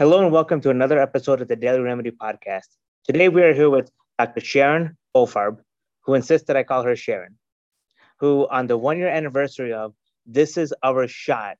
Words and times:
Hello 0.00 0.22
and 0.22 0.32
welcome 0.32 0.62
to 0.62 0.70
another 0.70 0.98
episode 0.98 1.42
of 1.42 1.48
the 1.48 1.56
Daily 1.56 1.80
Remedy 1.80 2.10
Podcast. 2.10 2.68
Today 3.04 3.28
we 3.28 3.42
are 3.42 3.52
here 3.52 3.68
with 3.68 3.90
Dr. 4.18 4.40
Sharon 4.40 4.96
Bofarb, 5.14 5.58
who 6.06 6.14
insists 6.14 6.46
that 6.46 6.56
I 6.56 6.62
call 6.62 6.84
her 6.84 6.96
Sharon, 6.96 7.36
who 8.18 8.48
on 8.50 8.66
the 8.66 8.78
one 8.78 8.96
year 8.96 9.08
anniversary 9.08 9.74
of 9.74 9.92
This 10.24 10.56
Is 10.56 10.72
Our 10.82 11.06
Shot 11.06 11.58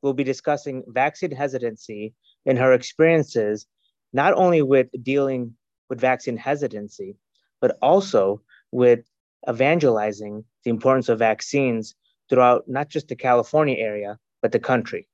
will 0.00 0.14
be 0.14 0.24
discussing 0.24 0.82
vaccine 0.86 1.30
hesitancy 1.30 2.14
and 2.46 2.56
her 2.56 2.72
experiences, 2.72 3.66
not 4.14 4.32
only 4.32 4.62
with 4.62 4.88
dealing 5.02 5.54
with 5.90 6.00
vaccine 6.00 6.38
hesitancy, 6.38 7.16
but 7.60 7.76
also 7.82 8.40
with 8.72 9.00
evangelizing 9.46 10.42
the 10.64 10.70
importance 10.70 11.10
of 11.10 11.18
vaccines 11.18 11.94
throughout 12.30 12.66
not 12.66 12.88
just 12.88 13.08
the 13.08 13.14
California 13.14 13.76
area, 13.76 14.18
but 14.40 14.52
the 14.52 14.58
country. 14.58 15.06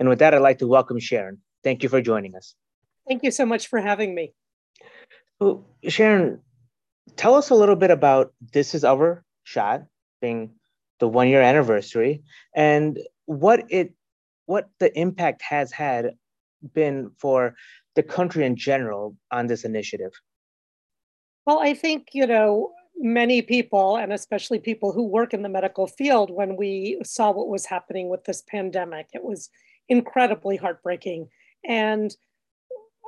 And 0.00 0.08
with 0.08 0.18
that, 0.18 0.34
I'd 0.34 0.42
like 0.42 0.58
to 0.58 0.66
welcome 0.66 0.98
Sharon. 0.98 1.42
Thank 1.66 1.82
you 1.82 1.88
for 1.88 2.00
joining 2.00 2.36
us. 2.36 2.54
Thank 3.08 3.24
you 3.24 3.32
so 3.32 3.44
much 3.44 3.66
for 3.66 3.80
having 3.80 4.14
me. 4.14 4.32
So, 5.42 5.66
Sharon, 5.88 6.40
tell 7.16 7.34
us 7.34 7.50
a 7.50 7.56
little 7.56 7.74
bit 7.74 7.90
about 7.90 8.32
This 8.52 8.72
Is 8.72 8.84
Our 8.84 9.24
Shot, 9.42 9.82
being 10.20 10.52
the 11.00 11.08
one 11.08 11.26
year 11.26 11.42
anniversary, 11.42 12.22
and 12.54 13.00
what 13.24 13.64
it 13.68 13.94
what 14.44 14.68
the 14.78 14.96
impact 14.96 15.42
has 15.42 15.72
had 15.72 16.14
been 16.72 17.10
for 17.18 17.56
the 17.96 18.04
country 18.04 18.46
in 18.46 18.54
general 18.54 19.16
on 19.32 19.48
this 19.48 19.64
initiative. 19.64 20.12
Well, 21.46 21.58
I 21.58 21.74
think, 21.74 22.10
you 22.12 22.28
know, 22.28 22.74
many 22.96 23.42
people, 23.42 23.96
and 23.96 24.12
especially 24.12 24.60
people 24.60 24.92
who 24.92 25.02
work 25.02 25.34
in 25.34 25.42
the 25.42 25.48
medical 25.48 25.88
field, 25.88 26.30
when 26.30 26.54
we 26.54 27.00
saw 27.02 27.32
what 27.32 27.48
was 27.48 27.66
happening 27.66 28.08
with 28.08 28.22
this 28.22 28.42
pandemic, 28.42 29.08
it 29.12 29.24
was 29.24 29.50
incredibly 29.88 30.56
heartbreaking 30.56 31.28
and 31.64 32.14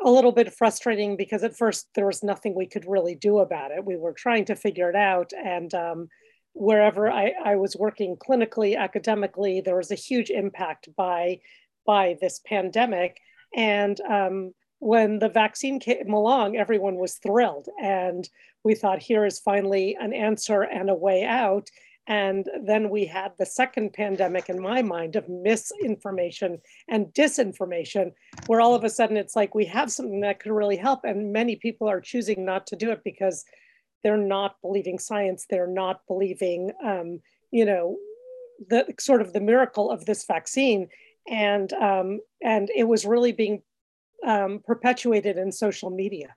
a 0.04 0.10
little 0.10 0.32
bit 0.32 0.54
frustrating 0.54 1.16
because 1.16 1.42
at 1.42 1.56
first 1.56 1.88
there 1.94 2.06
was 2.06 2.22
nothing 2.22 2.54
we 2.54 2.66
could 2.66 2.84
really 2.86 3.14
do 3.14 3.38
about 3.38 3.70
it. 3.70 3.84
We 3.84 3.96
were 3.96 4.12
trying 4.12 4.44
to 4.46 4.56
figure 4.56 4.88
it 4.88 4.96
out. 4.96 5.32
And 5.32 5.74
um, 5.74 6.08
wherever 6.52 7.10
I, 7.10 7.32
I, 7.44 7.56
was 7.56 7.76
working 7.76 8.16
clinically, 8.16 8.76
academically, 8.76 9.60
there 9.60 9.76
was 9.76 9.90
a 9.90 9.96
huge 9.96 10.30
impact 10.30 10.88
by, 10.96 11.40
by 11.84 12.16
this 12.20 12.40
pandemic. 12.46 13.18
And 13.56 14.00
um, 14.02 14.52
when 14.78 15.18
the 15.18 15.28
vaccine 15.28 15.80
came 15.80 16.12
along, 16.12 16.56
everyone 16.56 16.96
was 16.96 17.14
thrilled. 17.14 17.68
And 17.82 18.28
we 18.62 18.74
thought, 18.74 19.02
here 19.02 19.24
is 19.24 19.40
finally 19.40 19.96
an 20.00 20.12
answer 20.12 20.62
and 20.62 20.90
a 20.90 20.94
way 20.94 21.24
out. 21.24 21.68
And 22.08 22.48
then 22.64 22.88
we 22.88 23.04
had 23.04 23.32
the 23.38 23.44
second 23.44 23.92
pandemic 23.92 24.48
in 24.48 24.60
my 24.60 24.80
mind 24.80 25.14
of 25.14 25.28
misinformation 25.28 26.58
and 26.88 27.08
disinformation, 27.08 28.12
where 28.46 28.62
all 28.62 28.74
of 28.74 28.82
a 28.82 28.88
sudden 28.88 29.18
it's 29.18 29.36
like 29.36 29.54
we 29.54 29.66
have 29.66 29.92
something 29.92 30.20
that 30.22 30.40
could 30.40 30.52
really 30.52 30.78
help. 30.78 31.04
And 31.04 31.34
many 31.34 31.56
people 31.56 31.86
are 31.86 32.00
choosing 32.00 32.46
not 32.46 32.66
to 32.68 32.76
do 32.76 32.90
it 32.92 33.04
because 33.04 33.44
they're 34.02 34.16
not 34.16 34.56
believing 34.62 34.98
science, 34.98 35.44
they're 35.50 35.66
not 35.66 36.00
believing, 36.08 36.72
um, 36.82 37.20
you 37.50 37.66
know, 37.66 37.98
the 38.70 38.86
sort 38.98 39.20
of 39.20 39.34
the 39.34 39.40
miracle 39.40 39.90
of 39.90 40.06
this 40.06 40.24
vaccine. 40.24 40.88
And, 41.28 41.70
um, 41.74 42.20
and 42.42 42.70
it 42.74 42.84
was 42.84 43.04
really 43.04 43.32
being 43.32 43.62
um, 44.26 44.62
perpetuated 44.66 45.36
in 45.36 45.52
social 45.52 45.90
media. 45.90 46.34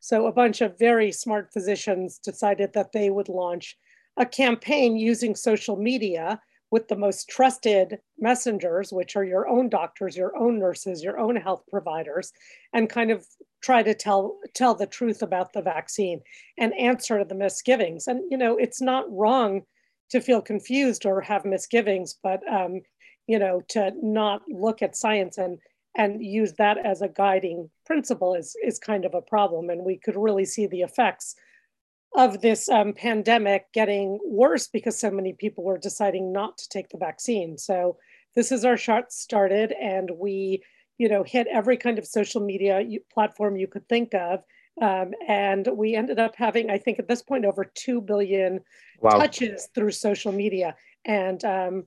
So 0.00 0.26
a 0.26 0.32
bunch 0.32 0.60
of 0.60 0.78
very 0.78 1.12
smart 1.12 1.50
physicians 1.50 2.18
decided 2.18 2.74
that 2.74 2.92
they 2.92 3.08
would 3.08 3.30
launch 3.30 3.78
a 4.16 4.26
campaign 4.26 4.96
using 4.96 5.34
social 5.34 5.76
media 5.76 6.40
with 6.70 6.88
the 6.88 6.96
most 6.96 7.28
trusted 7.28 7.98
messengers, 8.18 8.92
which 8.92 9.14
are 9.14 9.24
your 9.24 9.48
own 9.48 9.68
doctors, 9.68 10.16
your 10.16 10.36
own 10.36 10.58
nurses, 10.58 11.04
your 11.04 11.18
own 11.20 11.36
health 11.36 11.62
providers, 11.70 12.32
and 12.72 12.90
kind 12.90 13.10
of 13.12 13.24
try 13.62 13.82
to 13.82 13.94
tell 13.94 14.38
tell 14.54 14.74
the 14.74 14.86
truth 14.86 15.22
about 15.22 15.52
the 15.52 15.62
vaccine 15.62 16.20
and 16.58 16.74
answer 16.74 17.18
to 17.18 17.24
the 17.24 17.34
misgivings. 17.34 18.08
And 18.08 18.22
you 18.30 18.36
know, 18.36 18.56
it's 18.56 18.80
not 18.80 19.04
wrong 19.10 19.62
to 20.10 20.20
feel 20.20 20.42
confused 20.42 21.06
or 21.06 21.20
have 21.20 21.44
misgivings, 21.44 22.18
but 22.22 22.40
um, 22.52 22.80
you 23.26 23.38
know, 23.38 23.62
to 23.68 23.92
not 24.02 24.42
look 24.48 24.82
at 24.82 24.96
science 24.96 25.38
and 25.38 25.58
and 25.96 26.24
use 26.24 26.54
that 26.54 26.76
as 26.84 27.02
a 27.02 27.08
guiding 27.08 27.70
principle 27.86 28.34
is 28.34 28.56
is 28.64 28.78
kind 28.78 29.04
of 29.04 29.14
a 29.14 29.22
problem. 29.22 29.70
And 29.70 29.84
we 29.84 29.96
could 29.96 30.16
really 30.16 30.44
see 30.44 30.66
the 30.66 30.82
effects 30.82 31.36
of 32.14 32.40
this 32.40 32.68
um, 32.68 32.92
pandemic 32.92 33.72
getting 33.72 34.20
worse 34.24 34.68
because 34.68 34.98
so 34.98 35.10
many 35.10 35.32
people 35.32 35.64
were 35.64 35.78
deciding 35.78 36.32
not 36.32 36.56
to 36.58 36.68
take 36.68 36.88
the 36.88 36.98
vaccine. 36.98 37.58
So 37.58 37.96
this 38.34 38.52
is 38.52 38.64
our 38.64 38.76
shot 38.76 39.12
started, 39.12 39.72
and 39.80 40.10
we, 40.16 40.62
you 40.98 41.08
know, 41.08 41.24
hit 41.24 41.46
every 41.48 41.76
kind 41.76 41.98
of 41.98 42.06
social 42.06 42.40
media 42.40 42.82
platform 43.12 43.56
you 43.56 43.66
could 43.66 43.88
think 43.88 44.14
of. 44.14 44.42
Um, 44.80 45.12
and 45.28 45.68
we 45.72 45.94
ended 45.94 46.18
up 46.18 46.34
having, 46.36 46.70
I 46.70 46.78
think, 46.78 46.98
at 46.98 47.06
this 47.08 47.22
point, 47.22 47.44
over 47.44 47.64
two 47.64 48.00
billion 48.00 48.60
wow. 49.00 49.10
touches 49.10 49.68
through 49.74 49.92
social 49.92 50.32
media, 50.32 50.76
and 51.04 51.44
um, 51.44 51.84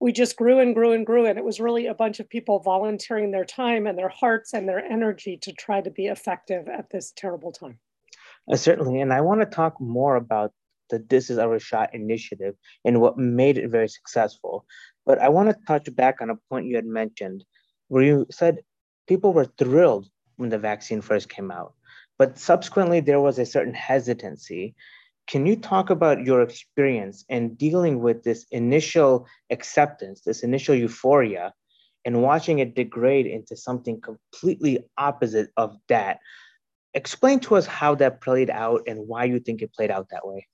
we 0.00 0.12
just 0.12 0.36
grew 0.36 0.58
and 0.60 0.74
grew 0.74 0.92
and 0.92 1.06
grew. 1.06 1.26
And 1.26 1.38
it 1.38 1.44
was 1.44 1.60
really 1.60 1.86
a 1.86 1.94
bunch 1.94 2.20
of 2.20 2.28
people 2.28 2.58
volunteering 2.58 3.30
their 3.30 3.44
time 3.44 3.86
and 3.86 3.96
their 3.96 4.08
hearts 4.10 4.52
and 4.52 4.68
their 4.68 4.84
energy 4.84 5.38
to 5.42 5.52
try 5.52 5.80
to 5.80 5.90
be 5.90 6.06
effective 6.06 6.68
at 6.68 6.90
this 6.90 7.12
terrible 7.14 7.52
time. 7.52 7.78
Uh, 8.50 8.56
certainly. 8.56 9.00
And 9.00 9.12
I 9.12 9.20
want 9.20 9.40
to 9.40 9.46
talk 9.46 9.80
more 9.80 10.16
about 10.16 10.52
the 10.90 10.98
This 10.98 11.30
Is 11.30 11.38
Our 11.38 11.58
Shot 11.58 11.94
initiative 11.94 12.54
and 12.84 13.00
what 13.00 13.18
made 13.18 13.58
it 13.58 13.70
very 13.70 13.88
successful. 13.88 14.66
But 15.06 15.18
I 15.18 15.28
want 15.28 15.48
to 15.48 15.56
touch 15.66 15.94
back 15.94 16.20
on 16.20 16.30
a 16.30 16.36
point 16.50 16.66
you 16.66 16.76
had 16.76 16.86
mentioned 16.86 17.44
where 17.88 18.02
you 18.02 18.26
said 18.30 18.62
people 19.06 19.32
were 19.32 19.46
thrilled 19.58 20.08
when 20.36 20.50
the 20.50 20.58
vaccine 20.58 21.00
first 21.00 21.28
came 21.28 21.50
out, 21.50 21.74
but 22.18 22.38
subsequently 22.38 23.00
there 23.00 23.20
was 23.20 23.38
a 23.38 23.46
certain 23.46 23.74
hesitancy. 23.74 24.74
Can 25.26 25.46
you 25.46 25.56
talk 25.56 25.90
about 25.90 26.24
your 26.24 26.42
experience 26.42 27.24
in 27.28 27.54
dealing 27.54 28.00
with 28.00 28.22
this 28.22 28.44
initial 28.50 29.26
acceptance, 29.50 30.22
this 30.22 30.42
initial 30.42 30.74
euphoria, 30.74 31.52
and 32.04 32.22
watching 32.22 32.58
it 32.58 32.74
degrade 32.74 33.26
into 33.26 33.56
something 33.56 34.00
completely 34.00 34.84
opposite 34.98 35.50
of 35.56 35.76
that? 35.88 36.18
Explain 36.94 37.40
to 37.40 37.56
us 37.56 37.66
how 37.66 37.94
that 37.96 38.20
played 38.20 38.50
out 38.50 38.82
and 38.86 39.06
why 39.06 39.24
you 39.24 39.40
think 39.40 39.62
it 39.62 39.72
played 39.72 39.90
out 39.90 40.08
that 40.10 40.26
way. 40.26 40.46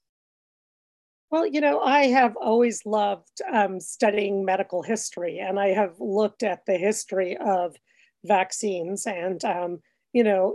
Well, 1.31 1.47
you 1.47 1.61
know, 1.61 1.81
I 1.81 2.07
have 2.07 2.37
always 2.37 2.87
loved 2.87 3.43
um, 3.53 3.81
studying 3.81 4.45
medical 4.45 4.83
history, 4.83 5.41
and 5.41 5.61
I 5.61 5.69
have 5.69 5.95
looked 6.01 6.43
at 6.43 6.65
the 6.65 6.79
history 6.79 7.37
of 7.37 7.77
vaccines. 8.25 9.07
And 9.07 9.45
um, 9.45 9.81
you 10.13 10.25
know, 10.25 10.55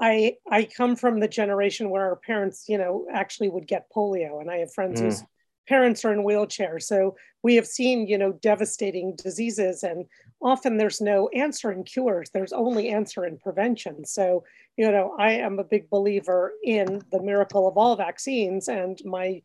I 0.00 0.34
I 0.50 0.64
come 0.64 0.96
from 0.96 1.20
the 1.20 1.28
generation 1.28 1.88
where 1.88 2.04
our 2.04 2.16
parents, 2.16 2.66
you 2.68 2.76
know, 2.76 3.06
actually 3.10 3.48
would 3.48 3.66
get 3.66 3.90
polio, 3.94 4.40
and 4.40 4.50
I 4.50 4.58
have 4.58 4.74
friends 4.74 5.00
mm. 5.00 5.04
whose 5.04 5.22
parents 5.66 6.04
are 6.04 6.12
in 6.12 6.24
wheelchairs. 6.24 6.82
So 6.82 7.16
we 7.42 7.54
have 7.54 7.66
seen, 7.66 8.06
you 8.06 8.18
know, 8.18 8.32
devastating 8.32 9.16
diseases, 9.16 9.82
and 9.84 10.04
often 10.42 10.76
there's 10.76 11.00
no 11.00 11.28
answer 11.28 11.72
in 11.72 11.82
cures. 11.82 12.28
There's 12.30 12.52
only 12.52 12.90
answer 12.90 13.24
in 13.24 13.38
prevention. 13.38 14.04
So 14.04 14.44
you 14.76 14.90
know, 14.90 15.14
I 15.18 15.32
am 15.32 15.58
a 15.58 15.64
big 15.64 15.88
believer 15.90 16.52
in 16.62 17.02
the 17.12 17.22
miracle 17.22 17.68
of 17.68 17.76
all 17.76 17.96
vaccines, 17.96 18.68
and 18.68 18.98
my 19.04 19.42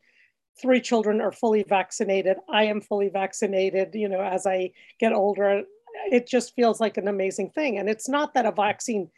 three 0.61 0.81
children 0.81 1.21
are 1.21 1.31
fully 1.31 1.63
vaccinated. 1.63 2.37
I 2.49 2.63
am 2.65 2.81
fully 2.81 3.09
vaccinated. 3.09 3.93
You 3.93 4.09
know, 4.09 4.21
as 4.21 4.45
I 4.45 4.71
get 4.99 5.13
older, 5.13 5.63
it 6.11 6.27
just 6.27 6.55
feels 6.55 6.79
like 6.79 6.97
an 6.97 7.07
amazing 7.07 7.51
thing. 7.51 7.77
And 7.77 7.89
it's 7.89 8.09
not 8.09 8.33
that 8.33 8.45
a 8.45 8.51
vaccine 8.51 9.09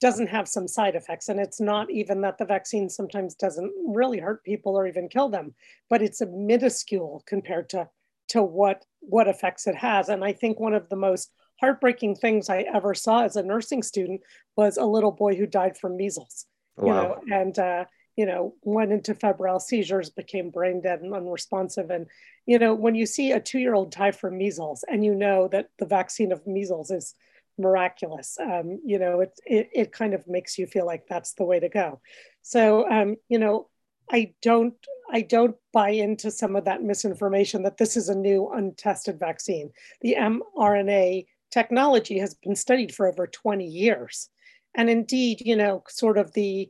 doesn't 0.00 0.28
have 0.28 0.46
some 0.48 0.68
side 0.68 0.94
effects, 0.94 1.28
and 1.28 1.40
it's 1.40 1.60
not 1.60 1.90
even 1.90 2.20
that 2.20 2.38
the 2.38 2.44
vaccine 2.44 2.88
sometimes 2.88 3.34
doesn't 3.34 3.72
really 3.88 4.18
hurt 4.18 4.44
people 4.44 4.76
or 4.76 4.86
even 4.86 5.08
kill 5.08 5.28
them, 5.28 5.54
but 5.90 6.02
it's 6.02 6.20
a 6.20 6.26
minuscule 6.26 7.22
compared 7.26 7.68
to 7.70 7.88
to 8.28 8.42
what 8.42 8.84
what 9.00 9.28
effects 9.28 9.66
it 9.66 9.74
has. 9.74 10.08
And 10.08 10.24
I 10.24 10.32
think 10.32 10.60
one 10.60 10.74
of 10.74 10.88
the 10.88 10.96
most 10.96 11.32
heartbreaking 11.60 12.16
things 12.16 12.48
I 12.48 12.64
ever 12.72 12.94
saw 12.94 13.24
as 13.24 13.36
a 13.36 13.42
nursing 13.42 13.82
student 13.82 14.20
was 14.56 14.76
a 14.76 14.84
little 14.84 15.12
boy 15.12 15.34
who 15.34 15.46
died 15.46 15.76
from 15.76 15.96
measles. 15.96 16.46
Wow. 16.76 16.86
You 16.86 16.92
know, 16.92 17.36
and 17.36 17.58
uh, 17.58 17.84
you 18.16 18.26
know 18.26 18.54
went 18.62 18.92
into 18.92 19.14
febrile 19.14 19.60
seizures, 19.60 20.10
became 20.10 20.50
brain 20.50 20.80
dead 20.80 21.00
and 21.00 21.14
unresponsive. 21.14 21.90
And 21.90 22.06
you 22.46 22.58
know, 22.58 22.74
when 22.74 22.94
you 22.94 23.06
see 23.06 23.32
a 23.32 23.40
two-year-old 23.40 23.92
die 23.92 24.12
from 24.12 24.38
measles, 24.38 24.84
and 24.88 25.04
you 25.04 25.14
know 25.14 25.48
that 25.48 25.70
the 25.78 25.86
vaccine 25.86 26.32
of 26.32 26.46
measles 26.46 26.90
is 26.90 27.14
miraculous, 27.58 28.38
um, 28.40 28.80
you 28.84 28.98
know, 28.98 29.20
it, 29.20 29.32
it 29.46 29.70
it 29.72 29.92
kind 29.92 30.14
of 30.14 30.26
makes 30.26 30.58
you 30.58 30.66
feel 30.66 30.86
like 30.86 31.06
that's 31.08 31.34
the 31.34 31.44
way 31.44 31.60
to 31.60 31.68
go. 31.68 32.00
So, 32.42 32.88
um, 32.90 33.16
you 33.28 33.38
know, 33.38 33.68
I 34.10 34.34
don't 34.42 34.74
I 35.10 35.22
don't 35.22 35.56
buy 35.72 35.90
into 35.90 36.30
some 36.30 36.56
of 36.56 36.64
that 36.66 36.82
misinformation 36.82 37.62
that 37.62 37.78
this 37.78 37.96
is 37.96 38.08
a 38.08 38.14
new 38.14 38.50
untested 38.50 39.18
vaccine. 39.18 39.70
The 40.00 40.16
mRNA 40.18 41.26
technology 41.50 42.18
has 42.18 42.34
been 42.34 42.56
studied 42.56 42.94
for 42.94 43.06
over 43.06 43.26
20 43.26 43.64
years. 43.64 44.28
And 44.74 44.90
indeed, 44.90 45.42
you 45.44 45.56
know, 45.56 45.82
sort 45.88 46.18
of 46.18 46.32
the 46.32 46.68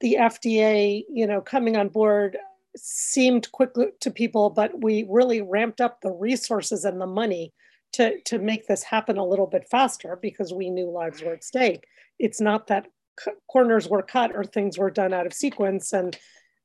the 0.00 0.16
FDA, 0.18 1.04
you 1.08 1.26
know, 1.26 1.40
coming 1.40 1.76
on 1.76 1.88
board 1.88 2.38
seemed 2.76 3.50
quick 3.52 3.72
to 4.00 4.10
people, 4.10 4.50
but 4.50 4.82
we 4.82 5.06
really 5.08 5.42
ramped 5.42 5.80
up 5.80 6.00
the 6.00 6.12
resources 6.12 6.84
and 6.84 7.00
the 7.00 7.06
money 7.06 7.52
to, 7.92 8.20
to 8.22 8.38
make 8.38 8.66
this 8.66 8.82
happen 8.82 9.16
a 9.16 9.24
little 9.24 9.46
bit 9.46 9.68
faster 9.70 10.18
because 10.20 10.52
we 10.52 10.70
knew 10.70 10.90
lives 10.90 11.22
were 11.22 11.34
at 11.34 11.44
stake. 11.44 11.84
It's 12.18 12.40
not 12.40 12.66
that 12.66 12.86
corners 13.50 13.88
were 13.88 14.02
cut 14.02 14.34
or 14.34 14.44
things 14.44 14.76
were 14.76 14.90
done 14.90 15.14
out 15.14 15.26
of 15.26 15.32
sequence. 15.32 15.92
And 15.92 16.16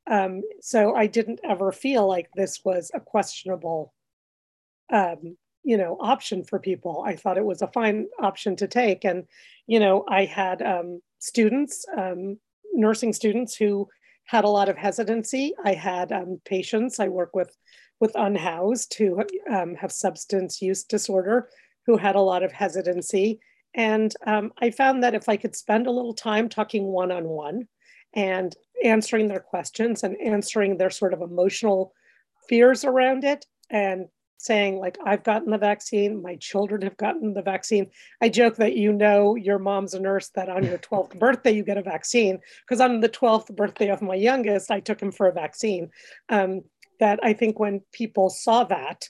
um, 0.10 0.42
so 0.62 0.96
I 0.96 1.08
didn't 1.08 1.40
ever 1.44 1.72
feel 1.72 2.08
like 2.08 2.30
this 2.36 2.62
was 2.66 2.92
a 2.94 3.00
questionable, 3.00 3.94
um, 4.92 5.38
you 5.64 5.78
know, 5.78 5.98
option 6.00 6.44
for 6.44 6.60
people. 6.60 7.04
I 7.06 7.16
thought 7.16 7.38
it 7.38 7.46
was 7.46 7.62
a 7.62 7.68
fine 7.68 8.08
option 8.20 8.56
to 8.58 8.68
take. 8.68 9.06
And, 9.06 9.26
you 9.68 9.80
know, 9.80 10.06
I 10.08 10.26
had 10.26 10.62
um, 10.62 11.02
students, 11.20 11.86
um, 11.98 12.40
nursing 12.74 13.14
students 13.14 13.56
who 13.56 13.88
had 14.26 14.44
a 14.44 14.50
lot 14.50 14.70
of 14.70 14.78
hesitancy. 14.78 15.54
I 15.64 15.74
had 15.74 16.12
um, 16.12 16.42
patients 16.46 17.00
I 17.00 17.08
work 17.08 17.36
with 17.36 17.56
with 18.00 18.12
unhoused 18.16 18.96
who 18.96 19.24
um, 19.50 19.76
have 19.76 19.92
substance 19.92 20.62
use 20.62 20.84
disorder 20.84 21.48
who 21.86 21.98
had 21.98 22.16
a 22.16 22.22
lot 22.22 22.44
of 22.44 22.52
hesitancy. 22.52 23.40
And 23.76 24.14
um, 24.26 24.52
I 24.60 24.72
found 24.72 25.04
that 25.04 25.14
if 25.14 25.30
I 25.30 25.38
could 25.38 25.56
spend 25.56 25.88
a 25.88 25.92
little 25.92 26.16
time 26.16 26.50
talking 26.50 26.86
one 26.86 27.12
on 27.12 27.26
one 27.26 27.68
and 28.14 28.54
answering 28.84 29.28
their 29.28 29.40
questions 29.40 30.04
and 30.04 30.20
answering 30.20 30.78
their 30.78 30.90
sort 30.90 31.14
of 31.14 31.22
emotional 31.22 31.94
fears 32.50 32.84
around 32.84 33.24
it 33.24 33.46
and 33.70 34.08
saying 34.44 34.80
like 34.80 34.98
i've 35.06 35.24
gotten 35.24 35.52
the 35.52 35.58
vaccine 35.58 36.22
my 36.22 36.36
children 36.36 36.82
have 36.82 36.98
gotten 36.98 37.34
the 37.34 37.42
vaccine 37.42 37.90
i 38.22 38.30
joke 38.30 38.56
that 38.56 38.76
you 38.76 38.92
know 38.92 39.36
your 39.36 39.60
mom's 39.60 39.94
a 39.94 40.00
nurse 40.00 40.30
that 40.30 40.50
on 40.50 40.64
your 40.64 40.78
12th 40.90 41.18
birthday 41.20 41.52
you 41.52 41.64
get 41.64 41.78
a 41.78 41.84
vaccine 41.84 42.40
because 42.66 42.82
on 42.82 43.00
the 43.00 43.10
12th 43.10 43.56
birthday 43.56 43.90
of 43.90 44.02
my 44.02 44.16
youngest 44.16 44.72
i 44.72 44.80
took 44.80 45.02
him 45.02 45.12
for 45.12 45.28
a 45.28 45.34
vaccine 45.34 45.90
um, 46.30 46.62
that 47.02 47.20
I 47.24 47.34
think 47.34 47.60
when 47.60 47.82
people 47.92 48.30
saw 48.30 48.64
that, 48.66 49.10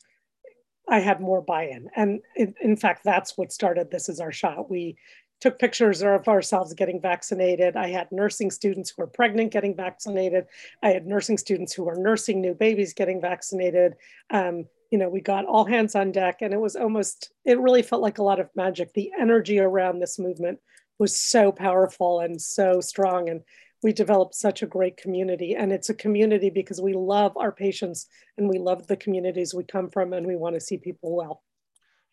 I 0.90 1.00
had 1.00 1.22
more 1.22 1.42
buy-in. 1.42 1.90
And 1.96 2.22
in, 2.36 2.56
in, 2.62 2.76
fact, 2.76 3.02
that's 3.04 3.38
what 3.38 3.52
started 3.52 3.92
This 3.92 4.10
Is 4.10 4.20
Our 4.20 4.32
Shot. 4.32 4.70
We 4.70 4.98
took 5.42 5.58
pictures 5.58 6.02
of 6.04 6.28
ourselves 6.28 6.74
getting 6.74 7.02
vaccinated. 7.02 7.76
I 7.76 7.90
had 7.90 8.12
nursing 8.12 8.52
students 8.52 8.92
who 8.92 9.02
were 9.02 9.08
pregnant 9.08 9.52
getting 9.52 9.76
vaccinated. 9.76 10.46
I 10.82 10.92
had 10.92 11.08
nursing 11.08 11.38
students 11.38 11.74
who 11.74 11.84
were 11.84 11.96
nursing 11.96 12.40
new 12.40 12.54
babies 12.54 12.94
getting 12.94 13.20
vaccinated. 13.20 13.96
Um, 14.30 14.66
you 14.92 15.00
know, 15.00 15.10
we 15.10 15.20
got 15.20 15.46
all 15.46 15.66
hands 15.66 15.96
on 15.96 16.12
deck 16.12 16.38
and 16.42 16.54
it 16.54 16.60
was 16.60 16.76
almost, 16.76 17.32
it 17.44 17.60
really 17.60 17.82
felt 17.82 18.04
like 18.04 18.20
a 18.20 18.24
lot 18.24 18.40
of 18.40 18.50
magic. 18.56 18.94
The 18.94 19.12
energy 19.20 19.60
around 19.60 20.00
this 20.00 20.20
movement 20.20 20.60
was 21.00 21.20
so 21.20 21.52
powerful 21.52 22.20
and 22.20 22.40
so 22.40 22.80
strong. 22.80 23.30
And 23.30 23.42
we 23.82 23.94
developed 23.94 24.36
such 24.36 24.62
a 24.62 24.68
great 24.68 24.98
community. 24.98 25.56
And 25.56 25.72
it's 25.72 25.90
a 25.90 25.96
community 25.96 26.52
because 26.52 26.80
we 26.80 26.94
love 26.94 27.36
our 27.36 27.52
patients 27.52 28.08
and 28.38 28.48
we 28.48 28.60
love 28.60 28.86
the 28.86 28.98
communities 28.98 29.56
we 29.56 29.64
come 29.64 29.90
from 29.90 30.14
and 30.14 30.28
we 30.28 30.36
want 30.36 30.56
to 30.56 30.62
see 30.62 30.78
people 30.78 31.16
well. 31.16 31.42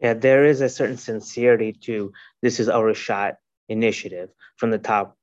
Yeah, 0.01 0.15
there 0.15 0.45
is 0.45 0.61
a 0.61 0.69
certain 0.69 0.97
sincerity 0.97 1.73
to 1.85 2.13
this 2.43 2.61
is 2.61 2.69
our 2.69 2.95
shot 2.95 3.35
initiative 3.69 4.31
from 4.57 4.71
the 4.71 4.79
top 4.79 5.17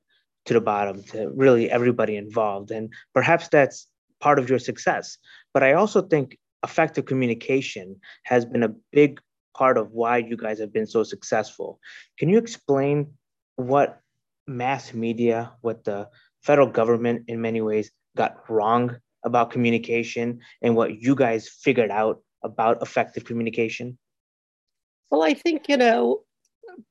to 0.46 0.54
the 0.54 0.62
bottom 0.62 1.02
to 1.04 1.32
really 1.34 1.72
everybody 1.72 2.18
involved. 2.18 2.72
And 2.72 2.94
perhaps 3.14 3.48
that's 3.48 3.88
part 4.20 4.38
of 4.38 4.50
your 4.50 4.60
success. 4.60 5.18
But 5.54 5.64
I 5.64 5.74
also 5.74 6.02
think 6.02 6.38
effective 6.64 7.06
communication 7.06 7.96
has 8.24 8.46
been 8.46 8.64
a 8.64 8.74
big 8.92 9.22
part 9.56 9.78
of 9.78 9.92
why 9.92 10.18
you 10.18 10.36
guys 10.36 10.60
have 10.60 10.74
been 10.74 10.86
so 10.88 11.04
successful. 11.04 11.80
Can 12.20 12.30
you 12.30 12.38
explain 12.38 13.14
what 13.56 14.02
mass 14.48 14.94
media, 14.94 15.54
what 15.62 15.84
the 15.86 16.10
federal 16.44 16.68
government 16.68 17.24
in 17.28 17.42
many 17.42 17.62
ways 17.62 17.92
got 18.18 18.50
wrong 18.50 18.98
about 19.24 19.52
communication 19.52 20.40
and 20.62 20.76
what 20.76 21.02
you 21.02 21.16
guys 21.16 21.48
figured 21.48 21.92
out 21.92 22.22
about 22.44 22.82
effective 22.82 23.26
communication? 23.26 23.98
Well, 25.10 25.24
I 25.24 25.34
think, 25.34 25.70
you 25.70 25.78
know, 25.78 26.22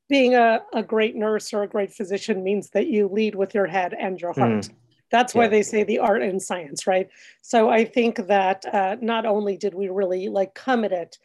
being 0.08 0.34
a, 0.34 0.62
a 0.72 0.82
great 0.82 1.16
nurse 1.16 1.52
or 1.52 1.62
a 1.62 1.68
great 1.68 1.92
physician 1.92 2.42
means 2.42 2.70
that 2.70 2.86
you 2.86 3.08
lead 3.08 3.34
with 3.34 3.54
your 3.54 3.66
head 3.66 3.94
and 3.98 4.20
your 4.20 4.32
heart. 4.32 4.64
Mm. 4.64 4.70
That's 5.10 5.34
why 5.34 5.44
yeah. 5.44 5.50
they 5.50 5.62
say 5.62 5.84
the 5.84 5.98
art 5.98 6.22
and 6.22 6.42
science, 6.42 6.86
right? 6.86 7.08
So 7.42 7.68
I 7.68 7.84
think 7.84 8.26
that 8.26 8.64
uh, 8.72 8.96
not 9.00 9.26
only 9.26 9.56
did 9.56 9.74
we 9.74 9.88
really 9.88 10.28
like 10.28 10.54
come 10.54 10.84
at 10.84 10.92
it 10.92 11.18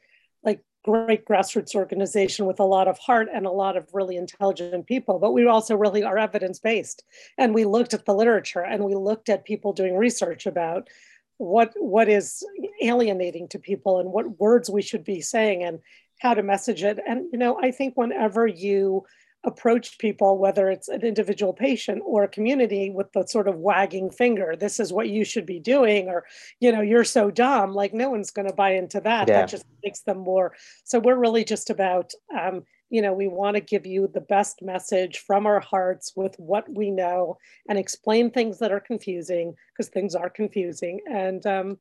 like 0.44 0.62
great 0.84 1.26
grassroots 1.26 1.76
organization 1.76 2.46
with 2.46 2.60
a 2.60 2.66
lot 2.66 2.88
of 2.88 3.00
heart 3.00 3.30
and 3.34 3.46
a 3.46 3.52
lot 3.52 3.78
of 3.78 3.88
really 3.94 4.18
intelligent 4.18 4.86
people, 4.86 5.20
but 5.20 5.32
we 5.32 5.48
also 5.48 5.76
really 5.76 6.04
are 6.04 6.18
evidence 6.18 6.60
based. 6.60 7.04
And 7.38 7.54
we 7.54 7.66
looked 7.66 7.94
at 7.94 8.06
the 8.06 8.14
literature 8.14 8.62
and 8.62 8.84
we 8.84 8.96
looked 8.96 9.30
at 9.30 9.46
people 9.46 9.74
doing 9.74 9.98
research 9.98 10.46
about 10.46 10.90
what 11.38 11.74
what 11.78 12.10
is 12.10 12.46
alienating 12.82 13.48
to 13.48 13.60
people 13.60 14.00
and 14.00 14.12
what 14.12 14.40
words 14.40 14.70
we 14.70 14.82
should 14.82 15.06
be 15.06 15.22
saying 15.22 15.64
and 15.64 15.80
how 16.20 16.34
to 16.34 16.44
message 16.44 16.84
it. 16.84 17.00
And 17.08 17.26
you 17.32 17.40
know, 17.40 17.60
I 17.62 17.72
think 17.72 17.96
whenever 17.96 18.46
you 18.46 19.06
approach 19.46 19.98
people, 20.00 20.38
whether 20.38 20.70
it's 20.70 20.90
an 20.90 21.02
individual 21.02 21.54
patient 21.54 22.02
or 22.06 22.24
a 22.24 22.28
community, 22.28 22.90
with 22.90 23.10
the 23.14 23.26
sort 23.26 23.48
of 23.48 23.56
wagging 23.56 24.12
finger, 24.12 24.56
this 24.56 24.82
is 24.82 24.92
what 24.92 25.08
you 25.08 25.24
should 25.24 25.46
be 25.46 25.62
doing, 25.62 26.10
or, 26.10 26.26
you 26.60 26.72
know, 26.72 26.82
you're 26.82 27.06
so 27.06 27.32
dumb, 27.32 27.74
like 27.74 27.94
no 27.94 28.10
one's 28.10 28.32
going 28.32 28.48
to 28.50 28.54
buy 28.54 28.72
into 28.72 29.00
that. 29.00 29.30
Yeah. 29.30 29.40
That 29.40 29.50
just 29.50 29.66
makes 29.82 30.02
them 30.02 30.18
more. 30.18 30.56
So 30.84 31.00
we're 31.00 31.16
really 31.18 31.46
just 31.46 31.70
about, 31.70 32.12
um, 32.38 32.64
you 32.90 33.02
know, 33.02 33.14
we 33.14 33.30
want 33.30 33.56
to 33.56 33.62
give 33.62 33.86
you 33.86 34.10
the 34.14 34.20
best 34.20 34.62
message 34.62 35.20
from 35.20 35.46
our 35.46 35.62
hearts 35.62 36.12
with 36.18 36.36
what 36.38 36.66
we 36.70 36.92
know 36.92 37.38
and 37.70 37.80
explain 37.80 38.32
things 38.32 38.60
that 38.60 38.74
are 38.74 38.82
confusing 38.82 39.56
because 39.72 39.88
things 39.90 40.16
are 40.16 40.30
confusing. 40.30 41.00
And, 41.10 41.46
um, 41.46 41.78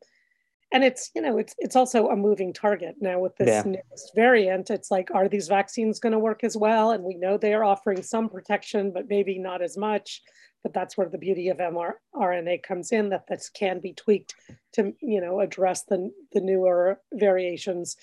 and 0.73 0.85
it's 0.85 1.11
you 1.15 1.23
know 1.23 1.39
it's 1.39 1.55
it's 1.59 1.77
also 1.77 2.09
a 2.09 2.17
moving 2.17 2.53
target 2.53 2.97
now 3.01 3.19
with 3.19 3.37
this 3.37 3.49
yeah. 3.49 3.63
newest 3.65 4.13
variant. 4.15 4.71
It's 4.71 4.91
like 4.91 5.11
are 5.15 5.29
these 5.29 5.49
vaccines 5.49 5.99
going 5.99 6.13
to 6.13 6.19
work 6.19 6.45
as 6.45 6.57
well? 6.57 6.91
And 6.91 7.05
we 7.05 7.15
know 7.15 7.37
they 7.37 7.55
are 7.55 7.65
offering 7.65 8.03
some 8.03 8.29
protection 8.29 8.93
but 8.93 9.09
maybe 9.09 9.39
not 9.39 9.63
as 9.63 9.77
much. 9.77 10.23
But 10.65 10.75
that's 10.75 10.99
where 10.99 11.09
the 11.09 11.19
beauty 11.19 11.49
of 11.49 11.59
mRNA 11.59 12.65
comes 12.65 12.91
in 12.91 13.11
that 13.11 13.29
this 13.29 13.49
can 13.49 13.81
be 13.81 13.95
tweaked 13.95 14.35
to 14.75 14.93
you 15.01 15.21
know 15.21 15.41
address 15.41 15.85
the 15.85 16.11
the 16.33 16.41
newer 16.41 17.01
variations 17.13 17.97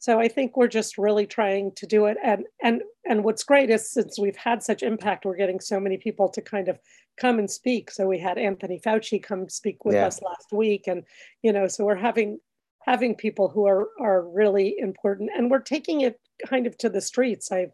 so 0.00 0.18
I 0.18 0.28
think 0.28 0.56
we're 0.56 0.66
just 0.66 0.96
really 0.96 1.26
trying 1.26 1.72
to 1.76 1.86
do 1.86 2.06
it. 2.06 2.16
And 2.24 2.46
and 2.62 2.82
and 3.06 3.22
what's 3.22 3.44
great 3.44 3.68
is 3.68 3.92
since 3.92 4.18
we've 4.18 4.34
had 4.34 4.62
such 4.62 4.82
impact, 4.82 5.26
we're 5.26 5.36
getting 5.36 5.60
so 5.60 5.78
many 5.78 5.98
people 5.98 6.30
to 6.30 6.40
kind 6.40 6.68
of 6.68 6.78
come 7.18 7.38
and 7.38 7.50
speak. 7.50 7.90
So 7.90 8.06
we 8.06 8.18
had 8.18 8.38
Anthony 8.38 8.80
Fauci 8.80 9.22
come 9.22 9.50
speak 9.50 9.84
with 9.84 9.94
yeah. 9.94 10.06
us 10.06 10.22
last 10.22 10.52
week, 10.52 10.86
and 10.86 11.04
you 11.42 11.52
know, 11.52 11.68
so 11.68 11.84
we're 11.84 11.96
having 11.96 12.38
having 12.86 13.14
people 13.14 13.50
who 13.50 13.66
are 13.66 13.88
are 14.00 14.26
really 14.26 14.74
important, 14.78 15.30
and 15.36 15.50
we're 15.50 15.60
taking 15.60 16.00
it 16.00 16.18
kind 16.46 16.66
of 16.66 16.78
to 16.78 16.88
the 16.88 17.02
streets. 17.02 17.52
I've 17.52 17.72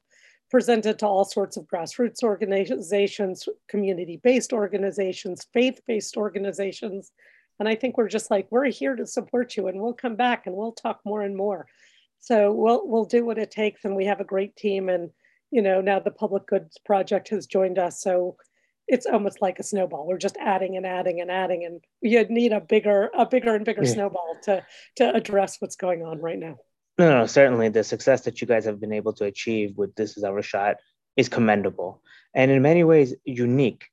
presented 0.50 0.98
to 0.98 1.06
all 1.06 1.24
sorts 1.24 1.56
of 1.56 1.66
grassroots 1.66 2.24
organizations, 2.24 3.48
community-based 3.68 4.52
organizations, 4.52 5.46
faith-based 5.52 6.16
organizations. 6.16 7.12
And 7.58 7.68
I 7.68 7.74
think 7.74 7.96
we're 7.96 8.08
just 8.08 8.30
like, 8.30 8.46
we're 8.50 8.66
here 8.66 8.94
to 8.94 9.06
support 9.06 9.56
you 9.56 9.66
and 9.66 9.80
we'll 9.80 9.94
come 9.94 10.14
back 10.14 10.46
and 10.46 10.54
we'll 10.54 10.72
talk 10.72 11.00
more 11.04 11.22
and 11.22 11.36
more. 11.36 11.66
So 12.20 12.52
we'll 12.52 12.86
we'll 12.86 13.04
do 13.04 13.24
what 13.24 13.38
it 13.38 13.50
takes, 13.50 13.84
and 13.84 13.96
we 13.96 14.06
have 14.06 14.20
a 14.20 14.24
great 14.24 14.56
team. 14.56 14.88
And 14.88 15.10
you 15.50 15.62
know, 15.62 15.80
now 15.80 16.00
the 16.00 16.10
Public 16.10 16.46
Goods 16.46 16.78
Project 16.84 17.28
has 17.28 17.46
joined 17.46 17.78
us, 17.78 18.00
so 18.00 18.36
it's 18.88 19.06
almost 19.06 19.42
like 19.42 19.58
a 19.58 19.64
snowball. 19.64 20.06
We're 20.06 20.18
just 20.18 20.36
adding 20.38 20.76
and 20.76 20.86
adding 20.86 21.20
and 21.20 21.30
adding, 21.30 21.64
and 21.64 21.84
you 22.00 22.24
need 22.28 22.52
a 22.52 22.60
bigger 22.60 23.10
a 23.16 23.26
bigger 23.26 23.54
and 23.54 23.64
bigger 23.64 23.84
yeah. 23.84 23.92
snowball 23.92 24.36
to 24.44 24.64
to 24.96 25.14
address 25.14 25.56
what's 25.60 25.76
going 25.76 26.02
on 26.02 26.20
right 26.20 26.38
now. 26.38 26.56
No, 26.98 27.10
no, 27.10 27.26
certainly 27.26 27.68
the 27.68 27.84
success 27.84 28.22
that 28.22 28.40
you 28.40 28.46
guys 28.46 28.64
have 28.64 28.80
been 28.80 28.92
able 28.92 29.12
to 29.14 29.24
achieve 29.24 29.76
with 29.76 29.94
this 29.96 30.16
is 30.16 30.24
our 30.24 30.40
shot 30.40 30.76
is 31.16 31.28
commendable 31.28 32.02
and 32.34 32.50
in 32.50 32.62
many 32.62 32.84
ways 32.84 33.14
unique. 33.24 33.86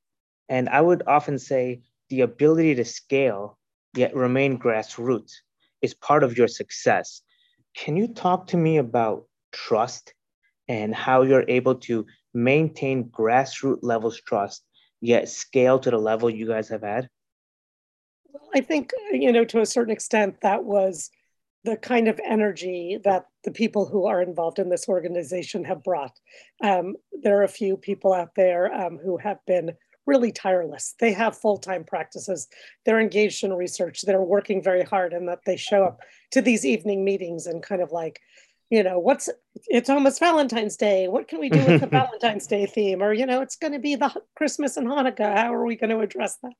And 0.49 0.69
I 0.69 0.81
would 0.81 1.03
often 1.07 1.39
say 1.39 1.81
the 2.09 2.21
ability 2.21 2.75
to 2.75 2.85
scale 2.85 3.57
yet 3.95 4.15
remain 4.15 4.59
grassroots 4.59 5.31
is 5.81 5.93
part 5.93 6.23
of 6.23 6.37
your 6.37 6.47
success. 6.47 7.21
Can 7.75 7.97
you 7.97 8.07
talk 8.07 8.47
to 8.47 8.57
me 8.57 8.77
about 8.77 9.25
trust 9.51 10.13
and 10.67 10.93
how 10.93 11.23
you're 11.23 11.45
able 11.47 11.75
to 11.75 12.05
maintain 12.33 13.09
grassroots 13.09 13.79
levels 13.81 14.19
trust, 14.21 14.63
yet 15.01 15.29
scale 15.29 15.79
to 15.79 15.91
the 15.91 15.97
level 15.97 16.29
you 16.29 16.47
guys 16.47 16.69
have 16.69 16.81
had? 16.81 17.09
Well, 18.31 18.49
I 18.55 18.61
think, 18.61 18.91
you 19.11 19.31
know, 19.31 19.45
to 19.45 19.61
a 19.61 19.65
certain 19.65 19.93
extent, 19.93 20.41
that 20.41 20.63
was 20.63 21.09
the 21.63 21.77
kind 21.77 22.07
of 22.07 22.19
energy 22.25 22.99
that 23.03 23.25
the 23.43 23.51
people 23.51 23.85
who 23.85 24.05
are 24.05 24.21
involved 24.21 24.59
in 24.59 24.69
this 24.69 24.89
organization 24.89 25.63
have 25.63 25.83
brought. 25.83 26.17
Um, 26.61 26.95
there 27.21 27.39
are 27.39 27.43
a 27.43 27.47
few 27.47 27.77
people 27.77 28.13
out 28.13 28.35
there 28.35 28.73
um, 28.73 28.99
who 29.03 29.17
have 29.17 29.37
been 29.47 29.71
really 30.05 30.31
tireless. 30.31 30.95
They 30.99 31.13
have 31.13 31.37
full 31.37 31.57
time 31.57 31.83
practices. 31.83 32.47
They're 32.85 32.99
engaged 32.99 33.43
in 33.43 33.53
research. 33.53 34.01
They're 34.01 34.21
working 34.21 34.61
very 34.61 34.83
hard, 34.83 35.13
and 35.13 35.27
that 35.27 35.45
they 35.45 35.57
show 35.57 35.83
up 35.83 35.99
to 36.31 36.41
these 36.41 36.65
evening 36.65 37.03
meetings 37.03 37.47
and 37.47 37.63
kind 37.63 37.81
of 37.81 37.91
like, 37.91 38.19
you 38.69 38.83
know, 38.83 38.99
what's 38.99 39.29
it's 39.67 39.89
almost 39.89 40.19
Valentine's 40.19 40.75
Day. 40.75 41.07
What 41.07 41.27
can 41.27 41.39
we 41.39 41.49
do 41.49 41.63
with 41.65 41.81
the 41.81 41.87
Valentine's 41.99 42.47
Day 42.47 42.65
theme? 42.65 43.01
Or 43.01 43.13
you 43.13 43.25
know, 43.25 43.41
it's 43.41 43.55
going 43.55 43.73
to 43.73 43.79
be 43.79 43.95
the 43.95 44.13
Christmas 44.35 44.77
and 44.77 44.87
Hanukkah. 44.87 45.37
How 45.37 45.53
are 45.53 45.65
we 45.65 45.75
going 45.75 45.89
to 45.89 45.99
address 45.99 46.37
that? 46.43 46.53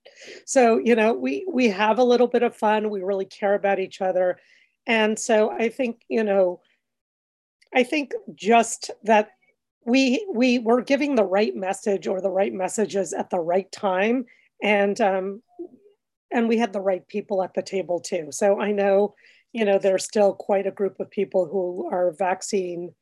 So 0.46 0.78
you 0.78 0.96
know, 0.96 1.14
we 1.14 1.46
we 1.52 1.70
have 1.70 2.00
a 2.00 2.04
little 2.04 2.28
bit 2.28 2.44
of 2.44 2.56
fun. 2.56 2.90
We 2.90 3.02
really 3.02 3.26
care 3.26 3.56
about 3.56 3.80
each 3.80 4.02
other, 4.02 4.40
and 4.88 5.18
so 5.18 5.52
I 5.52 5.70
think 5.70 6.02
you 6.08 6.24
know 6.24 6.62
I 7.74 7.84
think 7.84 8.14
just 8.36 8.92
that 9.04 9.30
we 9.86 10.26
we 10.34 10.60
were 10.60 10.82
giving 10.82 11.16
the 11.16 11.24
right 11.24 11.56
message 11.56 12.08
or 12.08 12.22
the 12.22 12.30
right 12.30 12.54
messages 12.54 13.14
at 13.14 13.30
the 13.30 13.40
right 13.40 13.72
time, 13.72 14.26
and 14.62 15.00
um, 15.02 15.42
and 16.32 16.48
we 16.48 16.58
had 16.58 16.74
the 16.74 16.82
right 16.82 17.08
people 17.08 17.44
at 17.44 17.54
the 17.54 17.62
table 17.62 18.00
too. 18.00 18.28
So 18.32 18.60
I 18.60 18.72
know, 18.72 19.16
you 19.52 19.66
know, 19.66 19.78
there's 19.78 20.04
still 20.06 20.34
quite 20.34 20.68
a 20.68 20.72
group 20.72 21.00
of 21.00 21.12
people 21.12 21.46
who 21.46 21.90
are 21.92 22.12
vaccine 22.12 22.94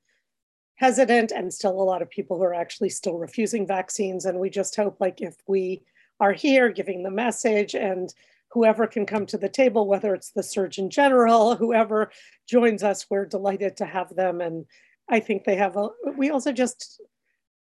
hesitant, 0.76 1.32
and 1.32 1.54
still 1.54 1.80
a 1.80 1.84
lot 1.84 2.02
of 2.02 2.10
people 2.10 2.38
who 2.38 2.44
are 2.44 2.56
actually 2.56 2.90
still 2.90 3.18
refusing 3.18 3.68
vaccines. 3.68 4.26
And 4.26 4.40
we 4.40 4.50
just 4.50 4.76
hope, 4.76 5.00
like, 5.00 5.22
if 5.22 5.36
we 5.48 5.84
are 6.20 6.34
here 6.34 6.70
giving 6.70 7.04
the 7.04 7.12
message 7.12 7.76
and 7.76 8.14
whoever 8.50 8.86
can 8.88 9.06
come 9.06 9.26
to 9.28 9.38
the 9.38 9.50
table, 9.50 9.88
whether 9.88 10.14
it's 10.14 10.32
the 10.32 10.44
Surgeon 10.44 10.90
General, 10.90 11.56
whoever 11.56 12.12
joins 12.50 12.84
us, 12.84 13.06
we're 13.10 13.26
delighted 13.26 13.78
to 13.78 13.86
have 13.86 14.14
them. 14.16 14.42
And 14.42 14.66
I 15.10 15.20
think 15.20 15.44
they 15.44 15.56
have 15.56 15.76
a, 15.78 15.90
we 16.18 16.30
also 16.30 16.52
just, 16.52 17.02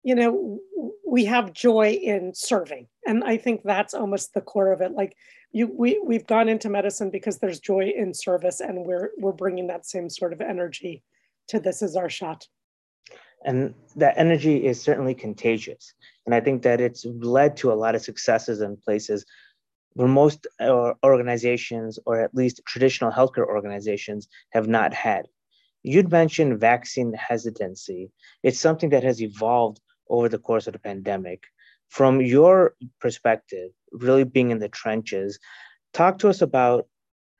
you 0.02 0.14
know, 0.14 0.58
we 1.06 1.24
have 1.24 1.52
joy 1.52 1.90
in 1.90 2.32
serving. 2.34 2.86
And 3.06 3.24
I 3.24 3.36
think 3.36 3.62
that's 3.64 3.94
almost 3.94 4.34
the 4.34 4.40
core 4.40 4.72
of 4.72 4.80
it. 4.80 4.92
Like 4.92 5.16
you, 5.52 5.66
we, 5.66 6.00
we've 6.04 6.26
gone 6.26 6.48
into 6.48 6.68
medicine 6.68 7.10
because 7.10 7.38
there's 7.38 7.60
joy 7.60 7.92
in 7.96 8.14
service 8.14 8.60
and 8.60 8.84
we're, 8.86 9.10
we're 9.18 9.32
bringing 9.32 9.66
that 9.66 9.86
same 9.86 10.08
sort 10.08 10.32
of 10.32 10.40
energy 10.40 11.02
to 11.48 11.58
this 11.58 11.82
as 11.82 11.96
our 11.96 12.08
shot. 12.08 12.46
And 13.44 13.74
that 13.96 14.14
energy 14.16 14.66
is 14.66 14.80
certainly 14.80 15.14
contagious. 15.14 15.94
And 16.26 16.34
I 16.34 16.40
think 16.40 16.62
that 16.62 16.80
it's 16.80 17.04
led 17.06 17.56
to 17.58 17.72
a 17.72 17.74
lot 17.74 17.94
of 17.94 18.02
successes 18.02 18.60
in 18.60 18.76
places 18.76 19.24
where 19.94 20.08
most 20.08 20.46
uh, 20.60 20.92
organizations, 21.02 21.98
or 22.06 22.20
at 22.20 22.34
least 22.34 22.60
traditional 22.66 23.10
healthcare 23.10 23.46
organizations, 23.46 24.28
have 24.50 24.68
not 24.68 24.94
had. 24.94 25.26
You'd 25.82 26.10
mentioned 26.10 26.60
vaccine 26.60 27.12
hesitancy. 27.14 28.10
It's 28.42 28.60
something 28.60 28.90
that 28.90 29.04
has 29.04 29.22
evolved 29.22 29.80
over 30.08 30.28
the 30.28 30.38
course 30.38 30.66
of 30.66 30.72
the 30.72 30.78
pandemic. 30.78 31.44
From 31.88 32.20
your 32.20 32.74
perspective, 33.00 33.70
really 33.92 34.24
being 34.24 34.50
in 34.50 34.58
the 34.58 34.68
trenches, 34.68 35.38
talk 35.92 36.18
to 36.18 36.28
us 36.28 36.42
about 36.42 36.86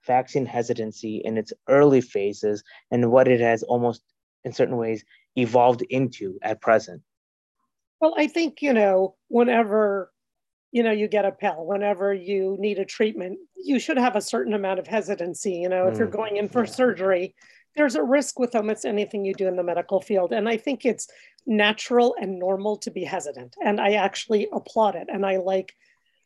vaccine 0.06 0.46
hesitancy 0.46 1.20
in 1.24 1.36
its 1.36 1.52
early 1.68 2.00
phases 2.00 2.64
and 2.90 3.10
what 3.10 3.28
it 3.28 3.40
has 3.40 3.62
almost, 3.62 4.02
in 4.44 4.52
certain 4.52 4.76
ways, 4.76 5.04
evolved 5.36 5.82
into 5.82 6.38
at 6.42 6.60
present. 6.60 7.02
Well, 8.00 8.14
I 8.16 8.26
think, 8.26 8.62
you 8.62 8.72
know, 8.72 9.16
whenever 9.28 10.10
you 10.72 10.84
know 10.84 10.92
you 10.92 11.08
get 11.08 11.24
a 11.24 11.32
pill 11.32 11.66
whenever 11.66 12.14
you 12.14 12.56
need 12.60 12.78
a 12.78 12.84
treatment 12.84 13.38
you 13.56 13.80
should 13.80 13.96
have 13.96 14.14
a 14.14 14.20
certain 14.20 14.54
amount 14.54 14.78
of 14.78 14.86
hesitancy 14.86 15.54
you 15.54 15.68
know 15.68 15.88
if 15.88 15.98
you're 15.98 16.06
mm. 16.06 16.12
going 16.12 16.36
in 16.36 16.48
for 16.48 16.64
surgery 16.64 17.34
there's 17.76 17.94
a 17.94 18.02
risk 18.02 18.38
with 18.38 18.54
almost 18.54 18.84
anything 18.84 19.24
you 19.24 19.34
do 19.34 19.48
in 19.48 19.56
the 19.56 19.62
medical 19.62 20.00
field. 20.00 20.32
And 20.32 20.48
i 20.48 20.56
think 20.56 20.84
it's 20.84 21.08
natural 21.46 22.14
and 22.20 22.38
normal 22.38 22.76
to 22.78 22.90
be 22.90 23.04
hesitant. 23.04 23.56
And 23.64 23.80
i 23.80 23.92
actually 23.92 24.48
applaud 24.52 24.94
it. 24.96 25.08
And 25.12 25.24
i 25.24 25.36
like 25.36 25.74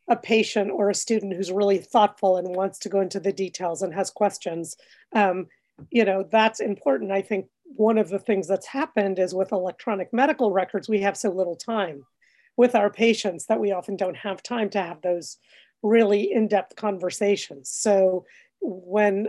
a 0.08 0.16
patient 0.16 0.70
or 0.70 0.90
a 0.90 0.94
student 0.94 1.34
who's 1.34 1.50
really 1.50 1.78
thoughtful 1.78 2.36
and 2.36 2.54
wants 2.54 2.78
to 2.80 2.90
go 2.90 3.00
into 3.00 3.20
the 3.20 3.32
details 3.32 3.80
and 3.80 3.94
has 3.94 4.10
questions. 4.10 4.76
Um, 5.14 5.46
you 5.90 6.04
know 6.04 6.24
that's 6.30 6.60
important. 6.60 7.10
I 7.10 7.22
think 7.22 7.46
one 7.64 7.98
of 7.98 8.08
the 8.08 8.18
things 8.18 8.46
that's 8.46 8.66
happened 8.66 9.18
is 9.18 9.34
with 9.34 9.52
electronic 9.52 10.12
medical 10.12 10.52
records 10.52 10.88
we 10.88 11.00
have 11.00 11.16
so 11.16 11.30
little 11.30 11.56
time 11.56 12.04
with 12.56 12.74
our 12.74 12.90
patients 12.90 13.46
that 13.46 13.60
we 13.60 13.72
often 13.72 13.96
don't 13.96 14.16
have 14.16 14.42
time 14.42 14.70
to 14.70 14.80
have 14.80 15.02
those 15.02 15.38
really 15.82 16.32
in-depth 16.32 16.76
conversations. 16.76 17.68
So 17.70 18.24
when 18.60 19.28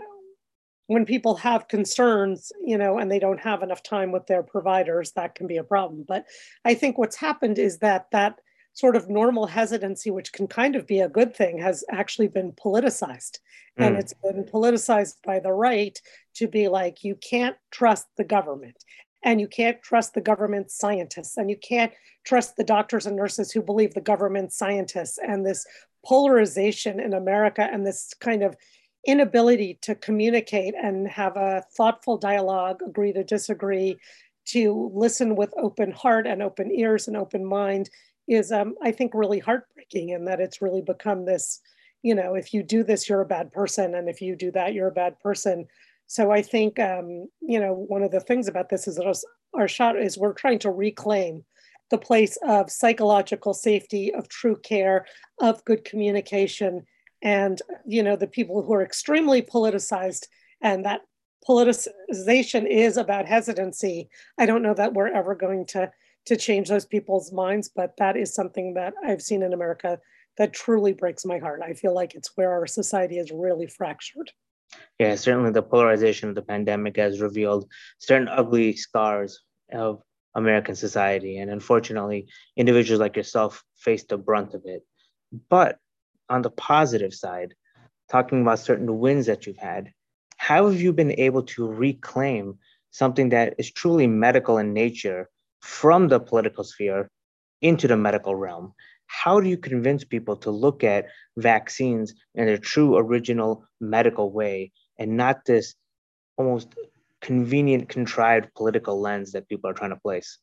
when 0.87 1.05
people 1.05 1.35
have 1.35 1.67
concerns 1.67 2.51
you 2.63 2.77
know 2.77 2.97
and 2.97 3.11
they 3.11 3.19
don't 3.19 3.39
have 3.39 3.63
enough 3.63 3.83
time 3.83 4.11
with 4.11 4.25
their 4.27 4.43
providers 4.43 5.11
that 5.13 5.35
can 5.35 5.47
be 5.47 5.57
a 5.57 5.63
problem 5.63 6.03
but 6.07 6.25
i 6.63 6.73
think 6.73 6.97
what's 6.97 7.15
happened 7.15 7.57
is 7.57 7.79
that 7.79 8.07
that 8.11 8.39
sort 8.73 8.95
of 8.95 9.09
normal 9.09 9.47
hesitancy 9.47 10.11
which 10.11 10.33
can 10.33 10.47
kind 10.47 10.75
of 10.75 10.85
be 10.85 10.99
a 10.99 11.09
good 11.09 11.35
thing 11.35 11.57
has 11.57 11.83
actually 11.91 12.27
been 12.27 12.51
politicized 12.51 13.39
mm. 13.79 13.85
and 13.85 13.97
it's 13.97 14.13
been 14.13 14.43
politicized 14.43 15.15
by 15.25 15.39
the 15.39 15.51
right 15.51 16.01
to 16.33 16.47
be 16.47 16.67
like 16.67 17.03
you 17.03 17.15
can't 17.15 17.55
trust 17.71 18.07
the 18.17 18.23
government 18.23 18.83
and 19.23 19.41
you 19.41 19.47
can't 19.47 19.81
trust 19.81 20.13
the 20.13 20.21
government 20.21 20.69
scientists 20.69 21.35
and 21.37 21.49
you 21.49 21.57
can't 21.57 21.91
trust 22.25 22.55
the 22.55 22.63
doctors 22.63 23.05
and 23.07 23.15
nurses 23.15 23.51
who 23.51 23.61
believe 23.61 23.93
the 23.93 24.01
government 24.01 24.53
scientists 24.53 25.17
and 25.17 25.45
this 25.45 25.65
polarization 26.05 26.99
in 26.99 27.13
America 27.13 27.67
and 27.71 27.85
this 27.85 28.13
kind 28.19 28.43
of 28.43 28.55
inability 29.05 29.77
to 29.81 29.95
communicate 29.95 30.73
and 30.81 31.07
have 31.07 31.37
a 31.37 31.63
thoughtful 31.75 32.17
dialogue, 32.17 32.81
agree 32.85 33.13
to 33.13 33.23
disagree, 33.23 33.97
to 34.45 34.91
listen 34.93 35.35
with 35.35 35.53
open 35.57 35.91
heart 35.91 36.27
and 36.27 36.41
open 36.41 36.71
ears 36.71 37.07
and 37.07 37.17
open 37.17 37.45
mind 37.45 37.89
is, 38.27 38.51
um, 38.51 38.75
I 38.81 38.91
think, 38.91 39.13
really 39.13 39.39
heartbreaking. 39.39 40.13
And 40.13 40.27
that 40.27 40.39
it's 40.39 40.61
really 40.61 40.81
become 40.81 41.25
this, 41.25 41.61
you 42.03 42.15
know, 42.15 42.35
if 42.35 42.53
you 42.53 42.63
do 42.63 42.83
this, 42.83 43.07
you're 43.07 43.21
a 43.21 43.25
bad 43.25 43.51
person. 43.51 43.95
And 43.95 44.09
if 44.09 44.21
you 44.21 44.35
do 44.35 44.51
that, 44.51 44.73
you're 44.73 44.87
a 44.87 44.91
bad 44.91 45.19
person. 45.19 45.67
So 46.07 46.31
I 46.31 46.41
think, 46.41 46.79
um, 46.79 47.27
you 47.41 47.59
know, 47.59 47.73
one 47.73 48.03
of 48.03 48.11
the 48.11 48.19
things 48.19 48.47
about 48.47 48.69
this 48.69 48.87
is 48.87 48.95
that 48.95 49.23
our 49.53 49.67
shot 49.67 49.99
is 49.99 50.17
we're 50.17 50.33
trying 50.33 50.59
to 50.59 50.71
reclaim 50.71 51.43
the 51.91 51.97
place 51.97 52.37
of 52.47 52.71
psychological 52.71 53.53
safety, 53.53 54.13
of 54.13 54.27
true 54.27 54.55
care, 54.55 55.05
of 55.39 55.63
good 55.65 55.83
communication. 55.85 56.85
And, 57.25 57.61
you 57.85 58.03
know, 58.03 58.15
the 58.15 58.27
people 58.27 58.61
who 58.61 58.73
are 58.73 58.83
extremely 58.83 59.41
politicized 59.41 60.27
and 60.61 60.85
that 60.85 61.01
politicization 61.47 62.69
is 62.69 62.95
about 62.95 63.25
hesitancy. 63.25 64.09
I 64.39 64.45
don't 64.45 64.63
know 64.63 64.73
that 64.75 64.93
we're 64.93 65.13
ever 65.13 65.35
going 65.35 65.65
to 65.67 65.91
to 66.25 66.35
change 66.35 66.69
those 66.69 66.85
people's 66.85 67.31
minds, 67.31 67.69
but 67.73 67.95
that 67.97 68.17
is 68.17 68.33
something 68.33 68.73
that 68.73 68.93
I've 69.05 69.21
seen 69.21 69.43
in 69.43 69.53
America 69.53 69.99
that 70.37 70.53
truly 70.53 70.93
breaks 70.93 71.25
my 71.25 71.37
heart. 71.37 71.61
I 71.63 71.73
feel 71.73 71.93
like 71.93 72.15
it's 72.15 72.31
where 72.35 72.51
our 72.51 72.67
society 72.67 73.17
is 73.17 73.31
really 73.31 73.67
fractured. 73.67 74.31
Yeah, 74.99 75.15
certainly 75.15 75.51
the 75.51 75.61
polarization 75.61 76.29
of 76.29 76.35
the 76.35 76.41
pandemic 76.41 76.97
has 76.97 77.21
revealed 77.21 77.69
certain 77.99 78.27
ugly 78.27 78.75
scars 78.75 79.39
of 79.71 80.01
American 80.33 80.75
society. 80.75 81.37
And 81.37 81.49
unfortunately, 81.49 82.27
individuals 82.57 82.99
like 82.99 83.15
yourself 83.15 83.63
face 83.77 84.03
the 84.03 84.17
brunt 84.17 84.53
of 84.53 84.63
it. 84.65 84.83
But 85.49 85.77
on 86.29 86.41
the 86.41 86.49
positive 86.49 87.13
side, 87.13 87.53
talking 88.09 88.41
about 88.41 88.59
certain 88.59 88.99
wins 88.99 89.25
that 89.25 89.45
you've 89.45 89.57
had, 89.57 89.91
how 90.37 90.69
have 90.69 90.79
you 90.79 90.93
been 90.93 91.13
able 91.19 91.43
to 91.43 91.67
reclaim 91.67 92.59
something 92.91 93.29
that 93.29 93.55
is 93.57 93.71
truly 93.71 94.07
medical 94.07 94.57
in 94.57 94.73
nature 94.73 95.29
from 95.61 96.07
the 96.07 96.19
political 96.19 96.63
sphere 96.63 97.09
into 97.61 97.87
the 97.87 97.97
medical 97.97 98.35
realm? 98.35 98.73
How 99.07 99.39
do 99.39 99.49
you 99.49 99.57
convince 99.57 100.03
people 100.03 100.35
to 100.37 100.51
look 100.51 100.83
at 100.83 101.07
vaccines 101.37 102.13
in 102.33 102.47
a 102.47 102.57
true 102.57 102.97
original 102.97 103.65
medical 103.79 104.31
way 104.31 104.71
and 104.97 105.17
not 105.17 105.45
this 105.45 105.75
almost 106.37 106.75
convenient, 107.21 107.89
contrived 107.89 108.53
political 108.55 108.99
lens 108.99 109.31
that 109.31 109.47
people 109.47 109.69
are 109.69 109.73
trying 109.73 109.91
to 109.91 109.95
place? 109.95 110.39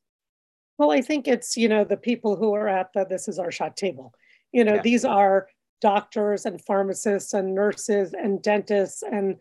Well, 0.79 0.91
I 0.91 1.01
think 1.01 1.29
it's, 1.29 1.57
you 1.57 1.69
know, 1.69 1.85
the 1.85 1.97
people 1.97 2.37
who 2.37 2.55
are 2.55 2.69
at 2.69 2.89
the 2.95 3.05
this 3.05 3.29
is 3.29 3.39
our 3.39 3.53
shot 3.53 3.77
table. 3.77 4.12
You 4.53 4.65
know, 4.65 4.75
yeah. 4.75 4.83
these 4.83 5.05
are 5.05 5.47
doctors 5.83 6.47
and 6.47 6.65
pharmacists 6.65 7.35
and 7.35 7.55
nurses 7.55 8.15
and 8.15 8.41
dentists 8.41 9.03
and, 9.03 9.37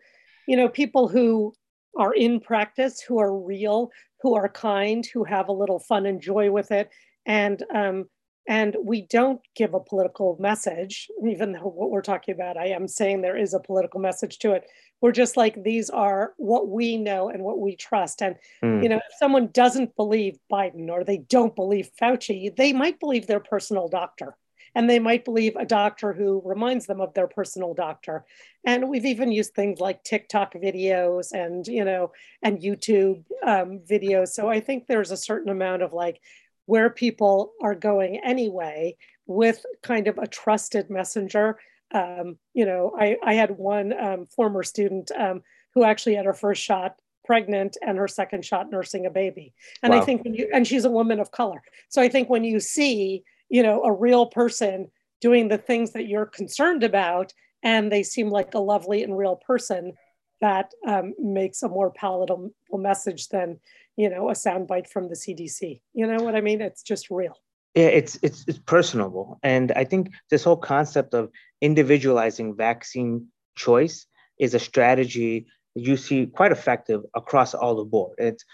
you 0.46 0.56
know, 0.56 0.68
people 0.68 1.08
who 1.08 1.54
are 1.96 2.12
in 2.12 2.40
practice, 2.40 3.00
who 3.00 3.18
are 3.18 3.38
real, 3.38 3.90
who 4.20 4.34
are 4.34 4.48
kind, 4.48 5.06
who 5.06 5.24
have 5.24 5.48
a 5.48 5.52
little 5.52 5.78
fun 5.78 6.04
and 6.04 6.20
joy 6.20 6.50
with 6.50 6.70
it. 6.70 6.90
And 7.24 7.62
um, 7.74 8.08
and 8.48 8.76
we 8.82 9.02
don't 9.02 9.40
give 9.54 9.72
a 9.72 9.80
political 9.80 10.36
message, 10.40 11.08
even 11.24 11.52
though 11.52 11.60
what 11.60 11.90
we're 11.90 12.02
talking 12.02 12.34
about, 12.34 12.56
I 12.56 12.68
am 12.70 12.88
saying 12.88 13.20
there 13.20 13.36
is 13.36 13.54
a 13.54 13.60
political 13.60 14.00
message 14.00 14.38
to 14.40 14.52
it. 14.52 14.64
We're 15.00 15.12
just 15.12 15.36
like, 15.36 15.62
these 15.62 15.90
are 15.90 16.32
what 16.38 16.68
we 16.68 16.96
know 16.96 17.28
and 17.28 17.44
what 17.44 17.60
we 17.60 17.76
trust. 17.76 18.20
And, 18.20 18.34
mm. 18.62 18.82
you 18.82 18.88
know, 18.88 18.96
if 18.96 19.16
someone 19.18 19.48
doesn't 19.52 19.94
believe 19.94 20.38
Biden 20.52 20.90
or 20.90 21.04
they 21.04 21.18
don't 21.18 21.54
believe 21.54 21.90
Fauci, 22.00 22.54
they 22.56 22.72
might 22.72 22.98
believe 22.98 23.28
their 23.28 23.38
personal 23.38 23.88
doctor 23.88 24.36
and 24.74 24.88
they 24.88 24.98
might 24.98 25.24
believe 25.24 25.54
a 25.56 25.66
doctor 25.66 26.12
who 26.12 26.40
reminds 26.44 26.86
them 26.86 27.00
of 27.00 27.14
their 27.14 27.26
personal 27.26 27.74
doctor 27.74 28.24
and 28.64 28.88
we've 28.88 29.06
even 29.06 29.32
used 29.32 29.54
things 29.54 29.80
like 29.80 30.02
tiktok 30.04 30.54
videos 30.54 31.32
and 31.32 31.66
you 31.66 31.84
know 31.84 32.12
and 32.42 32.60
youtube 32.60 33.24
um, 33.46 33.80
videos 33.80 34.28
so 34.28 34.48
i 34.48 34.60
think 34.60 34.86
there's 34.86 35.10
a 35.10 35.16
certain 35.16 35.50
amount 35.50 35.82
of 35.82 35.92
like 35.92 36.20
where 36.66 36.90
people 36.90 37.52
are 37.62 37.74
going 37.74 38.20
anyway 38.24 38.96
with 39.26 39.64
kind 39.82 40.08
of 40.08 40.18
a 40.18 40.26
trusted 40.26 40.90
messenger. 40.90 41.58
Um, 41.92 42.38
you 42.54 42.64
know, 42.64 42.94
I, 42.98 43.16
I 43.22 43.34
had 43.34 43.50
one 43.50 43.92
um, 43.98 44.26
former 44.26 44.62
student 44.62 45.10
um, 45.12 45.42
who 45.74 45.84
actually 45.84 46.14
had 46.14 46.26
her 46.26 46.32
first 46.32 46.62
shot 46.62 46.96
pregnant 47.24 47.76
and 47.82 47.98
her 47.98 48.08
second 48.08 48.44
shot 48.44 48.70
nursing 48.70 49.06
a 49.06 49.10
baby. 49.10 49.54
And 49.82 49.92
wow. 49.92 50.00
I 50.00 50.04
think 50.04 50.24
when 50.24 50.34
you, 50.34 50.48
and 50.52 50.66
she's 50.66 50.84
a 50.84 50.90
woman 50.90 51.20
of 51.20 51.30
color. 51.30 51.62
So 51.88 52.02
I 52.02 52.08
think 52.08 52.28
when 52.28 52.44
you 52.44 52.58
see, 52.58 53.24
you 53.52 53.62
know, 53.62 53.82
a 53.84 53.92
real 53.92 54.26
person 54.26 54.90
doing 55.20 55.46
the 55.46 55.58
things 55.58 55.92
that 55.92 56.08
you're 56.08 56.26
concerned 56.26 56.82
about 56.82 57.32
and 57.62 57.92
they 57.92 58.02
seem 58.02 58.30
like 58.30 58.54
a 58.54 58.58
lovely 58.58 59.04
and 59.04 59.16
real 59.16 59.36
person, 59.36 59.92
that 60.40 60.72
um, 60.88 61.14
makes 61.20 61.62
a 61.62 61.68
more 61.68 61.92
palatable 61.92 62.50
message 62.72 63.28
than 63.28 63.60
you 63.96 64.10
know 64.10 64.30
a 64.30 64.32
soundbite 64.32 64.88
from 64.88 65.08
the 65.08 65.14
CDC. 65.14 65.80
You 65.94 66.06
know 66.08 66.24
what 66.24 66.34
I 66.34 66.40
mean? 66.40 66.60
It's 66.60 66.82
just 66.82 67.10
real. 67.10 67.36
Yeah, 67.74 67.84
it's 67.84 68.18
it's 68.22 68.44
it's 68.48 68.58
personable, 68.58 69.38
and 69.44 69.70
I 69.72 69.84
think 69.84 70.10
this 70.30 70.42
whole 70.42 70.56
concept 70.56 71.14
of 71.14 71.30
individualizing 71.60 72.56
vaccine 72.56 73.28
choice 73.54 74.06
is 74.40 74.54
a 74.54 74.58
strategy 74.58 75.46
you 75.74 75.96
see 75.96 76.26
quite 76.26 76.52
effective 76.52 77.02
across 77.14 77.54
all 77.54 77.76
the 77.76 77.84
board. 77.84 78.14
It's 78.18 78.44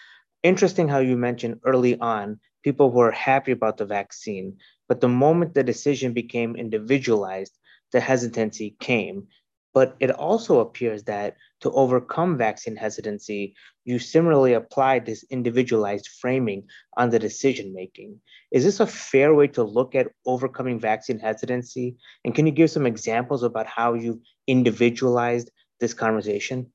interesting 0.42 0.88
how 0.88 0.98
you 0.98 1.16
mentioned 1.16 1.60
early 1.64 1.98
on 2.00 2.40
people 2.64 2.90
were 2.90 3.10
happy 3.10 3.52
about 3.52 3.76
the 3.76 3.86
vaccine, 3.86 4.56
but 4.88 5.00
the 5.00 5.08
moment 5.08 5.54
the 5.54 5.62
decision 5.62 6.12
became 6.12 6.56
individualized, 6.56 7.56
the 7.92 8.00
hesitancy 8.00 8.76
came. 8.80 9.26
But 9.74 9.96
it 10.00 10.10
also 10.10 10.60
appears 10.60 11.04
that 11.04 11.36
to 11.60 11.70
overcome 11.70 12.36
vaccine 12.36 12.74
hesitancy, 12.74 13.54
you 13.84 13.98
similarly 13.98 14.54
applied 14.54 15.06
this 15.06 15.24
individualized 15.30 16.08
framing 16.20 16.64
on 16.96 17.10
the 17.10 17.18
decision 17.18 17.72
making. 17.74 18.20
Is 18.50 18.64
this 18.64 18.80
a 18.80 18.86
fair 18.86 19.34
way 19.34 19.46
to 19.48 19.62
look 19.62 19.94
at 19.94 20.12
overcoming 20.26 20.80
vaccine 20.80 21.18
hesitancy? 21.18 21.96
And 22.24 22.34
can 22.34 22.46
you 22.46 22.52
give 22.52 22.70
some 22.70 22.86
examples 22.86 23.42
about 23.42 23.66
how 23.66 23.94
you've 23.94 24.20
individualized 24.46 25.50
this 25.80 25.94
conversation? 25.94 26.72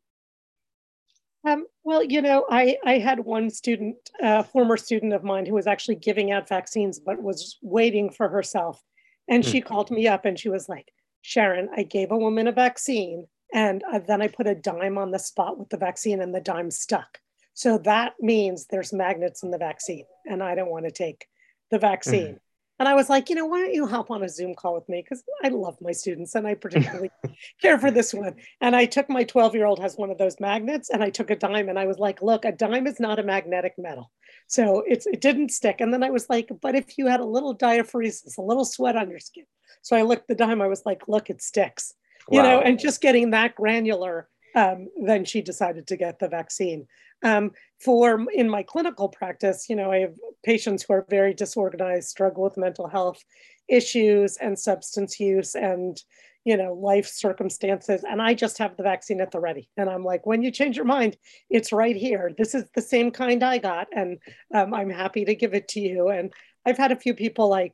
Um, 1.46 1.66
well, 1.84 2.04
you 2.04 2.22
know, 2.22 2.46
I, 2.50 2.78
I 2.86 3.00
had 3.00 3.20
one 3.20 3.50
student, 3.50 3.98
a 4.22 4.26
uh, 4.26 4.44
former 4.44 4.78
student 4.78 5.14
of 5.14 5.24
mine, 5.24 5.46
who 5.46 5.56
was 5.56 5.68
actually 5.68 5.96
giving 5.96 6.32
out 6.32 6.48
vaccines, 6.48 7.00
but 7.00 7.22
was 7.22 7.58
waiting 7.62 8.10
for 8.10 8.30
herself. 8.30 8.82
And 9.28 9.44
mm. 9.44 9.52
she 9.52 9.62
called 9.62 9.92
me 9.92 10.08
up 10.08 10.26
and 10.26 10.40
she 10.40 10.50
was 10.50 10.70
like, 10.70 10.92
Sharon, 11.22 11.70
I 11.76 11.84
gave 11.84 12.12
a 12.12 12.18
woman 12.18 12.48
a 12.48 12.52
vaccine 12.52 13.28
and 13.54 13.84
uh, 13.92 14.00
then 14.00 14.22
I 14.22 14.28
put 14.28 14.48
a 14.48 14.56
dime 14.56 14.98
on 14.98 15.12
the 15.12 15.20
spot 15.20 15.58
with 15.58 15.70
the 15.70 15.78
vaccine 15.78 16.22
and 16.22 16.34
the 16.34 16.42
dime 16.42 16.72
stuck. 16.72 17.20
So 17.54 17.78
that 17.80 18.14
means 18.20 18.66
there's 18.66 18.92
magnets 18.92 19.44
in 19.44 19.52
the 19.52 19.58
vaccine 19.58 20.06
and 20.26 20.42
I 20.42 20.56
don't 20.56 20.72
want 20.72 20.86
to 20.86 20.92
take 20.92 21.28
the 21.72 21.80
vaccine. 21.80 22.34
Mm. 22.34 22.40
And 22.84 22.90
I 22.90 22.96
was 22.96 23.10
like, 23.10 23.30
you 23.30 23.38
know, 23.38 23.46
why 23.46 23.62
don't 23.62 23.74
you 23.74 23.88
hop 23.88 24.12
on 24.12 24.24
a 24.24 24.28
Zoom 24.28 24.56
call 24.56 24.74
with 24.74 24.90
me? 24.90 25.02
Because 25.02 25.24
I 25.42 25.48
love 25.48 25.78
my 25.80 25.94
students 25.94 26.36
and 26.36 26.46
I 26.46 26.54
particularly 26.54 27.12
care 27.62 27.80
for 27.80 27.90
this 27.92 28.14
one. 28.14 28.36
And 28.60 28.76
I 28.76 28.84
took 28.84 29.10
my 29.10 29.24
12 29.24 29.56
year 29.56 29.66
old 29.66 29.80
has 29.80 29.96
one 29.96 30.10
of 30.10 30.18
those 30.18 30.38
magnets 30.42 30.90
and 30.90 31.02
I 31.02 31.10
took 31.10 31.30
a 31.30 31.38
dime 31.38 31.70
and 31.70 31.80
I 31.80 31.86
was 31.86 31.98
like, 31.98 32.22
look, 32.22 32.44
a 32.44 32.52
dime 32.52 32.86
is 32.86 33.00
not 33.00 33.20
a 33.20 33.24
magnetic 33.24 33.76
metal. 33.78 34.12
So 34.48 34.84
it's 34.86 35.06
it 35.06 35.22
didn't 35.22 35.54
stick. 35.54 35.80
And 35.80 35.94
then 35.94 36.04
I 36.04 36.10
was 36.10 36.30
like, 36.30 36.50
but 36.62 36.76
if 36.76 36.98
you 36.98 37.08
had 37.08 37.22
a 37.22 37.26
little 37.26 37.56
diaphoresis, 37.56 38.38
a 38.38 38.42
little 38.42 38.66
sweat 38.66 38.98
on 38.98 39.10
your 39.10 39.20
skin. 39.20 39.46
So 39.82 39.96
I 39.96 40.02
looked 40.02 40.28
the 40.28 40.36
dime, 40.36 40.62
I 40.62 40.68
was 40.68 40.82
like, 40.86 41.08
look, 41.08 41.30
it 41.30 41.42
sticks. 41.42 41.94
Wow. 42.28 42.36
You 42.36 42.44
know, 42.44 42.60
and 42.60 42.78
just 42.78 43.00
getting 43.00 43.30
that 43.30 43.56
granular, 43.56 44.28
um, 44.56 44.88
then 45.04 45.26
she 45.26 45.42
decided 45.42 45.88
to 45.88 45.98
get 45.98 46.20
the 46.20 46.28
vaccine. 46.28 46.88
Um, 47.24 47.52
for 47.80 48.26
in 48.34 48.50
my 48.50 48.64
clinical 48.64 49.10
practice, 49.10 49.68
you 49.70 49.76
know, 49.76 49.92
I 49.92 50.00
have 50.00 50.14
patients 50.44 50.84
who 50.84 50.94
are 50.94 51.06
very 51.10 51.34
disorganized, 51.34 52.10
struggle 52.10 52.44
with 52.44 52.58
mental 52.58 52.88
health 52.88 53.24
issues 53.70 54.38
and 54.38 54.60
substance 54.60 55.20
use 55.20 55.56
and 55.56 56.02
you 56.44 56.58
know 56.58 56.74
life 56.74 57.08
circumstances 57.08 58.04
and 58.04 58.22
i 58.22 58.34
just 58.34 58.58
have 58.58 58.76
the 58.76 58.84
vaccine 58.84 59.22
at 59.22 59.32
the 59.32 59.40
ready. 59.40 59.70
And 59.78 59.90
i'm 59.90 60.04
like 60.04 60.26
when 60.26 60.42
you 60.42 60.52
change 60.52 60.76
your 60.76 60.86
mind 60.86 61.18
it's 61.50 61.72
right 61.72 61.96
here. 61.96 62.32
This 62.38 62.54
is 62.54 62.66
the 62.76 62.82
same 62.82 63.12
kind 63.12 63.44
i 63.44 63.58
got 63.58 63.88
and 63.96 64.20
um, 64.54 64.74
i'm 64.74 64.90
happy 64.90 65.26
to 65.26 65.36
give 65.36 65.54
it 65.54 65.70
to 65.70 65.80
you. 65.80 66.10
And 66.10 66.34
i've 66.66 66.78
had 66.78 66.92
a 66.92 67.00
few 67.00 67.14
people 67.14 67.48
like 67.48 67.74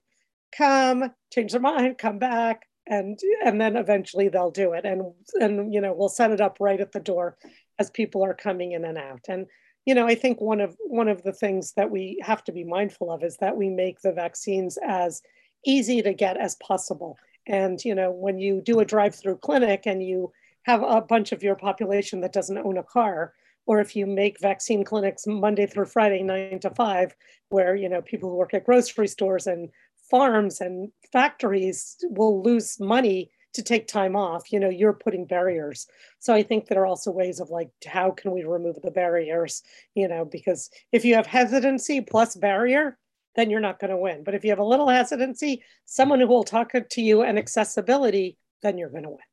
come 0.55 1.11
change 1.33 1.51
their 1.51 1.61
mind 1.61 1.97
come 1.97 2.19
back 2.19 2.68
and 2.89 3.19
and 3.45 3.61
then 3.61 3.77
eventually 3.77 4.27
they'll 4.27 4.51
do 4.51 4.73
it. 4.73 4.83
And 4.83 5.13
and 5.39 5.73
you 5.73 5.79
know 5.79 5.93
we'll 5.93 6.09
set 6.09 6.31
it 6.31 6.41
up 6.41 6.57
right 6.59 6.81
at 6.81 6.91
the 6.91 6.99
door 6.99 7.37
as 7.77 7.89
people 7.91 8.23
are 8.23 8.33
coming 8.33 8.73
in 8.73 8.83
and 8.83 8.97
out. 8.97 9.21
And 9.29 9.45
you 9.85 9.95
know 9.95 10.05
i 10.05 10.13
think 10.13 10.41
one 10.41 10.59
of 10.59 10.75
one 10.85 11.07
of 11.07 11.23
the 11.23 11.31
things 11.31 11.73
that 11.77 11.89
we 11.89 12.19
have 12.21 12.43
to 12.43 12.51
be 12.51 12.63
mindful 12.63 13.11
of 13.11 13.23
is 13.23 13.37
that 13.37 13.55
we 13.55 13.69
make 13.69 14.01
the 14.01 14.11
vaccines 14.11 14.77
as 14.85 15.21
easy 15.65 16.01
to 16.01 16.13
get 16.13 16.35
as 16.37 16.55
possible. 16.55 17.17
And 17.47 17.83
you 17.85 17.95
know 17.95 18.11
when 18.11 18.39
you 18.39 18.61
do 18.61 18.79
a 18.79 18.85
drive 18.85 19.15
through 19.15 19.37
clinic 19.37 19.83
and 19.85 20.03
you 20.03 20.31
have 20.63 20.81
a 20.83 21.01
bunch 21.01 21.31
of 21.31 21.43
your 21.43 21.55
population 21.55 22.21
that 22.21 22.33
doesn't 22.33 22.57
own 22.57 22.77
a 22.77 22.83
car 22.83 23.33
or 23.65 23.79
if 23.79 23.95
you 23.95 24.05
make 24.05 24.39
vaccine 24.41 24.83
clinics 24.83 25.25
monday 25.25 25.65
through 25.65 25.85
friday 25.85 26.21
9 26.21 26.59
to 26.59 26.69
5 26.69 27.15
where 27.49 27.75
you 27.75 27.89
know 27.89 28.01
people 28.01 28.29
who 28.29 28.35
work 28.35 28.53
at 28.53 28.65
grocery 28.65 29.07
stores 29.07 29.47
and 29.47 29.69
farms 30.09 30.61
and 30.61 30.91
factories 31.11 31.97
will 32.03 32.41
lose 32.43 32.79
money 32.79 33.31
to 33.53 33.63
take 33.63 33.87
time 33.87 34.15
off. 34.15 34.51
You 34.51 34.59
know 34.59 34.69
you're 34.69 34.93
putting 34.93 35.25
barriers. 35.25 35.87
So 36.19 36.33
i 36.33 36.43
think 36.43 36.67
there 36.67 36.81
are 36.81 36.85
also 36.85 37.11
ways 37.11 37.39
of 37.39 37.49
like 37.49 37.69
how 37.85 38.11
can 38.11 38.31
we 38.31 38.43
remove 38.43 38.77
the 38.81 38.91
barriers 38.91 39.63
you 39.95 40.07
know 40.07 40.25
because 40.25 40.69
if 40.91 41.05
you 41.05 41.15
have 41.15 41.25
hesitancy 41.25 42.01
plus 42.01 42.35
barrier 42.35 42.97
then 43.35 43.49
you're 43.49 43.59
not 43.59 43.79
going 43.79 43.91
to 43.91 43.97
win. 43.97 44.23
But 44.23 44.33
if 44.33 44.43
you 44.43 44.49
have 44.49 44.59
a 44.59 44.63
little 44.63 44.89
hesitancy 44.89 45.63
someone 45.85 46.19
who 46.19 46.27
will 46.27 46.43
talk 46.43 46.73
to 46.89 47.01
you 47.01 47.21
and 47.21 47.37
accessibility 47.37 48.37
then 48.61 48.77
you're 48.77 48.89
going 48.89 49.03
to 49.03 49.09
win. 49.09 49.29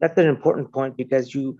That's 0.00 0.18
an 0.18 0.26
important 0.26 0.72
point 0.72 0.96
because 0.96 1.34
you 1.34 1.58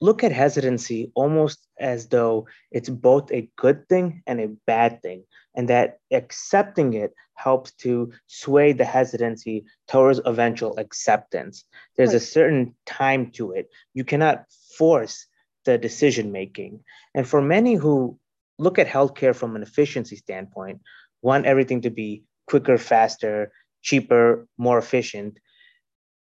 look 0.00 0.24
at 0.24 0.32
hesitancy 0.32 1.10
almost 1.14 1.66
as 1.78 2.08
though 2.08 2.46
it's 2.70 2.88
both 2.88 3.30
a 3.32 3.48
good 3.56 3.88
thing 3.88 4.22
and 4.26 4.40
a 4.40 4.48
bad 4.66 5.00
thing 5.02 5.24
and 5.54 5.68
that 5.68 5.98
accepting 6.12 6.94
it 6.94 7.14
helps 7.34 7.72
to 7.72 8.12
sway 8.26 8.72
the 8.72 8.84
hesitancy 8.84 9.64
towards 9.88 10.20
eventual 10.24 10.78
acceptance. 10.78 11.64
There's 11.96 12.10
right. 12.10 12.16
a 12.16 12.20
certain 12.20 12.74
time 12.86 13.30
to 13.32 13.52
it. 13.52 13.70
You 13.92 14.04
cannot 14.04 14.44
force 14.78 15.26
the 15.64 15.78
decision 15.78 16.32
making. 16.32 16.84
And 17.14 17.26
for 17.26 17.42
many 17.42 17.74
who 17.74 18.18
look 18.58 18.78
at 18.78 18.86
healthcare 18.86 19.34
from 19.34 19.56
an 19.56 19.62
efficiency 19.62 20.16
standpoint, 20.16 20.80
want 21.22 21.46
everything 21.46 21.82
to 21.82 21.90
be 21.90 22.24
quicker, 22.46 22.78
faster, 22.78 23.52
cheaper, 23.82 24.46
more 24.58 24.78
efficient, 24.78 25.38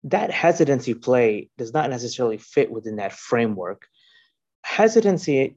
that 0.04 0.30
hesitancy 0.30 0.94
play 0.94 1.50
does 1.58 1.72
not 1.72 1.90
necessarily 1.90 2.38
fit 2.38 2.70
within 2.70 2.96
that 2.96 3.12
framework. 3.12 3.86
Hesitancy, 4.62 5.56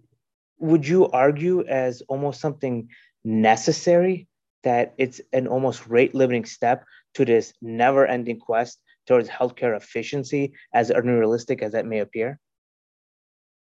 would 0.60 0.88
you 0.88 1.10
argue, 1.10 1.66
as 1.66 2.02
almost 2.08 2.40
something 2.40 2.90
necessary 3.24 4.28
that 4.63 4.93
it's 4.97 5.21
an 5.34 5.47
almost 5.47 5.88
rate 5.88 6.13
limiting 6.13 6.45
step 6.45 6.84
to 7.15 7.26
this 7.26 7.54
never 7.62 8.06
ending 8.06 8.39
quest 8.39 8.80
towards 9.08 9.30
healthcare 9.30 9.76
efficiency, 9.76 10.54
as 10.74 10.89
unrealistic 10.89 11.62
as 11.62 11.71
that 11.71 11.86
may 11.86 12.00
appear? 12.00 12.39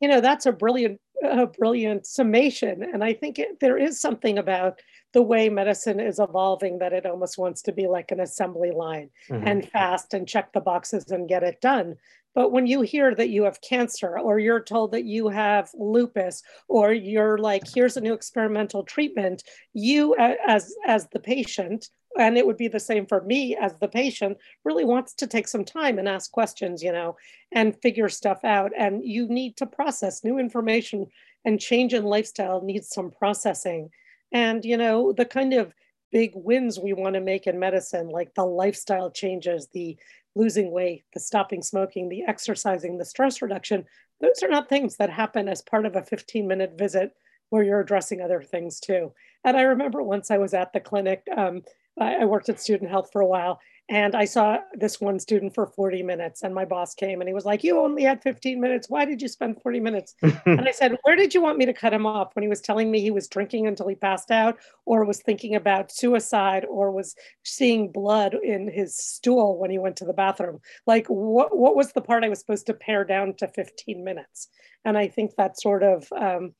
You 0.00 0.08
know, 0.08 0.20
that's 0.20 0.46
a 0.46 0.52
brilliant, 0.52 1.00
a 1.24 1.46
brilliant 1.46 2.06
summation. 2.06 2.82
And 2.82 3.02
I 3.02 3.12
think 3.12 3.38
it, 3.38 3.60
there 3.60 3.78
is 3.78 4.00
something 4.00 4.38
about 4.38 4.80
the 5.12 5.22
way 5.22 5.48
medicine 5.48 6.00
is 6.00 6.18
evolving 6.18 6.78
that 6.78 6.92
it 6.92 7.06
almost 7.06 7.38
wants 7.38 7.62
to 7.62 7.72
be 7.72 7.86
like 7.86 8.10
an 8.10 8.20
assembly 8.20 8.70
line 8.70 9.10
mm-hmm. 9.28 9.46
and 9.46 9.68
fast 9.70 10.14
and 10.14 10.28
check 10.28 10.52
the 10.52 10.60
boxes 10.60 11.10
and 11.10 11.28
get 11.28 11.42
it 11.42 11.60
done. 11.60 11.96
But 12.38 12.52
when 12.52 12.68
you 12.68 12.82
hear 12.82 13.16
that 13.16 13.30
you 13.30 13.42
have 13.42 13.60
cancer, 13.62 14.16
or 14.16 14.38
you're 14.38 14.62
told 14.62 14.92
that 14.92 15.04
you 15.04 15.26
have 15.26 15.70
lupus, 15.74 16.40
or 16.68 16.92
you're 16.92 17.36
like, 17.36 17.64
here's 17.74 17.96
a 17.96 18.00
new 18.00 18.12
experimental 18.12 18.84
treatment, 18.84 19.42
you 19.74 20.14
as 20.16 20.72
as 20.86 21.08
the 21.08 21.18
patient, 21.18 21.88
and 22.16 22.38
it 22.38 22.46
would 22.46 22.56
be 22.56 22.68
the 22.68 22.78
same 22.78 23.06
for 23.06 23.22
me 23.22 23.56
as 23.56 23.74
the 23.80 23.88
patient, 23.88 24.38
really 24.64 24.84
wants 24.84 25.14
to 25.14 25.26
take 25.26 25.48
some 25.48 25.64
time 25.64 25.98
and 25.98 26.08
ask 26.08 26.30
questions, 26.30 26.80
you 26.80 26.92
know, 26.92 27.16
and 27.50 27.82
figure 27.82 28.08
stuff 28.08 28.44
out. 28.44 28.70
And 28.78 29.04
you 29.04 29.26
need 29.26 29.56
to 29.56 29.66
process 29.66 30.22
new 30.22 30.38
information 30.38 31.08
and 31.44 31.58
change 31.58 31.92
in 31.92 32.04
lifestyle 32.04 32.62
needs 32.62 32.88
some 32.88 33.10
processing. 33.10 33.90
And 34.30 34.64
you 34.64 34.76
know, 34.76 35.12
the 35.12 35.24
kind 35.24 35.54
of 35.54 35.74
big 36.12 36.32
wins 36.36 36.78
we 36.78 36.92
want 36.92 37.14
to 37.14 37.20
make 37.20 37.48
in 37.48 37.58
medicine, 37.58 38.08
like 38.08 38.32
the 38.34 38.44
lifestyle 38.44 39.10
changes, 39.10 39.66
the 39.72 39.98
losing 40.38 40.70
weight, 40.70 41.04
the 41.12 41.20
stopping 41.20 41.62
smoking, 41.62 42.08
the 42.08 42.22
exercising, 42.26 42.96
the 42.96 43.04
stress 43.04 43.42
reduction, 43.42 43.84
those 44.20 44.42
are 44.42 44.48
not 44.48 44.68
things 44.68 44.96
that 44.96 45.10
happen 45.10 45.48
as 45.48 45.62
part 45.62 45.84
of 45.84 45.96
a 45.96 46.02
15 46.02 46.46
minute 46.46 46.78
visit 46.78 47.12
where 47.50 47.64
you're 47.64 47.80
addressing 47.80 48.20
other 48.20 48.42
things 48.42 48.78
too. 48.78 49.12
And 49.44 49.56
I 49.56 49.62
remember 49.62 50.02
once 50.02 50.30
I 50.30 50.38
was 50.38 50.54
at 50.54 50.72
the 50.72 50.80
clinic, 50.80 51.22
um, 51.36 51.62
I 52.00 52.24
worked 52.24 52.48
at 52.48 52.60
student 52.60 52.90
health 52.90 53.10
for 53.12 53.20
a 53.20 53.26
while, 53.26 53.60
and 53.90 54.14
I 54.14 54.26
saw 54.26 54.58
this 54.74 55.00
one 55.00 55.18
student 55.18 55.54
for 55.54 55.66
40 55.66 56.02
minutes, 56.02 56.42
and 56.42 56.54
my 56.54 56.66
boss 56.66 56.94
came 56.94 57.20
and 57.20 57.28
he 57.28 57.32
was 57.32 57.46
like, 57.46 57.64
You 57.64 57.80
only 57.80 58.02
had 58.02 58.22
15 58.22 58.60
minutes. 58.60 58.90
Why 58.90 59.06
did 59.06 59.22
you 59.22 59.28
spend 59.28 59.62
40 59.62 59.80
minutes? 59.80 60.14
and 60.22 60.68
I 60.68 60.72
said, 60.72 60.98
Where 61.02 61.16
did 61.16 61.32
you 61.32 61.40
want 61.40 61.56
me 61.56 61.64
to 61.64 61.72
cut 61.72 61.94
him 61.94 62.04
off 62.04 62.34
when 62.34 62.42
he 62.42 62.48
was 62.48 62.60
telling 62.60 62.90
me 62.90 63.00
he 63.00 63.10
was 63.10 63.28
drinking 63.28 63.66
until 63.66 63.88
he 63.88 63.94
passed 63.94 64.30
out, 64.30 64.58
or 64.84 65.04
was 65.04 65.22
thinking 65.22 65.54
about 65.54 65.90
suicide, 65.90 66.66
or 66.66 66.90
was 66.90 67.14
seeing 67.44 67.90
blood 67.90 68.34
in 68.42 68.70
his 68.70 68.96
stool 68.96 69.58
when 69.58 69.70
he 69.70 69.78
went 69.78 69.96
to 69.96 70.04
the 70.04 70.12
bathroom? 70.12 70.60
Like, 70.86 71.06
what, 71.06 71.56
what 71.56 71.74
was 71.74 71.92
the 71.92 72.02
part 72.02 72.24
I 72.24 72.28
was 72.28 72.40
supposed 72.40 72.66
to 72.66 72.74
pare 72.74 73.04
down 73.04 73.34
to 73.38 73.48
15 73.48 74.04
minutes? 74.04 74.48
And 74.84 74.98
I 74.98 75.08
think 75.08 75.36
that 75.36 75.58
sort 75.58 75.82
of, 75.82 76.06
um, 76.12 76.52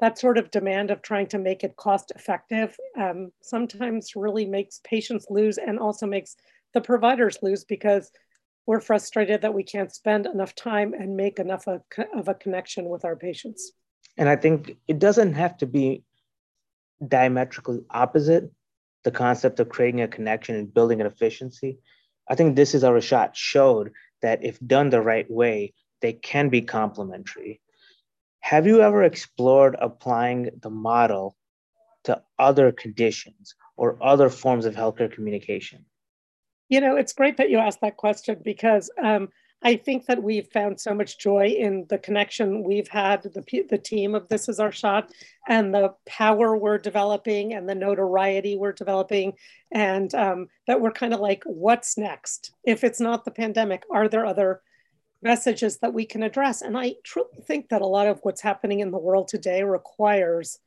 that 0.00 0.18
sort 0.18 0.38
of 0.38 0.50
demand 0.50 0.90
of 0.90 1.02
trying 1.02 1.26
to 1.28 1.38
make 1.38 1.62
it 1.62 1.76
cost 1.76 2.12
effective 2.16 2.76
um, 2.98 3.30
sometimes 3.42 4.16
really 4.16 4.44
makes 4.44 4.80
patients 4.84 5.26
lose 5.30 5.58
and 5.58 5.78
also 5.78 6.06
makes 6.06 6.36
the 6.72 6.80
providers 6.80 7.38
lose 7.42 7.64
because 7.64 8.10
we're 8.66 8.80
frustrated 8.80 9.42
that 9.42 9.54
we 9.54 9.62
can't 9.62 9.94
spend 9.94 10.26
enough 10.26 10.54
time 10.54 10.94
and 10.94 11.16
make 11.16 11.38
enough 11.38 11.68
of, 11.68 11.82
of 12.14 12.28
a 12.28 12.34
connection 12.34 12.88
with 12.88 13.04
our 13.04 13.14
patients. 13.14 13.72
And 14.16 14.28
I 14.28 14.36
think 14.36 14.76
it 14.88 14.98
doesn't 14.98 15.34
have 15.34 15.56
to 15.58 15.66
be 15.66 16.02
diametrically 17.06 17.80
opposite 17.90 18.50
the 19.04 19.10
concept 19.10 19.60
of 19.60 19.68
creating 19.68 20.00
a 20.00 20.08
connection 20.08 20.56
and 20.56 20.72
building 20.72 21.00
an 21.00 21.06
efficiency. 21.06 21.78
I 22.28 22.34
think 22.34 22.56
this 22.56 22.74
is 22.74 22.84
our 22.84 23.00
shot 23.00 23.36
showed 23.36 23.92
that 24.22 24.44
if 24.44 24.58
done 24.66 24.88
the 24.88 25.02
right 25.02 25.30
way, 25.30 25.74
they 26.00 26.14
can 26.14 26.48
be 26.48 26.62
complementary. 26.62 27.60
Have 28.44 28.66
you 28.66 28.82
ever 28.82 29.02
explored 29.02 29.74
applying 29.80 30.50
the 30.60 30.68
model 30.68 31.34
to 32.02 32.20
other 32.38 32.72
conditions 32.72 33.54
or 33.78 33.96
other 34.02 34.28
forms 34.28 34.66
of 34.66 34.74
healthcare 34.74 35.10
communication? 35.10 35.86
You 36.68 36.82
know, 36.82 36.94
it's 36.96 37.14
great 37.14 37.38
that 37.38 37.48
you 37.48 37.56
asked 37.56 37.80
that 37.80 37.96
question 37.96 38.42
because 38.44 38.90
um, 39.02 39.30
I 39.62 39.76
think 39.76 40.04
that 40.04 40.22
we've 40.22 40.46
found 40.52 40.78
so 40.78 40.92
much 40.92 41.18
joy 41.18 41.54
in 41.58 41.86
the 41.88 41.96
connection 41.96 42.62
we've 42.62 42.88
had, 42.88 43.22
the, 43.22 43.64
the 43.70 43.78
team 43.78 44.14
of 44.14 44.28
This 44.28 44.46
Is 44.50 44.60
Our 44.60 44.72
Shot, 44.72 45.10
and 45.48 45.74
the 45.74 45.94
power 46.04 46.54
we're 46.54 46.76
developing 46.76 47.54
and 47.54 47.66
the 47.66 47.74
notoriety 47.74 48.58
we're 48.58 48.72
developing. 48.72 49.32
And 49.72 50.14
um, 50.14 50.48
that 50.66 50.82
we're 50.82 50.92
kind 50.92 51.14
of 51.14 51.20
like, 51.20 51.42
what's 51.46 51.96
next? 51.96 52.52
If 52.62 52.84
it's 52.84 53.00
not 53.00 53.24
the 53.24 53.30
pandemic, 53.30 53.84
are 53.90 54.06
there 54.06 54.26
other 54.26 54.60
messages 55.24 55.78
that 55.78 55.94
we 55.94 56.04
can 56.04 56.22
address? 56.22 56.62
And 56.62 56.78
I 56.78 56.94
truly 57.02 57.40
think 57.44 57.70
that 57.70 57.82
a 57.82 57.86
lot 57.86 58.06
of 58.06 58.20
what's 58.22 58.42
happening 58.42 58.80
in 58.80 58.90
the 58.90 58.98
world 58.98 59.26
today 59.26 59.62
requires 59.64 60.58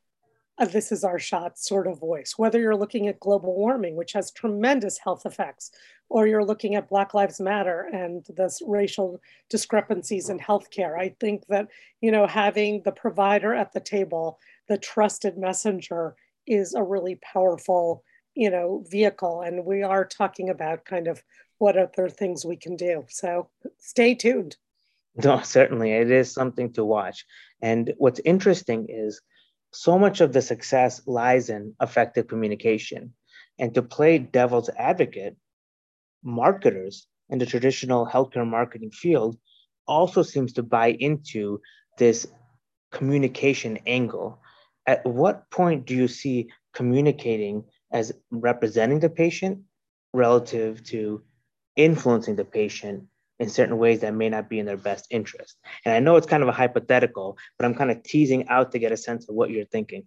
a 0.58 0.66
this 0.66 0.90
is 0.90 1.04
our 1.04 1.18
shot 1.18 1.56
sort 1.58 1.86
of 1.86 2.00
voice, 2.00 2.34
whether 2.36 2.58
you're 2.58 2.76
looking 2.76 3.06
at 3.06 3.20
global 3.20 3.54
warming, 3.54 3.94
which 3.94 4.12
has 4.12 4.32
tremendous 4.32 4.98
health 4.98 5.24
effects, 5.24 5.70
or 6.08 6.26
you're 6.26 6.44
looking 6.44 6.74
at 6.74 6.88
Black 6.88 7.14
Lives 7.14 7.40
Matter 7.40 7.88
and 7.92 8.26
this 8.36 8.60
racial 8.66 9.20
discrepancies 9.48 10.28
in 10.28 10.38
healthcare. 10.38 10.98
I 10.98 11.14
think 11.20 11.46
that, 11.46 11.68
you 12.00 12.10
know, 12.10 12.26
having 12.26 12.82
the 12.82 12.92
provider 12.92 13.54
at 13.54 13.72
the 13.72 13.80
table, 13.80 14.40
the 14.68 14.78
trusted 14.78 15.38
messenger 15.38 16.16
is 16.46 16.74
a 16.74 16.82
really 16.82 17.16
powerful, 17.16 18.02
you 18.34 18.50
know, 18.50 18.84
vehicle. 18.90 19.42
And 19.42 19.64
we 19.64 19.82
are 19.82 20.04
talking 20.04 20.50
about 20.50 20.84
kind 20.84 21.06
of 21.06 21.22
what 21.58 21.76
other 21.76 22.08
things 22.08 22.44
we 22.44 22.56
can 22.56 22.76
do. 22.76 23.04
So 23.08 23.50
stay 23.78 24.14
tuned. 24.14 24.56
No, 25.22 25.40
certainly. 25.44 25.92
It 25.92 26.10
is 26.10 26.32
something 26.32 26.72
to 26.74 26.84
watch. 26.84 27.24
And 27.60 27.92
what's 27.98 28.20
interesting 28.24 28.86
is 28.88 29.20
so 29.72 29.98
much 29.98 30.20
of 30.20 30.32
the 30.32 30.42
success 30.42 31.02
lies 31.06 31.50
in 31.50 31.74
effective 31.80 32.28
communication. 32.28 33.12
And 33.58 33.74
to 33.74 33.82
play 33.82 34.18
devil's 34.18 34.70
advocate, 34.78 35.36
marketers 36.22 37.06
in 37.28 37.38
the 37.38 37.46
traditional 37.46 38.06
healthcare 38.06 38.46
marketing 38.46 38.90
field 38.90 39.36
also 39.86 40.22
seems 40.22 40.52
to 40.54 40.62
buy 40.62 40.92
into 40.92 41.60
this 41.98 42.26
communication 42.92 43.78
angle. 43.86 44.40
At 44.86 45.04
what 45.04 45.50
point 45.50 45.86
do 45.86 45.94
you 45.94 46.08
see 46.08 46.48
communicating 46.72 47.64
as 47.92 48.12
representing 48.30 49.00
the 49.00 49.10
patient 49.10 49.60
relative 50.12 50.82
to 50.84 51.22
influencing 51.78 52.36
the 52.36 52.44
patient 52.44 53.04
in 53.38 53.48
certain 53.48 53.78
ways 53.78 54.00
that 54.00 54.12
may 54.12 54.28
not 54.28 54.50
be 54.50 54.58
in 54.58 54.66
their 54.66 54.76
best 54.76 55.06
interest? 55.10 55.56
And 55.84 55.94
I 55.94 56.00
know 56.00 56.16
it's 56.16 56.26
kind 56.26 56.42
of 56.42 56.50
a 56.50 56.52
hypothetical, 56.52 57.38
but 57.56 57.64
I'm 57.64 57.74
kind 57.74 57.90
of 57.90 58.02
teasing 58.02 58.48
out 58.48 58.72
to 58.72 58.78
get 58.78 58.92
a 58.92 58.96
sense 58.96 59.28
of 59.28 59.34
what 59.34 59.50
you're 59.50 59.64
thinking. 59.64 60.04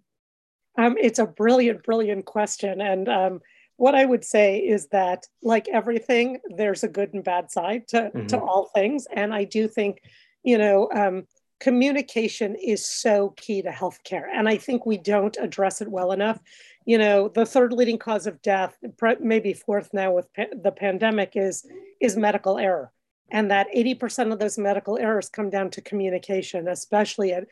Um, 0.78 0.96
it's 1.00 1.18
a 1.18 1.26
brilliant, 1.26 1.82
brilliant 1.82 2.24
question. 2.24 2.80
And 2.80 3.08
um, 3.08 3.40
what 3.76 3.94
I 3.94 4.04
would 4.04 4.24
say 4.24 4.58
is 4.58 4.88
that, 4.88 5.26
like 5.42 5.68
everything, 5.68 6.38
there's 6.56 6.84
a 6.84 6.88
good 6.88 7.12
and 7.14 7.24
bad 7.24 7.50
side 7.50 7.88
to, 7.88 7.98
mm-hmm. 8.02 8.26
to 8.28 8.38
all 8.38 8.70
things. 8.74 9.06
And 9.12 9.34
I 9.34 9.44
do 9.44 9.66
think, 9.68 10.00
you 10.42 10.58
know, 10.58 10.88
um, 10.94 11.26
communication 11.62 12.56
is 12.56 12.84
so 12.84 13.30
key 13.36 13.62
to 13.62 13.70
healthcare. 13.70 14.26
And 14.34 14.48
I 14.48 14.56
think 14.56 14.84
we 14.84 14.98
don't 14.98 15.36
address 15.40 15.80
it 15.80 15.88
well 15.88 16.10
enough. 16.10 16.40
You 16.86 16.98
know, 16.98 17.28
the 17.28 17.46
third 17.46 17.72
leading 17.72 17.98
cause 17.98 18.26
of 18.26 18.42
death, 18.42 18.76
maybe 19.20 19.52
fourth 19.52 19.90
now 19.92 20.12
with 20.12 20.26
pa- 20.34 20.56
the 20.60 20.72
pandemic, 20.72 21.34
is 21.36 21.64
is 22.00 22.16
medical 22.16 22.58
error 22.58 22.90
and 23.30 23.48
that 23.52 23.68
80% 23.74 24.32
of 24.32 24.40
those 24.40 24.58
medical 24.58 24.98
errors 24.98 25.28
come 25.28 25.50
down 25.50 25.70
to 25.70 25.80
communication, 25.80 26.66
especially 26.66 27.32
at 27.32 27.46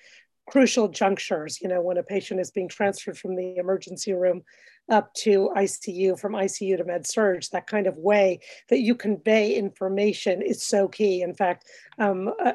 crucial 0.51 0.89
junctures, 0.89 1.61
you 1.63 1.69
know, 1.69 1.81
when 1.81 1.97
a 1.97 2.03
patient 2.03 2.41
is 2.41 2.51
being 2.51 2.69
transferred 2.69 3.17
from 3.17 3.37
the 3.37 3.57
emergency 3.57 4.13
room 4.13 4.43
up 4.91 5.15
to 5.15 5.51
ICU, 5.57 6.19
from 6.19 6.33
ICU 6.33 6.77
to 6.77 6.85
med 6.85 7.07
surg, 7.07 7.45
that 7.53 7.69
kind 7.69 7.87
of 7.87 7.97
way 7.97 8.41
that 8.69 8.81
you 8.81 8.97
convey 8.97 9.55
information 9.55 10.43
is 10.43 10.65
so 10.65 10.89
key. 10.89 11.23
In 11.23 11.33
fact, 11.33 11.69
um, 11.99 12.33
uh, 12.45 12.53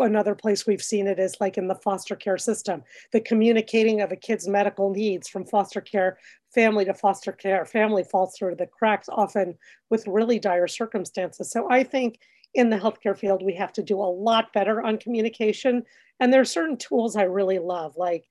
another 0.00 0.34
place 0.34 0.66
we've 0.66 0.82
seen 0.82 1.06
it 1.06 1.18
is 1.18 1.40
like 1.40 1.56
in 1.56 1.68
the 1.68 1.74
foster 1.76 2.14
care 2.14 2.36
system, 2.36 2.82
the 3.12 3.20
communicating 3.20 4.02
of 4.02 4.12
a 4.12 4.16
kid's 4.16 4.46
medical 4.46 4.90
needs 4.90 5.28
from 5.28 5.46
foster 5.46 5.80
care 5.80 6.18
family 6.54 6.84
to 6.84 6.92
foster 6.92 7.32
care, 7.32 7.64
family 7.64 8.04
falls 8.04 8.36
through 8.36 8.56
the 8.56 8.66
cracks 8.66 9.08
often 9.10 9.56
with 9.88 10.06
really 10.06 10.38
dire 10.38 10.68
circumstances. 10.68 11.50
So 11.50 11.70
I 11.70 11.82
think 11.82 12.18
in 12.54 12.70
the 12.70 12.78
healthcare 12.78 13.16
field, 13.16 13.42
we 13.42 13.54
have 13.54 13.72
to 13.74 13.82
do 13.82 13.98
a 13.98 14.04
lot 14.04 14.52
better 14.52 14.82
on 14.82 14.98
communication. 14.98 15.84
And 16.20 16.32
there 16.32 16.40
are 16.40 16.46
certain 16.46 16.76
tools 16.76 17.16
I 17.16 17.22
really 17.22 17.58
love, 17.58 17.96
like 17.96 18.26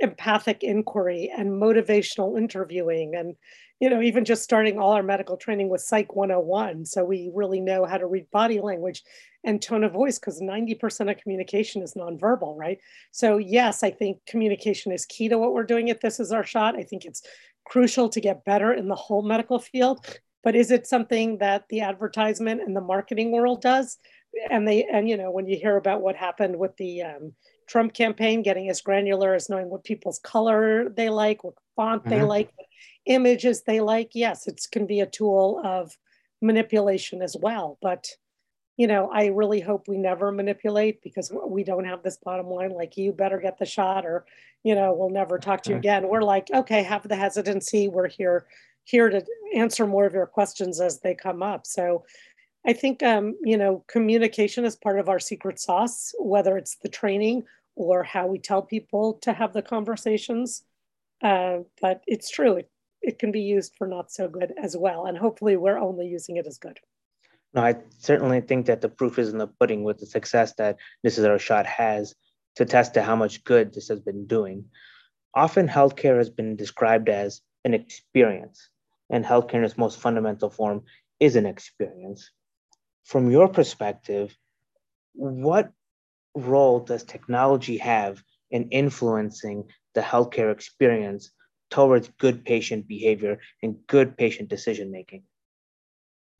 empathic 0.00 0.62
inquiry 0.62 1.30
and 1.36 1.50
motivational 1.50 2.38
interviewing 2.38 3.14
and 3.14 3.36
you 3.80 3.90
know 3.90 4.00
even 4.00 4.24
just 4.24 4.42
starting 4.42 4.78
all 4.78 4.92
our 4.92 5.02
medical 5.02 5.36
training 5.36 5.68
with 5.68 5.80
psych 5.80 6.14
101 6.14 6.86
so 6.86 7.04
we 7.04 7.30
really 7.34 7.60
know 7.60 7.84
how 7.84 7.98
to 7.98 8.06
read 8.06 8.30
body 8.30 8.60
language 8.60 9.02
and 9.44 9.60
tone 9.60 9.84
of 9.84 9.92
voice 9.92 10.18
because 10.18 10.40
90% 10.40 11.10
of 11.10 11.18
communication 11.18 11.82
is 11.82 11.94
nonverbal 11.94 12.56
right? 12.56 12.78
So 13.10 13.38
yes 13.38 13.82
i 13.82 13.90
think 13.90 14.18
communication 14.26 14.92
is 14.92 15.04
key 15.06 15.28
to 15.28 15.38
what 15.38 15.52
we're 15.52 15.64
doing 15.64 15.90
at 15.90 16.00
this 16.00 16.20
is 16.20 16.32
our 16.32 16.44
shot. 16.44 16.78
I 16.78 16.82
think 16.82 17.04
it's 17.04 17.22
crucial 17.66 18.08
to 18.08 18.20
get 18.20 18.44
better 18.44 18.72
in 18.72 18.88
the 18.88 18.94
whole 18.94 19.22
medical 19.22 19.58
field 19.58 20.06
but 20.42 20.56
is 20.56 20.70
it 20.70 20.86
something 20.86 21.38
that 21.38 21.68
the 21.68 21.80
advertisement 21.80 22.62
and 22.62 22.74
the 22.74 22.80
marketing 22.80 23.32
world 23.32 23.60
does? 23.60 23.98
And 24.50 24.66
they 24.66 24.84
and 24.84 25.08
you 25.08 25.16
know 25.16 25.30
when 25.30 25.46
you 25.46 25.58
hear 25.58 25.76
about 25.76 26.02
what 26.02 26.16
happened 26.16 26.56
with 26.56 26.76
the 26.76 27.02
um, 27.02 27.32
trump 27.66 27.94
campaign 27.94 28.42
getting 28.42 28.70
as 28.70 28.80
granular 28.80 29.34
as 29.34 29.48
knowing 29.48 29.68
what 29.68 29.82
people's 29.84 30.20
color 30.20 30.88
they 30.88 31.08
like 31.08 31.42
what 31.42 31.54
font 31.74 32.02
mm-hmm. 32.02 32.10
they 32.10 32.22
like 32.22 32.52
images 33.06 33.62
they 33.62 33.80
like 33.80 34.10
yes 34.14 34.46
it 34.46 34.60
can 34.70 34.86
be 34.86 35.00
a 35.00 35.06
tool 35.06 35.60
of 35.64 35.96
manipulation 36.40 37.22
as 37.22 37.36
well. 37.40 37.76
But 37.82 38.08
you 38.76 38.86
know 38.86 39.10
i 39.12 39.26
really 39.26 39.60
hope 39.60 39.88
we 39.88 39.98
never 39.98 40.32
manipulate 40.32 41.02
because 41.02 41.30
we 41.46 41.64
don't 41.64 41.84
have 41.84 42.02
this 42.02 42.16
bottom 42.24 42.46
line 42.46 42.70
like 42.70 42.96
you 42.96 43.12
better 43.12 43.38
get 43.38 43.58
the 43.58 43.66
shot 43.66 44.06
or 44.06 44.24
you 44.62 44.74
know 44.74 44.94
we'll 44.94 45.10
never 45.10 45.38
talk 45.38 45.62
to 45.62 45.70
you 45.70 45.76
again. 45.76 46.08
We're 46.08 46.22
like 46.22 46.48
okay 46.52 46.82
have 46.84 47.06
the 47.06 47.16
hesitancy. 47.16 47.88
We're 47.88 48.08
here 48.08 48.46
here 48.84 49.08
to 49.10 49.24
answer 49.54 49.86
more 49.86 50.06
of 50.06 50.14
your 50.14 50.26
questions 50.26 50.80
as 50.80 51.00
they 51.00 51.14
come 51.14 51.42
up. 51.42 51.66
So 51.66 52.04
I 52.66 52.72
think, 52.72 53.02
um, 53.02 53.36
you 53.42 53.56
know, 53.56 53.84
communication 53.88 54.64
is 54.64 54.76
part 54.76 54.98
of 54.98 55.08
our 55.08 55.18
secret 55.18 55.58
sauce, 55.58 56.12
whether 56.18 56.56
it's 56.56 56.76
the 56.76 56.88
training 56.88 57.44
or 57.74 58.02
how 58.02 58.26
we 58.26 58.38
tell 58.38 58.62
people 58.62 59.14
to 59.22 59.32
have 59.32 59.52
the 59.52 59.62
conversations. 59.62 60.62
Uh, 61.22 61.58
but 61.80 62.02
it's 62.06 62.30
true, 62.30 62.56
it, 62.56 62.70
it 63.02 63.18
can 63.18 63.32
be 63.32 63.40
used 63.40 63.74
for 63.76 63.86
not 63.86 64.10
so 64.10 64.28
good 64.28 64.52
as 64.62 64.76
well. 64.76 65.06
And 65.06 65.16
hopefully, 65.16 65.56
we're 65.56 65.78
only 65.78 66.06
using 66.06 66.36
it 66.36 66.46
as 66.46 66.58
good. 66.58 66.78
No, 67.54 67.62
I 67.62 67.76
certainly 67.98 68.40
think 68.40 68.66
that 68.66 68.80
the 68.80 68.88
proof 68.88 69.18
is 69.18 69.30
in 69.30 69.38
the 69.38 69.46
pudding 69.46 69.82
with 69.82 69.98
the 69.98 70.06
success 70.06 70.54
that 70.54 70.76
This 71.02 71.18
Is 71.18 71.24
Our 71.24 71.38
Shot 71.38 71.66
has 71.66 72.14
to 72.56 72.64
test 72.64 72.94
to 72.94 73.02
how 73.02 73.16
much 73.16 73.44
good 73.44 73.72
this 73.72 73.88
has 73.88 74.00
been 74.00 74.26
doing. 74.26 74.66
Often, 75.34 75.68
healthcare 75.68 76.18
has 76.18 76.30
been 76.30 76.56
described 76.56 77.08
as 77.08 77.40
an 77.64 77.74
experience, 77.74 78.68
and 79.10 79.24
healthcare 79.24 79.54
in 79.54 79.64
its 79.64 79.78
most 79.78 79.98
fundamental 80.00 80.50
form 80.50 80.82
is 81.18 81.36
an 81.36 81.46
experience. 81.46 82.30
From 83.04 83.30
your 83.30 83.48
perspective, 83.48 84.36
what 85.14 85.72
role 86.34 86.80
does 86.80 87.02
technology 87.04 87.76
have 87.78 88.22
in 88.50 88.68
influencing 88.70 89.64
the 89.94 90.00
healthcare 90.00 90.52
experience 90.52 91.30
towards 91.70 92.08
good 92.18 92.44
patient 92.44 92.86
behavior 92.88 93.38
and 93.62 93.76
good 93.86 94.16
patient 94.16 94.48
decision 94.48 94.90
making? 94.90 95.22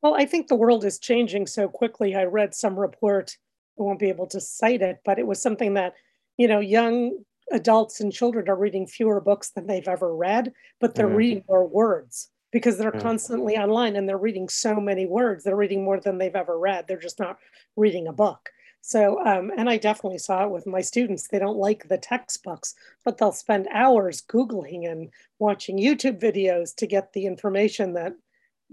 Well, 0.01 0.15
I 0.15 0.25
think 0.25 0.47
the 0.47 0.55
world 0.55 0.83
is 0.83 0.99
changing 0.99 1.47
so 1.47 1.67
quickly. 1.67 2.15
I 2.15 2.23
read 2.23 2.55
some 2.55 2.79
report, 2.79 3.37
I 3.79 3.83
won't 3.83 3.99
be 3.99 4.09
able 4.09 4.27
to 4.27 4.41
cite 4.41 4.81
it, 4.81 4.99
but 5.05 5.19
it 5.19 5.27
was 5.27 5.41
something 5.41 5.75
that, 5.75 5.93
you 6.37 6.47
know, 6.47 6.59
young 6.59 7.23
adults 7.51 7.99
and 7.99 8.11
children 8.11 8.49
are 8.49 8.55
reading 8.55 8.87
fewer 8.87 9.19
books 9.21 9.51
than 9.51 9.67
they've 9.67 9.87
ever 9.87 10.15
read, 10.15 10.53
but 10.79 10.95
they're 10.95 11.07
mm-hmm. 11.07 11.15
reading 11.15 11.43
more 11.47 11.67
words 11.67 12.29
because 12.51 12.77
they're 12.77 12.91
mm-hmm. 12.91 13.01
constantly 13.01 13.57
online 13.57 13.95
and 13.95 14.07
they're 14.07 14.17
reading 14.17 14.49
so 14.49 14.75
many 14.79 15.05
words. 15.05 15.43
They're 15.43 15.55
reading 15.55 15.83
more 15.83 15.99
than 15.99 16.17
they've 16.17 16.35
ever 16.35 16.57
read. 16.57 16.87
They're 16.87 16.97
just 16.97 17.19
not 17.19 17.37
reading 17.75 18.07
a 18.07 18.13
book. 18.13 18.49
So, 18.81 19.23
um, 19.25 19.51
and 19.55 19.69
I 19.69 19.77
definitely 19.77 20.17
saw 20.17 20.45
it 20.45 20.51
with 20.51 20.65
my 20.65 20.81
students. 20.81 21.27
They 21.27 21.37
don't 21.37 21.57
like 21.57 21.87
the 21.87 21.99
textbooks, 21.99 22.73
but 23.05 23.17
they'll 23.17 23.31
spend 23.31 23.67
hours 23.71 24.23
Googling 24.23 24.91
and 24.91 25.09
watching 25.37 25.77
YouTube 25.77 26.19
videos 26.19 26.75
to 26.77 26.87
get 26.87 27.13
the 27.13 27.25
information 27.25 27.93
that 27.93 28.13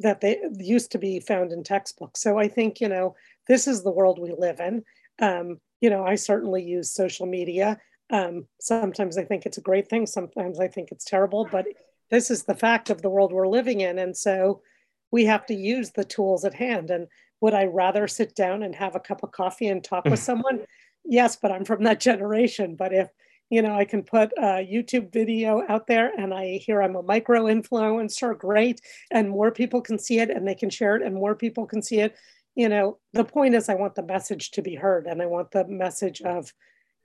that 0.01 0.21
they 0.21 0.39
used 0.59 0.93
to 0.93 0.99
be 0.99 1.19
found 1.19 1.53
in 1.53 1.65
textbooks. 1.65 2.21
So 2.21 2.39
I 2.39 2.47
think, 2.47 2.81
you 2.81 2.89
know, 2.89 3.17
this 3.49 3.67
is 3.67 3.83
the 3.83 3.91
world 3.91 4.21
we 4.21 4.33
live 4.33 4.61
in. 4.61 4.85
Um, 5.21 5.59
you 5.81 5.91
know, 5.91 6.05
I 6.05 6.15
certainly 6.15 6.63
use 6.63 6.93
social 6.93 7.27
media. 7.27 7.81
Um, 8.11 8.47
sometimes 8.61 9.19
I 9.19 9.25
think 9.25 9.45
it's 9.45 9.59
a 9.59 9.63
great 9.63 9.89
thing. 9.89 10.07
Sometimes 10.07 10.61
I 10.61 10.69
think 10.69 10.91
it's 10.91 11.05
terrible, 11.05 11.47
but 11.51 11.67
this 12.11 12.31
is 12.31 12.45
the 12.45 12.55
fact 12.55 12.91
of 12.91 13.03
the 13.03 13.11
world 13.11 13.33
we're 13.33 13.49
living 13.49 13.81
in. 13.81 13.99
And 13.99 14.17
so 14.17 14.63
we 15.11 15.27
have 15.27 15.47
to 15.47 15.55
use 15.55 15.91
the 15.91 16.05
tools 16.05 16.45
at 16.45 16.55
hand. 16.55 16.91
And 16.91 17.09
would 17.41 17.55
I 17.55 17.65
rather 17.65 18.09
sit 18.09 18.35
down 18.35 18.63
and 18.63 18.75
have 18.75 18.95
a 18.95 19.01
cup 19.01 19.23
of 19.23 19.33
coffee 19.33 19.69
and 19.69 19.85
talk 19.85 20.05
with 20.05 20.19
someone? 20.21 20.65
Yes, 21.05 21.37
but 21.37 21.53
I'm 21.53 21.65
from 21.65 21.85
that 21.85 22.01
generation. 22.01 22.77
But 22.77 22.93
if 22.93 23.09
you 23.51 23.63
know, 23.63 23.75
I 23.75 23.85
can 23.85 24.03
put 24.03 24.33
a 24.37 24.67
YouTube 24.67 25.13
video 25.13 25.63
out 25.69 25.87
there 25.87 26.13
and 26.19 26.35
I 26.35 26.59
hear 26.59 26.83
I'm 26.83 26.97
a 26.97 27.03
micro 27.03 27.45
influencer, 27.45 28.37
great. 28.37 28.81
And 29.11 29.31
more 29.31 29.51
people 29.51 29.81
can 29.81 29.99
see 29.99 30.19
it 30.19 30.31
and 30.31 30.47
they 30.47 30.55
can 30.55 30.71
share 30.71 30.97
it 30.97 31.03
and 31.03 31.15
more 31.15 31.35
people 31.35 31.67
can 31.67 31.81
see 31.81 32.01
it. 32.01 32.15
You 32.55 32.69
know, 32.69 32.99
the 33.15 33.25
point 33.25 33.55
is, 33.55 33.69
I 33.69 33.75
want 33.75 33.95
the 33.95 34.03
message 34.03 34.51
to 34.53 34.63
be 34.63 34.75
heard 34.75 35.07
and 35.07 35.23
I 35.23 35.27
want 35.27 35.53
the 35.53 35.67
message 35.67 36.21
of, 36.23 36.53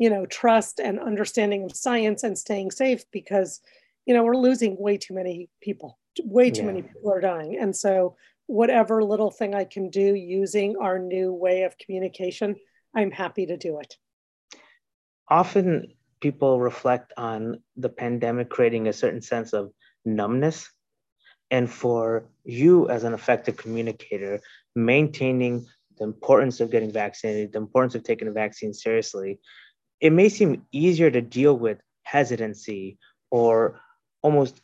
you 0.04 0.10
know, 0.10 0.26
trust 0.26 0.82
and 0.82 1.00
understanding 1.00 1.64
of 1.64 1.74
science 1.74 2.24
and 2.24 2.38
staying 2.38 2.72
safe 2.72 3.06
because, 3.14 3.62
you 4.06 4.14
know, 4.14 4.22
we're 4.26 4.36
losing 4.36 4.76
way 4.78 4.98
too 4.98 5.14
many 5.14 5.50
people, 5.62 5.98
way 6.26 6.52
too 6.52 6.60
yeah. 6.60 6.68
many 6.68 6.82
people 6.82 7.10
are 7.10 7.22
dying. 7.22 7.58
And 7.58 7.74
so, 7.74 8.18
whatever 8.48 9.02
little 9.02 9.32
thing 9.32 9.56
I 9.56 9.64
can 9.64 9.90
do 9.90 10.14
using 10.14 10.76
our 10.76 11.00
new 11.00 11.32
way 11.32 11.64
of 11.64 11.78
communication, 11.78 12.58
I'm 12.94 13.12
happy 13.12 13.46
to 13.46 13.56
do 13.56 13.80
it. 13.80 13.96
Often 15.30 15.94
people 16.20 16.60
reflect 16.60 17.14
on 17.16 17.64
the 17.78 17.88
pandemic 17.88 18.50
creating 18.50 18.90
a 18.90 18.94
certain 18.94 19.22
sense 19.22 19.54
of 19.54 19.72
numbness. 20.04 20.70
And 21.50 21.70
for 21.70 22.26
you 22.44 22.90
as 22.90 23.06
an 23.06 23.14
effective 23.14 23.56
communicator, 23.56 24.42
maintaining 24.76 25.66
the 25.98 26.04
importance 26.04 26.60
of 26.60 26.72
getting 26.72 26.92
vaccinated, 26.92 27.54
the 27.54 27.60
importance 27.60 27.96
of 27.96 28.04
taking 28.04 28.28
a 28.28 28.34
vaccine 28.34 28.74
seriously, 28.74 29.40
it 30.04 30.12
may 30.12 30.28
seem 30.28 30.66
easier 30.74 31.10
to 31.10 31.22
deal 31.22 31.58
with 31.58 31.80
hesitancy 32.04 32.98
or 33.32 33.80
almost 34.22 34.62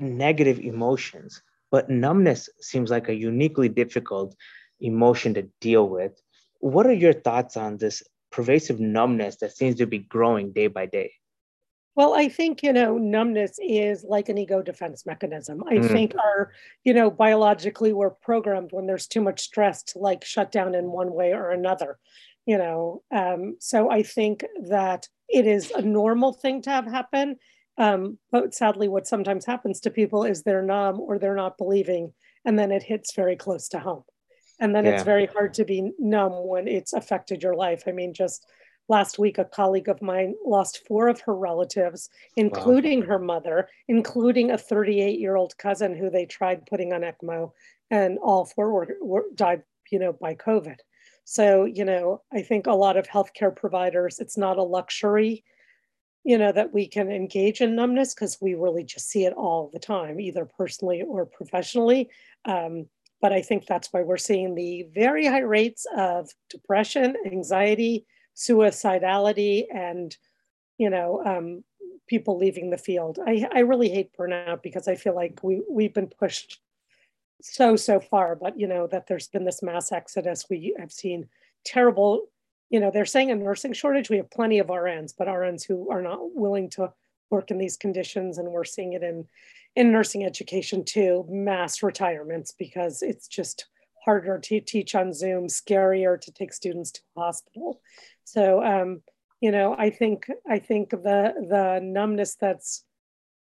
negative 0.00 0.58
emotions, 0.58 1.42
but 1.70 1.90
numbness 1.90 2.48
seems 2.60 2.90
like 2.90 3.10
a 3.10 3.14
uniquely 3.14 3.68
difficult 3.68 4.34
emotion 4.80 5.34
to 5.34 5.42
deal 5.60 5.86
with. 5.86 6.18
What 6.60 6.86
are 6.86 6.94
your 6.94 7.12
thoughts 7.12 7.54
on 7.58 7.76
this 7.76 8.02
pervasive 8.32 8.80
numbness 8.80 9.36
that 9.36 9.54
seems 9.54 9.76
to 9.76 9.86
be 9.86 9.98
growing 9.98 10.52
day 10.52 10.68
by 10.68 10.86
day? 10.86 11.12
Well, 11.94 12.14
I 12.14 12.28
think, 12.28 12.62
you 12.62 12.72
know, 12.72 12.96
numbness 12.96 13.58
is 13.60 14.04
like 14.04 14.28
an 14.28 14.38
ego 14.38 14.62
defense 14.62 15.04
mechanism. 15.04 15.64
I 15.66 15.74
mm. 15.74 15.88
think 15.88 16.14
our, 16.14 16.52
you 16.84 16.94
know, 16.94 17.10
biologically 17.10 17.92
we're 17.92 18.10
programmed 18.10 18.70
when 18.70 18.86
there's 18.86 19.08
too 19.08 19.20
much 19.20 19.40
stress 19.40 19.82
to 19.82 19.98
like 19.98 20.24
shut 20.24 20.52
down 20.52 20.74
in 20.74 20.92
one 20.92 21.12
way 21.12 21.32
or 21.32 21.50
another, 21.50 21.98
you 22.48 22.58
know. 22.58 23.02
Um, 23.10 23.56
so 23.60 23.90
I 23.90 24.02
think 24.02 24.44
that 24.68 25.06
it 25.28 25.46
is 25.46 25.70
a 25.70 25.82
normal 25.82 26.32
thing 26.32 26.62
to 26.62 26.70
have 26.70 26.86
happen. 26.86 27.36
Um, 27.76 28.18
but 28.32 28.54
sadly, 28.54 28.88
what 28.88 29.06
sometimes 29.06 29.44
happens 29.44 29.80
to 29.80 29.90
people 29.90 30.24
is 30.24 30.42
they're 30.42 30.62
numb 30.62 30.98
or 30.98 31.18
they're 31.18 31.36
not 31.36 31.58
believing, 31.58 32.12
and 32.44 32.58
then 32.58 32.72
it 32.72 32.82
hits 32.82 33.14
very 33.14 33.36
close 33.36 33.68
to 33.68 33.78
home 33.78 34.02
and 34.60 34.74
then 34.74 34.84
yeah. 34.84 34.92
it's 34.92 35.04
very 35.04 35.26
hard 35.26 35.54
to 35.54 35.64
be 35.64 35.92
numb 35.98 36.46
when 36.46 36.66
it's 36.66 36.92
affected 36.92 37.42
your 37.42 37.54
life 37.54 37.84
i 37.86 37.92
mean 37.92 38.12
just 38.12 38.46
last 38.88 39.18
week 39.18 39.38
a 39.38 39.44
colleague 39.44 39.88
of 39.88 40.00
mine 40.02 40.34
lost 40.44 40.86
four 40.86 41.08
of 41.08 41.20
her 41.20 41.34
relatives 41.34 42.08
including 42.36 43.00
wow. 43.00 43.06
her 43.06 43.18
mother 43.18 43.68
including 43.88 44.50
a 44.50 44.58
38 44.58 45.18
year 45.18 45.36
old 45.36 45.56
cousin 45.58 45.94
who 45.94 46.10
they 46.10 46.26
tried 46.26 46.66
putting 46.66 46.92
on 46.92 47.02
ecmo 47.02 47.50
and 47.90 48.18
all 48.18 48.44
four 48.44 48.72
were, 48.72 48.96
were 49.00 49.24
died 49.34 49.62
you 49.90 49.98
know 49.98 50.12
by 50.12 50.34
covid 50.34 50.76
so 51.30 51.64
you 51.64 51.84
know 51.84 52.22
i 52.32 52.40
think 52.40 52.66
a 52.66 52.72
lot 52.72 52.96
of 52.96 53.06
healthcare 53.06 53.54
providers 53.54 54.18
it's 54.18 54.38
not 54.38 54.56
a 54.56 54.62
luxury 54.62 55.44
you 56.24 56.38
know 56.38 56.52
that 56.52 56.72
we 56.72 56.86
can 56.86 57.10
engage 57.10 57.60
in 57.60 57.76
numbness 57.76 58.14
because 58.14 58.38
we 58.40 58.54
really 58.54 58.84
just 58.84 59.08
see 59.10 59.24
it 59.26 59.34
all 59.34 59.70
the 59.72 59.78
time 59.78 60.18
either 60.18 60.44
personally 60.44 61.02
or 61.02 61.26
professionally 61.26 62.08
um, 62.44 62.86
but 63.20 63.32
I 63.32 63.42
think 63.42 63.66
that's 63.66 63.92
why 63.92 64.02
we're 64.02 64.16
seeing 64.16 64.54
the 64.54 64.86
very 64.94 65.26
high 65.26 65.40
rates 65.40 65.86
of 65.96 66.30
depression, 66.48 67.16
anxiety, 67.26 68.06
suicidality, 68.36 69.64
and 69.74 70.16
you 70.78 70.88
know, 70.88 71.22
um, 71.26 71.64
people 72.06 72.38
leaving 72.38 72.70
the 72.70 72.78
field. 72.78 73.18
I, 73.26 73.46
I 73.52 73.60
really 73.60 73.88
hate 73.88 74.12
burnout 74.16 74.62
because 74.62 74.86
I 74.86 74.94
feel 74.94 75.14
like 75.14 75.40
we 75.42 75.62
we've 75.68 75.92
been 75.92 76.06
pushed 76.06 76.60
so 77.40 77.76
so 77.76 78.00
far, 78.00 78.34
but 78.34 78.58
you 78.58 78.66
know 78.66 78.86
that 78.88 79.06
there's 79.06 79.28
been 79.28 79.44
this 79.44 79.62
mass 79.62 79.92
exodus. 79.92 80.46
We 80.50 80.74
have 80.78 80.92
seen 80.92 81.28
terrible. 81.64 82.28
You 82.70 82.80
know, 82.80 82.90
they're 82.90 83.06
saying 83.06 83.30
a 83.30 83.34
nursing 83.34 83.72
shortage. 83.72 84.10
We 84.10 84.18
have 84.18 84.30
plenty 84.30 84.58
of 84.58 84.66
RNs, 84.66 85.14
but 85.16 85.28
RNs 85.28 85.66
who 85.66 85.90
are 85.90 86.02
not 86.02 86.18
willing 86.34 86.68
to 86.70 86.92
work 87.30 87.50
in 87.50 87.58
these 87.58 87.76
conditions, 87.76 88.38
and 88.38 88.48
we're 88.48 88.64
seeing 88.64 88.92
it 88.92 89.02
in 89.02 89.26
in 89.76 89.92
nursing 89.92 90.24
education 90.24 90.84
too, 90.84 91.24
mass 91.28 91.82
retirements 91.82 92.52
because 92.58 93.02
it's 93.02 93.28
just 93.28 93.66
harder 94.04 94.38
to 94.38 94.60
teach 94.60 94.94
on 94.94 95.12
Zoom, 95.12 95.46
scarier 95.46 96.20
to 96.20 96.32
take 96.32 96.52
students 96.52 96.92
to 96.92 97.00
hospital. 97.16 97.80
So, 98.24 98.62
um, 98.64 99.02
you 99.40 99.52
know, 99.52 99.74
I 99.78 99.90
think 99.90 100.26
I 100.48 100.58
think 100.58 100.90
the 100.90 101.34
the 101.48 101.80
numbness 101.82 102.34
that's 102.34 102.84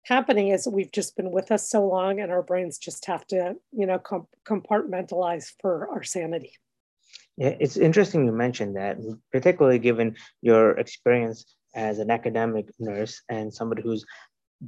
happening 0.04 0.48
is 0.48 0.66
we've 0.66 0.92
just 0.92 1.16
been 1.16 1.30
with 1.30 1.50
us 1.50 1.68
so 1.68 1.86
long, 1.86 2.20
and 2.20 2.30
our 2.30 2.42
brains 2.42 2.78
just 2.78 3.06
have 3.06 3.26
to, 3.28 3.54
you 3.72 3.86
know, 3.86 3.98
com- 3.98 4.28
compartmentalize 4.44 5.52
for 5.60 5.88
our 5.90 6.02
sanity. 6.02 6.52
Yeah, 7.36 7.54
it's 7.60 7.76
interesting 7.76 8.26
you 8.26 8.32
mentioned 8.32 8.76
that, 8.76 8.98
particularly 9.30 9.78
given 9.78 10.16
your 10.42 10.78
experience 10.78 11.56
as 11.74 11.98
an 11.98 12.10
academic 12.10 12.68
nurse 12.78 13.22
and 13.28 13.52
somebody 13.52 13.82
who's 13.82 14.04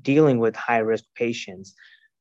dealing 0.01 0.39
with 0.39 0.57
high 0.57 0.79
risk 0.79 1.05
patients, 1.15 1.75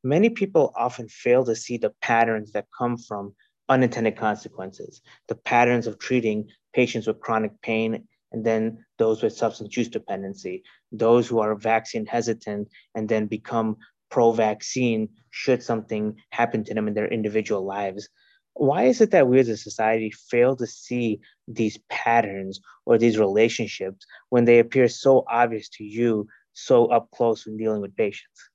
many 0.04 0.30
people 0.30 0.74
often 0.76 1.08
fail 1.08 1.46
to 1.46 1.56
see 1.56 1.78
the 1.78 1.94
patterns 2.02 2.52
that 2.52 2.66
come 2.78 2.98
from 2.98 3.34
unintended 3.70 4.18
consequences, 4.18 5.02
the 5.30 5.36
patterns 5.36 5.88
of 5.88 5.98
treating 5.98 6.48
patients 6.74 7.08
with 7.08 7.22
chronic 7.22 7.52
pain 7.62 8.08
and 8.34 8.44
then 8.44 8.84
those 8.98 9.22
with 9.22 9.38
substance 9.38 9.78
use 9.78 9.88
dependency, 9.88 10.64
those 10.92 11.28
who 11.28 11.40
are 11.40 11.56
vaccine 11.56 12.06
hesitant 12.06 12.68
and 12.96 13.08
then 13.08 13.28
become 13.28 13.78
pro 14.10 14.32
vaccine 14.32 15.10
should 15.30 15.64
something 15.64 16.16
happen 16.32 16.64
to 16.64 16.74
them 16.74 16.88
in 16.88 16.94
their 16.94 17.08
individual 17.08 17.66
lives. 17.66 18.10
Why 18.56 18.84
is 18.84 19.02
it 19.02 19.12
that 19.12 19.28
we 19.28 19.40
as 19.40 19.50
a 19.50 19.58
society 19.58 20.12
fail 20.12 20.56
to 20.58 20.68
see 20.68 21.20
these 21.48 21.80
patterns 21.90 22.60
or 22.86 22.98
these 22.98 23.18
relationships 23.18 24.06
when 24.30 24.46
they 24.46 24.60
appear 24.60 24.88
so 24.88 25.24
obvious 25.30 25.70
to 25.70 25.84
you 25.84 26.28
so 26.54 26.88
up 26.88 27.10
close 27.12 27.46
when 27.46 27.58
dealing 27.58 27.82
with 27.82 27.96
patients? 27.96 28.50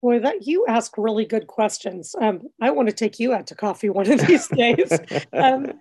Boy, 0.00 0.20
that 0.20 0.46
you 0.46 0.64
ask 0.66 0.96
really 0.96 1.24
good 1.24 1.48
questions. 1.48 2.14
Um, 2.20 2.42
I 2.62 2.70
want 2.70 2.88
to 2.88 2.94
take 2.94 3.18
you 3.18 3.34
out 3.34 3.48
to 3.48 3.54
coffee 3.54 3.90
one 3.90 4.10
of 4.10 4.20
these 4.26 4.46
days. 4.48 4.92
um, 5.32 5.72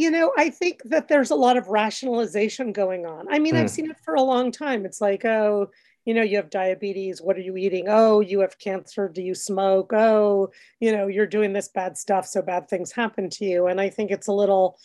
you 0.00 0.10
know, 0.10 0.32
I 0.38 0.48
think 0.48 0.80
that 0.86 1.08
there's 1.08 1.30
a 1.30 1.34
lot 1.34 1.58
of 1.58 1.68
rationalization 1.68 2.72
going 2.72 3.04
on. 3.04 3.26
I 3.30 3.38
mean, 3.38 3.52
mm. 3.52 3.58
I've 3.58 3.70
seen 3.70 3.90
it 3.90 3.98
for 4.02 4.14
a 4.14 4.22
long 4.22 4.50
time. 4.50 4.86
It's 4.86 5.02
like, 5.02 5.26
oh, 5.26 5.68
you 6.06 6.14
know, 6.14 6.22
you 6.22 6.38
have 6.38 6.48
diabetes. 6.48 7.20
What 7.20 7.36
are 7.36 7.42
you 7.42 7.58
eating? 7.58 7.84
Oh, 7.86 8.20
you 8.20 8.40
have 8.40 8.58
cancer. 8.58 9.10
Do 9.10 9.20
you 9.20 9.34
smoke? 9.34 9.92
Oh, 9.92 10.52
you 10.80 10.90
know, 10.90 11.06
you're 11.06 11.26
doing 11.26 11.52
this 11.52 11.68
bad 11.68 11.98
stuff. 11.98 12.24
So 12.26 12.40
bad 12.40 12.66
things 12.66 12.92
happen 12.92 13.28
to 13.28 13.44
you. 13.44 13.66
And 13.66 13.78
I 13.78 13.90
think 13.90 14.10
it's 14.10 14.28
a 14.28 14.32
little, 14.32 14.78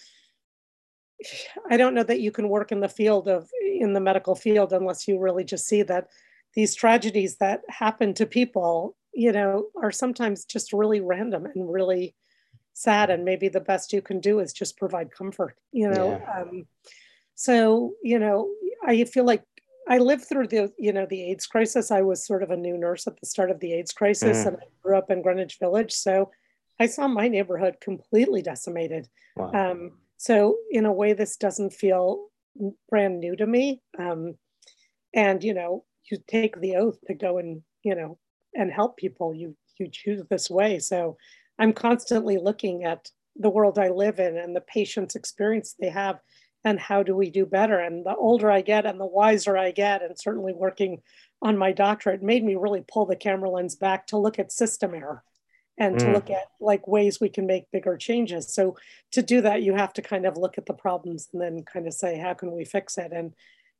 I 1.71 1.77
don't 1.77 1.93
know 1.93 2.03
that 2.03 2.19
you 2.19 2.31
can 2.33 2.49
work 2.49 2.73
in 2.73 2.81
the 2.81 2.89
field 2.89 3.29
of 3.29 3.49
in 3.63 3.93
the 3.93 4.01
medical 4.01 4.35
field 4.35 4.73
unless 4.73 5.07
you 5.07 5.17
really 5.17 5.45
just 5.45 5.65
see 5.65 5.81
that 5.83 6.09
these 6.55 6.75
tragedies 6.75 7.37
that 7.37 7.61
happen 7.69 8.13
to 8.15 8.25
people, 8.25 8.97
you 9.13 9.31
know, 9.31 9.67
are 9.81 9.93
sometimes 9.93 10.43
just 10.43 10.73
really 10.73 10.99
random 10.99 11.45
and 11.45 11.71
really 11.71 12.15
sad. 12.75 13.09
And 13.09 13.25
maybe 13.25 13.47
the 13.47 13.59
best 13.59 13.91
you 13.91 14.01
can 14.01 14.19
do 14.19 14.39
is 14.39 14.53
just 14.53 14.77
provide 14.77 15.09
comfort, 15.11 15.57
you 15.71 15.89
know. 15.89 16.19
Yeah. 16.19 16.41
Um, 16.41 16.67
so, 17.33 17.93
you 18.03 18.19
know, 18.19 18.49
I 18.85 19.03
feel 19.05 19.25
like 19.25 19.43
I 19.87 19.97
lived 19.97 20.25
through 20.25 20.47
the, 20.47 20.71
you 20.77 20.93
know, 20.93 21.07
the 21.09 21.31
AIDS 21.31 21.47
crisis. 21.47 21.89
I 21.89 22.01
was 22.01 22.25
sort 22.25 22.43
of 22.43 22.51
a 22.51 22.57
new 22.57 22.77
nurse 22.77 23.07
at 23.07 23.19
the 23.19 23.25
start 23.25 23.49
of 23.49 23.59
the 23.59 23.73
AIDS 23.73 23.91
crisis, 23.91 24.43
mm. 24.43 24.47
and 24.47 24.57
I 24.57 24.65
grew 24.83 24.97
up 24.97 25.09
in 25.09 25.21
Greenwich 25.21 25.57
Village. 25.59 25.93
So 25.93 26.31
I 26.79 26.87
saw 26.87 27.07
my 27.07 27.27
neighborhood 27.27 27.77
completely 27.81 28.41
decimated. 28.41 29.07
Wow. 29.35 29.51
Um, 29.53 29.91
so 30.17 30.57
in 30.71 30.85
a 30.85 30.93
way, 30.93 31.13
this 31.13 31.37
doesn't 31.37 31.73
feel 31.73 32.27
brand 32.89 33.19
new 33.19 33.35
to 33.35 33.45
me. 33.45 33.81
Um, 33.97 34.35
and 35.13 35.43
you 35.43 35.53
know, 35.53 35.85
you 36.11 36.17
take 36.27 36.59
the 36.59 36.75
oath 36.75 36.99
to 37.07 37.13
go 37.13 37.37
and 37.37 37.61
you 37.83 37.95
know 37.95 38.17
and 38.53 38.71
help 38.71 38.97
people. 38.97 39.33
You 39.33 39.55
you 39.77 39.89
choose 39.91 40.23
this 40.29 40.49
way. 40.49 40.79
So 40.79 41.17
I'm 41.59 41.73
constantly 41.73 42.37
looking 42.37 42.83
at 42.83 43.09
the 43.35 43.49
world 43.49 43.77
I 43.77 43.89
live 43.89 44.19
in 44.19 44.37
and 44.37 44.55
the 44.55 44.61
patient's 44.61 45.15
experience 45.15 45.75
they 45.79 45.89
have 45.89 46.19
and 46.63 46.79
how 46.79 47.03
do 47.03 47.15
we 47.15 47.29
do 47.29 47.45
better. 47.45 47.79
And 47.79 48.05
the 48.05 48.15
older 48.15 48.49
I 48.49 48.61
get 48.61 48.85
and 48.85 48.99
the 48.99 49.05
wiser 49.05 49.57
I 49.57 49.71
get, 49.71 50.01
and 50.01 50.17
certainly 50.17 50.53
working 50.53 51.01
on 51.41 51.57
my 51.57 51.71
doctorate 51.71 52.23
made 52.23 52.43
me 52.43 52.55
really 52.55 52.83
pull 52.87 53.05
the 53.05 53.15
camera 53.15 53.49
lens 53.49 53.75
back 53.75 54.07
to 54.07 54.17
look 54.17 54.39
at 54.39 54.51
system 54.51 54.95
error 54.95 55.23
and 55.77 55.99
to 55.99 56.05
mm. 56.05 56.13
look 56.13 56.29
at 56.29 56.47
like 56.59 56.87
ways 56.87 57.19
we 57.19 57.29
can 57.29 57.45
make 57.45 57.69
bigger 57.71 57.97
changes. 57.97 58.53
So 58.53 58.77
to 59.11 59.21
do 59.21 59.41
that, 59.41 59.61
you 59.61 59.75
have 59.75 59.93
to 59.93 60.01
kind 60.01 60.25
of 60.25 60.37
look 60.37 60.57
at 60.57 60.65
the 60.65 60.73
problems 60.73 61.27
and 61.33 61.41
then 61.41 61.63
kind 61.63 61.85
of 61.85 61.93
say, 61.93 62.17
how 62.17 62.33
can 62.33 62.51
we 62.51 62.65
fix 62.65 62.97
it? 62.97 63.11
And 63.11 63.33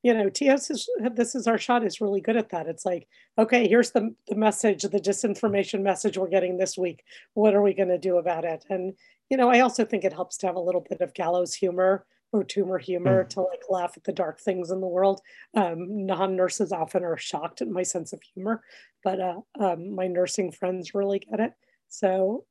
you 0.06 0.14
know, 0.14 0.30
TS 0.30 0.70
is 0.70 0.88
this 1.14 1.34
is 1.34 1.48
our 1.48 1.58
shot 1.58 1.84
is 1.84 2.00
really 2.00 2.22
good 2.22 2.38
at 2.38 2.50
that. 2.50 2.68
It's 2.68 2.86
like, 2.86 3.08
okay, 3.40 3.68
here's 3.68 3.90
the, 3.90 4.14
the 4.28 4.36
message, 4.36 4.84
the 4.84 5.00
disinformation 5.00 5.82
message 5.82 6.16
we're 6.16 6.28
getting 6.28 6.60
this 6.60 6.78
week. 6.78 7.04
What 7.34 7.56
are 7.56 7.64
we 7.64 7.74
going 7.74 7.90
to 7.90 7.98
do 7.98 8.18
about 8.18 8.46
it? 8.46 8.64
And, 8.70 8.94
you 9.32 9.38
know, 9.38 9.50
I 9.50 9.62
also 9.62 9.84
think 9.84 10.04
it 10.04 10.14
helps 10.14 10.38
to 10.38 10.46
have 10.46 10.58
a 10.58 10.60
little 10.60 10.86
bit 10.88 11.02
of 11.02 11.16
gallows 11.16 11.56
humor 11.56 12.06
or 12.32 12.44
tumor 12.44 12.78
humor 12.78 13.24
mm. 13.24 13.30
to 13.30 13.42
like 13.42 13.64
laugh 13.68 13.94
at 13.98 14.04
the 14.04 14.14
dark 14.14 14.40
things 14.40 14.70
in 14.70 14.80
the 14.80 14.86
world. 14.86 15.22
Um, 15.56 16.06
non-nurses 16.06 16.72
often 16.72 17.04
are 17.04 17.18
shocked 17.18 17.64
at 17.64 17.68
my 17.68 17.82
sense 17.82 18.14
of 18.14 18.22
humor, 18.22 18.62
but 19.04 19.20
uh, 19.20 19.40
um, 19.60 19.96
my 19.96 20.06
nursing 20.06 20.52
friends 20.52 20.94
really 20.94 21.18
get 21.18 21.40
it. 21.40 21.54
So, 21.88 22.46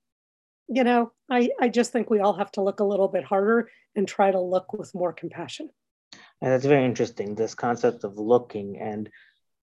you 0.67 0.83
know, 0.83 1.13
I, 1.31 1.51
I 1.61 1.69
just 1.69 1.93
think 1.93 2.11
we 2.11 2.19
all 2.19 2.35
have 2.35 2.51
to 2.53 2.63
look 2.63 2.81
a 2.81 2.85
little 2.85 3.07
bit 3.07 3.23
harder 3.23 3.71
and 3.95 4.09
try 4.09 4.33
to 4.33 4.41
look 4.41 4.73
with 4.73 4.93
more 4.93 5.13
compassion. 5.13 5.71
And 6.43 6.53
that's 6.53 6.67
very 6.67 6.85
interesting, 6.85 7.35
this 7.35 7.55
concept 7.55 8.05
of 8.05 8.19
looking 8.19 8.79
and 8.79 9.09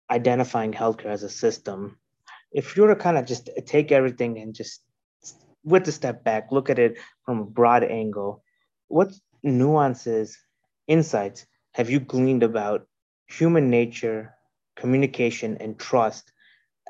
identifying 0.10 0.74
healthcare 0.74 1.08
as 1.08 1.24
a 1.24 1.30
system. 1.30 1.98
If 2.52 2.76
you 2.76 2.84
were 2.84 2.94
to 2.94 3.02
kind 3.02 3.18
of 3.18 3.26
just 3.26 3.50
take 3.66 3.92
everything 3.92 4.38
and 4.40 4.54
just 4.54 4.82
with 5.64 5.88
a 5.88 5.92
step 5.92 6.24
back, 6.24 6.52
look 6.52 6.70
at 6.70 6.80
it 6.80 6.98
from 7.26 7.40
a 7.40 7.46
broad 7.46 7.84
angle, 7.84 8.44
what 8.88 9.12
nuances, 9.44 10.38
insights 10.88 11.46
have 11.74 11.90
you 11.90 12.00
gleaned 12.00 12.44
about 12.44 12.88
human 13.28 13.70
nature, 13.70 14.34
communication, 14.76 15.58
and 15.60 15.78
trust 15.78 16.32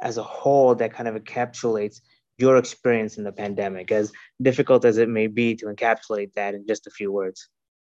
as 0.01 0.17
a 0.17 0.23
whole 0.23 0.75
that 0.75 0.93
kind 0.93 1.09
of 1.09 1.15
encapsulates 1.15 2.01
your 2.37 2.57
experience 2.57 3.17
in 3.17 3.23
the 3.23 3.31
pandemic, 3.31 3.91
as 3.91 4.11
difficult 4.39 4.85
as 4.85 4.97
it 4.97 5.09
may 5.09 5.25
be 5.25 5.55
to 5.55 5.65
encapsulate 5.65 6.33
that 6.33 6.53
in 6.53 6.67
just 6.67 6.85
a 6.85 6.91
few 6.91 7.11
words? 7.11 7.49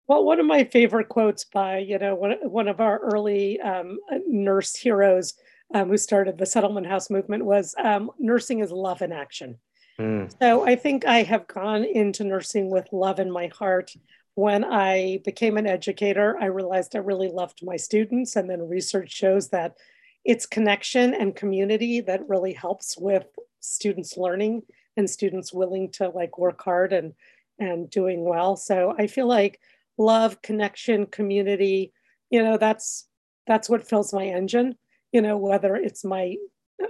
Well, 0.07 0.23
one 0.23 0.39
of 0.39 0.45
my 0.45 0.63
favorite 0.63 1.09
quotes 1.09 1.43
by, 1.43 1.79
you 1.79 1.99
know, 1.99 2.15
one, 2.15 2.37
one 2.43 2.67
of 2.67 2.79
our 2.79 2.99
early 2.99 3.59
um, 3.59 3.99
nurse 4.25 4.75
heroes 4.75 5.33
um, 5.73 5.89
who 5.89 5.97
started 5.97 6.37
the 6.37 6.45
settlement 6.45 6.87
house 6.87 7.09
movement 7.09 7.43
was 7.43 7.75
um, 7.83 8.11
nursing 8.17 8.59
is 8.59 8.71
love 8.71 9.01
in 9.01 9.11
action. 9.11 9.57
Mm. 9.99 10.33
So 10.39 10.65
I 10.65 10.75
think 10.75 11.05
I 11.05 11.23
have 11.23 11.47
gone 11.47 11.83
into 11.83 12.23
nursing 12.23 12.69
with 12.69 12.87
love 12.93 13.19
in 13.19 13.31
my 13.31 13.47
heart. 13.47 13.93
When 14.35 14.63
I 14.63 15.19
became 15.25 15.57
an 15.57 15.67
educator, 15.67 16.37
I 16.39 16.45
realized 16.45 16.95
I 16.95 16.99
really 16.99 17.29
loved 17.29 17.59
my 17.63 17.75
students. 17.75 18.35
And 18.35 18.49
then 18.49 18.69
research 18.69 19.11
shows 19.11 19.49
that 19.49 19.75
it's 20.23 20.45
connection 20.45 21.13
and 21.13 21.35
community 21.35 21.99
that 22.01 22.29
really 22.29 22.53
helps 22.53 22.97
with 22.97 23.25
students 23.59 24.15
learning 24.15 24.61
and 24.95 25.09
students 25.09 25.51
willing 25.53 25.91
to 25.91 26.09
like 26.09 26.37
work 26.37 26.61
hard 26.63 26.93
and 26.93 27.13
and 27.59 27.89
doing 27.89 28.23
well. 28.23 28.55
So 28.55 28.93
I 28.99 29.07
feel 29.07 29.25
like 29.25 29.59
love, 29.97 30.41
connection, 30.41 31.05
community, 31.05 31.93
you 32.29 32.43
know, 32.43 32.57
that's 32.57 33.07
that's 33.45 33.69
what 33.69 33.87
fills 33.87 34.13
my 34.13 34.25
engine, 34.25 34.75
you 35.11 35.21
know, 35.21 35.37
whether 35.37 35.75
it's 35.75 36.03
my 36.03 36.35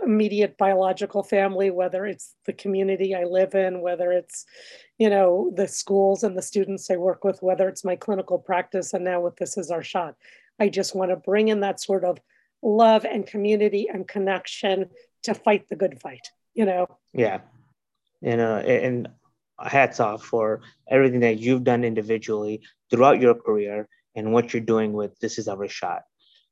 immediate 0.04 0.58
biological 0.58 1.24
family, 1.24 1.70
whether 1.70 2.06
it's 2.06 2.34
the 2.46 2.54
community 2.54 3.16
I 3.16 3.24
live 3.24 3.56
in, 3.56 3.82
whether 3.82 4.12
it's, 4.12 4.46
you 4.98 5.10
know, 5.10 5.52
the 5.56 5.68
schools 5.68 6.24
and 6.24 6.38
the 6.38 6.42
students 6.42 6.90
I 6.92 6.98
work 6.98 7.24
with, 7.24 7.42
whether 7.42 7.70
it's 7.70 7.86
my 7.86 7.96
clinical 7.96 8.38
practice, 8.38 8.94
and 8.94 9.04
now 9.04 9.22
with 9.22 9.38
This 9.38 9.58
Is 9.58 9.72
Our 9.72 9.84
Shot. 9.84 10.16
I 10.60 10.70
just 10.70 10.96
want 10.96 11.12
to 11.12 11.16
bring 11.16 11.48
in 11.50 11.62
that 11.62 11.80
sort 11.80 12.04
of 12.04 12.18
love 12.62 13.06
and 13.06 13.26
community 13.26 13.88
and 13.92 14.08
connection 14.08 14.90
to 15.24 15.34
fight 15.34 15.70
the 15.70 15.76
good 15.76 16.02
fight, 16.02 16.28
you 16.54 16.66
know? 16.66 16.88
Yeah. 17.14 17.42
And, 18.22 18.42
uh, 18.42 18.64
and 18.66 19.10
hats 19.60 20.00
off 20.00 20.24
for 20.24 20.62
everything 20.90 21.22
that 21.22 21.40
you've 21.40 21.64
done 21.64 21.84
individually 21.84 22.62
throughout 22.90 23.20
your 23.20 23.36
career 23.36 23.88
and 24.16 24.34
what 24.34 24.54
you're 24.54 24.62
doing 24.62 24.94
with 24.94 25.18
This 25.20 25.38
Is 25.38 25.48
Our 25.48 25.68
Shot. 25.68 26.04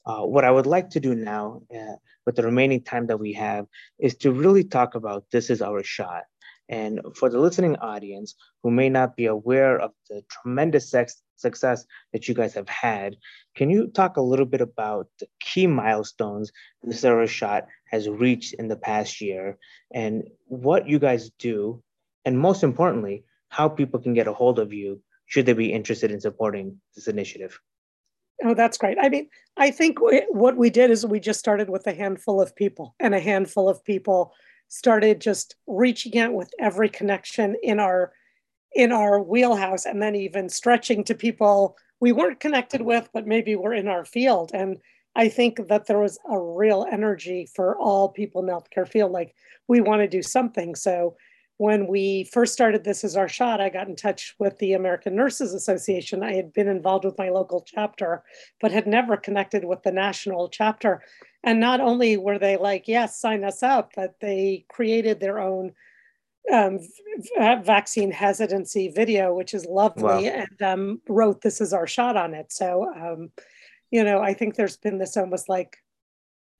Uh, 0.05 0.21
what 0.21 0.45
I 0.45 0.51
would 0.51 0.67
like 0.67 0.91
to 0.91 0.99
do 0.99 1.15
now, 1.15 1.61
uh, 1.75 1.95
with 2.25 2.35
the 2.35 2.43
remaining 2.43 2.83
time 2.83 3.07
that 3.07 3.19
we 3.19 3.33
have, 3.33 3.65
is 3.99 4.15
to 4.17 4.31
really 4.31 4.63
talk 4.63 4.95
about 4.95 5.25
This 5.31 5.49
Is 5.49 5.61
Our 5.61 5.83
Shot. 5.83 6.23
And 6.69 7.01
for 7.15 7.29
the 7.29 7.39
listening 7.39 7.75
audience 7.77 8.35
who 8.63 8.71
may 8.71 8.89
not 8.89 9.15
be 9.15 9.27
aware 9.27 9.79
of 9.79 9.91
the 10.09 10.23
tremendous 10.29 10.89
sex- 10.89 11.21
success 11.35 11.85
that 12.11 12.27
you 12.27 12.33
guys 12.33 12.53
have 12.53 12.69
had, 12.69 13.17
can 13.55 13.69
you 13.69 13.87
talk 13.87 14.17
a 14.17 14.21
little 14.21 14.45
bit 14.45 14.61
about 14.61 15.07
the 15.19 15.27
key 15.39 15.67
milestones 15.67 16.51
This 16.83 16.99
Is 16.99 17.05
Our 17.05 17.27
Shot 17.27 17.67
has 17.89 18.09
reached 18.09 18.53
in 18.55 18.67
the 18.67 18.75
past 18.75 19.21
year 19.21 19.57
and 19.91 20.23
what 20.45 20.87
you 20.87 20.99
guys 20.99 21.29
do 21.37 21.83
and 22.25 22.39
most 22.39 22.63
importantly, 22.63 23.23
how 23.49 23.69
people 23.69 23.99
can 23.99 24.13
get 24.13 24.27
a 24.27 24.33
hold 24.33 24.59
of 24.59 24.73
you 24.73 25.01
should 25.27 25.45
they 25.45 25.53
be 25.53 25.71
interested 25.71 26.11
in 26.11 26.19
supporting 26.19 26.79
this 26.95 27.07
initiative. 27.07 27.59
Oh, 28.43 28.53
that's 28.53 28.77
great. 28.77 28.97
I 28.99 29.09
mean, 29.09 29.29
I 29.57 29.71
think 29.71 29.97
what 30.29 30.57
we 30.57 30.69
did 30.69 30.91
is 30.91 31.05
we 31.05 31.19
just 31.19 31.39
started 31.39 31.69
with 31.69 31.87
a 31.87 31.93
handful 31.93 32.41
of 32.41 32.55
people, 32.55 32.95
and 32.99 33.15
a 33.15 33.19
handful 33.19 33.69
of 33.69 33.83
people 33.83 34.33
started 34.67 35.21
just 35.21 35.55
reaching 35.67 36.17
out 36.19 36.33
with 36.33 36.51
every 36.59 36.89
connection 36.89 37.55
in 37.63 37.79
our 37.79 38.11
in 38.73 38.91
our 38.91 39.21
wheelhouse, 39.21 39.85
and 39.85 40.01
then 40.01 40.15
even 40.15 40.49
stretching 40.49 41.03
to 41.05 41.15
people 41.15 41.77
we 42.01 42.11
weren't 42.11 42.41
connected 42.41 42.81
with, 42.81 43.09
but 43.13 43.25
maybe 43.25 43.55
were 43.55 43.73
in 43.73 43.87
our 43.87 44.03
field. 44.03 44.51
And 44.53 44.77
I 45.15 45.29
think 45.29 45.69
that 45.69 45.87
there 45.87 45.99
was 45.99 46.19
a 46.29 46.37
real 46.37 46.85
energy 46.91 47.47
for 47.55 47.77
all 47.77 48.09
people 48.09 48.41
in 48.41 48.47
the 48.47 48.53
healthcare 48.53 48.87
field, 48.87 49.13
like 49.13 49.33
we 49.69 49.79
want 49.79 50.01
to 50.01 50.07
do 50.07 50.21
something. 50.21 50.75
So 50.75 51.15
when 51.57 51.87
we 51.87 52.25
first 52.25 52.53
started 52.53 52.83
This 52.83 53.03
Is 53.03 53.15
Our 53.15 53.29
Shot, 53.29 53.61
I 53.61 53.69
got 53.69 53.87
in 53.87 53.95
touch 53.95 54.35
with 54.39 54.57
the 54.57 54.73
American 54.73 55.15
Nurses 55.15 55.53
Association. 55.53 56.21
I 56.21 56.33
had 56.33 56.51
been 56.51 56.67
involved 56.67 57.05
with 57.05 57.17
my 57.17 57.29
local 57.29 57.63
chapter, 57.65 58.23
but 58.59 58.71
had 58.71 58.87
never 58.87 59.15
connected 59.15 59.63
with 59.63 59.81
the 59.83 59.91
national 59.91 60.49
chapter. 60.49 61.01
And 61.43 61.59
not 61.59 61.79
only 61.79 62.17
were 62.17 62.39
they 62.39 62.57
like, 62.57 62.87
yes, 62.87 63.19
sign 63.19 63.45
us 63.45 63.63
up, 63.63 63.91
but 63.95 64.15
they 64.19 64.65
created 64.67 65.19
their 65.19 65.39
own 65.39 65.71
um, 66.51 66.79
vaccine 67.63 68.11
hesitancy 68.11 68.89
video, 68.89 69.33
which 69.33 69.53
is 69.53 69.65
lovely, 69.65 70.03
wow. 70.03 70.19
and 70.19 70.61
um, 70.61 71.01
wrote 71.07 71.41
This 71.41 71.61
Is 71.61 71.71
Our 71.71 71.87
Shot 71.87 72.17
on 72.17 72.33
it. 72.33 72.51
So, 72.51 72.91
um, 72.93 73.31
you 73.91 74.03
know, 74.03 74.19
I 74.19 74.33
think 74.33 74.55
there's 74.55 74.77
been 74.77 74.97
this 74.97 75.15
almost 75.15 75.47
like 75.47 75.77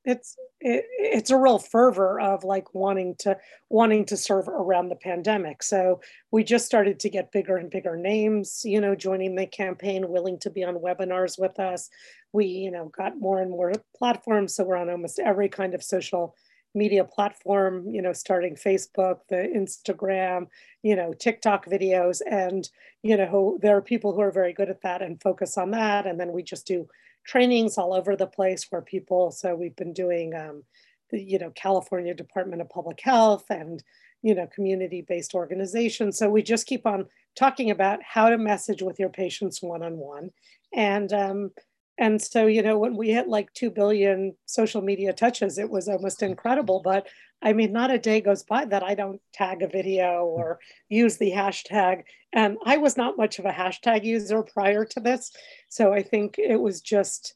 it's 0.06 0.38
it, 0.62 0.86
it's 0.98 1.32
a 1.32 1.38
real 1.38 1.60
fervor 1.60 2.20
of 2.20 2.44
like 2.44 2.74
wanting 2.74 3.16
to 3.20 3.38
wanting 3.70 4.06
to 4.06 4.18
serve 4.18 4.48
around 4.48 4.90
the 4.90 4.96
pandemic. 4.96 5.64
So 5.64 6.00
we 6.32 6.44
just 6.44 6.66
started 6.66 7.00
to 7.02 7.10
get 7.10 7.32
bigger 7.32 7.58
and 7.58 7.70
bigger 7.70 7.98
names 7.98 8.62
you 8.64 8.80
know 8.80 8.96
joining 8.96 9.36
the 9.36 9.48
campaign 9.48 10.10
willing 10.10 10.40
to 10.40 10.50
be 10.50 10.64
on 10.64 10.76
webinars 10.76 11.40
with 11.40 11.60
us. 11.60 11.90
We 12.32 12.46
you 12.46 12.72
know 12.72 12.92
got 12.96 13.20
more 13.20 13.40
and 13.42 13.52
more 13.52 13.74
platforms 13.98 14.56
so 14.56 14.64
we're 14.64 14.78
on 14.78 14.90
almost 14.90 15.20
every 15.20 15.50
kind 15.50 15.74
of 15.74 15.84
social 15.84 16.36
media 16.74 17.06
platform 17.06 17.90
you 17.90 18.02
know 18.02 18.12
starting 18.12 18.54
facebook 18.54 19.20
the 19.30 19.38
instagram 19.56 20.48
you 20.84 20.96
know 20.96 21.14
tiktok 21.14 21.66
videos. 21.66 22.22
And 22.30 22.70
you 23.02 23.18
know 23.18 23.58
there 23.62 23.76
are 23.76 23.82
people 23.82 24.14
who 24.14 24.22
are 24.22 24.32
very 24.32 24.54
good 24.54 24.70
at 24.70 24.82
that 24.84 25.02
and 25.02 25.22
focus 25.22 25.58
on 25.58 25.72
that. 25.72 26.06
And 26.06 26.20
then 26.20 26.32
we 26.32 26.44
just 26.44 26.68
do 26.68 26.88
trainings 27.26 27.78
all 27.78 27.94
over 27.94 28.16
the 28.16 28.28
place 28.28 28.68
where 28.70 28.82
people, 28.82 29.32
so 29.32 29.56
we've 29.56 29.76
been 29.76 29.94
doing, 29.94 30.34
um, 30.36 30.64
the, 31.10 31.22
you 31.22 31.40
know, 31.40 31.52
California 31.52 32.14
Department 32.14 32.62
of 32.62 32.70
Public 32.70 33.00
Health 33.02 33.46
and, 33.50 33.84
you 34.22 34.34
know, 34.34 34.48
community-based 34.48 35.34
organizations. 35.34 36.18
So 36.18 36.30
we 36.30 36.42
just 36.42 36.68
keep 36.68 36.86
on 36.86 37.06
talking 37.36 37.72
about 37.72 38.00
how 38.04 38.30
to 38.30 38.38
message 38.38 38.82
with 38.82 39.00
your 39.00 39.10
patients 39.10 39.62
one-on-one. 39.62 40.32
And, 40.74 41.14
um, 41.14 41.52
and 41.98 42.22
so, 42.22 42.48
you 42.48 42.62
know, 42.62 42.78
when 42.78 42.98
we 42.98 43.12
hit 43.12 43.28
like 43.28 43.54
2 43.54 43.70
billion 43.72 44.36
social 44.46 44.82
media 44.82 45.14
touches, 45.14 45.58
it 45.58 45.70
was 45.70 45.88
almost 45.88 46.24
incredible. 46.24 46.82
But 46.84 47.08
I 47.46 47.54
mean, 47.54 47.72
not 47.72 47.92
a 47.92 48.00
day 48.00 48.22
goes 48.22 48.42
by 48.42 48.66
that 48.66 48.82
I 48.82 48.96
don't 48.96 49.22
tag 49.32 49.62
a 49.62 49.68
video 49.68 50.26
or 50.26 50.60
use 50.90 51.18
the 51.18 51.32
hashtag. 51.32 52.04
And 52.34 52.58
I 52.66 52.78
was 52.78 52.98
not 52.98 53.18
much 53.18 53.38
of 53.38 53.46
a 53.46 53.52
hashtag 53.52 54.04
user 54.04 54.42
prior 54.42 54.84
to 54.84 55.00
this. 55.00 55.32
So 55.70 55.94
I 55.94 56.02
think 56.02 56.40
it 56.40 56.60
was 56.60 56.82
just, 56.82 57.36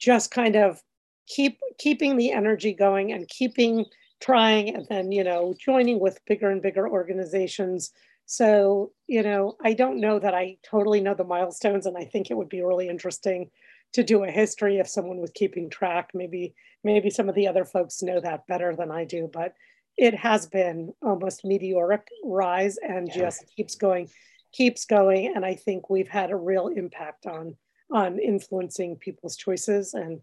just 0.00 0.32
kind 0.32 0.56
of 0.56 0.82
keep 1.28 1.60
keeping 1.78 2.16
the 2.16 2.32
energy 2.32 2.74
going 2.74 3.12
and 3.12 3.28
keeping 3.28 3.86
trying 4.20 4.74
and 4.74 4.86
then, 4.88 5.12
you 5.12 5.22
know, 5.22 5.54
joining 5.58 6.00
with 6.00 6.24
bigger 6.26 6.50
and 6.50 6.60
bigger 6.60 6.88
organizations. 6.88 7.92
So, 8.26 8.90
you 9.06 9.22
know, 9.22 9.56
I 9.62 9.74
don't 9.74 10.00
know 10.00 10.18
that 10.18 10.34
I 10.34 10.56
totally 10.64 11.00
know 11.00 11.14
the 11.14 11.22
milestones, 11.22 11.86
and 11.86 11.96
I 11.96 12.04
think 12.04 12.30
it 12.30 12.36
would 12.36 12.48
be 12.48 12.62
really 12.62 12.88
interesting 12.88 13.50
to 13.96 14.04
do 14.04 14.24
a 14.24 14.30
history 14.30 14.78
if 14.78 14.88
someone 14.88 15.18
was 15.18 15.30
keeping 15.34 15.68
track. 15.68 16.10
Maybe 16.14 16.54
maybe 16.84 17.10
some 17.10 17.28
of 17.28 17.34
the 17.34 17.48
other 17.48 17.64
folks 17.64 18.02
know 18.02 18.20
that 18.20 18.46
better 18.46 18.74
than 18.74 18.90
I 18.90 19.04
do, 19.04 19.28
but 19.32 19.54
it 19.96 20.14
has 20.14 20.46
been 20.46 20.92
almost 21.02 21.44
meteoric 21.44 22.06
rise 22.24 22.76
and 22.76 23.08
yeah. 23.08 23.16
just 23.16 23.44
keeps 23.56 23.74
going, 23.74 24.08
keeps 24.52 24.84
going. 24.84 25.32
And 25.34 25.44
I 25.44 25.54
think 25.54 25.90
we've 25.90 26.08
had 26.08 26.30
a 26.30 26.36
real 26.36 26.68
impact 26.68 27.26
on 27.26 27.56
on 27.92 28.18
influencing 28.18 28.96
people's 28.96 29.36
choices. 29.36 29.94
And 29.94 30.20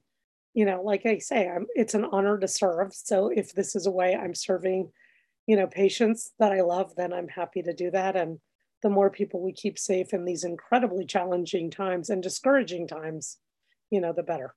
you 0.53 0.65
know, 0.65 0.81
like 0.83 1.05
I 1.05 1.17
say, 1.17 1.49
I'm, 1.49 1.65
it's 1.75 1.95
an 1.95 2.05
honor 2.05 2.37
to 2.37 2.47
serve. 2.47 2.93
So 2.93 3.29
if 3.29 3.53
this 3.53 3.75
is 3.75 3.87
a 3.87 3.91
way 3.91 4.15
I'm 4.15 4.35
serving 4.35 4.91
you 5.47 5.55
know, 5.55 5.67
patients 5.67 6.31
that 6.39 6.51
I 6.51 6.61
love, 6.61 6.95
then 6.95 7.13
I'm 7.13 7.27
happy 7.27 7.61
to 7.63 7.73
do 7.73 7.91
that. 7.91 8.15
And 8.15 8.39
the 8.81 8.89
more 8.89 9.09
people 9.09 9.41
we 9.41 9.51
keep 9.51 9.77
safe 9.77 10.13
in 10.13 10.25
these 10.25 10.43
incredibly 10.43 11.05
challenging 11.05 11.69
times 11.69 12.09
and 12.09 12.23
discouraging 12.23 12.87
times, 12.87 13.37
you 13.93 14.01
know, 14.01 14.11
the 14.11 14.23
better. 14.23 14.55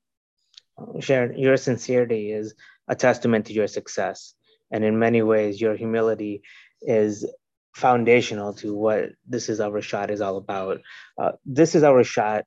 Sharon, 1.01 1.39
your 1.39 1.59
sincerity 1.59 2.33
is 2.33 2.55
a 2.89 2.95
testament 2.95 3.47
to 3.47 3.53
your 3.53 3.67
success. 3.67 4.35
And 4.71 4.83
in 4.83 4.99
many 4.99 5.23
ways, 5.23 5.61
your 5.61 5.77
humility 5.77 6.43
is 6.81 7.31
foundational 7.75 8.55
to 8.55 8.75
what 8.75 9.11
This 9.27 9.49
Is 9.51 9.61
Our 9.61 9.83
Shot 9.83 10.11
is 10.11 10.23
all 10.23 10.39
about. 10.39 10.81
Uh, 11.19 11.33
this 11.45 11.75
Is 11.75 11.83
Our 11.83 12.03
Shot 12.03 12.45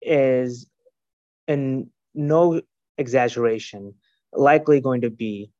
is, 0.00 0.66
in 1.46 1.90
no 2.14 2.62
exaggeration, 2.96 3.94
likely 4.32 4.80
going 4.80 5.02
to 5.02 5.10
be 5.10 5.50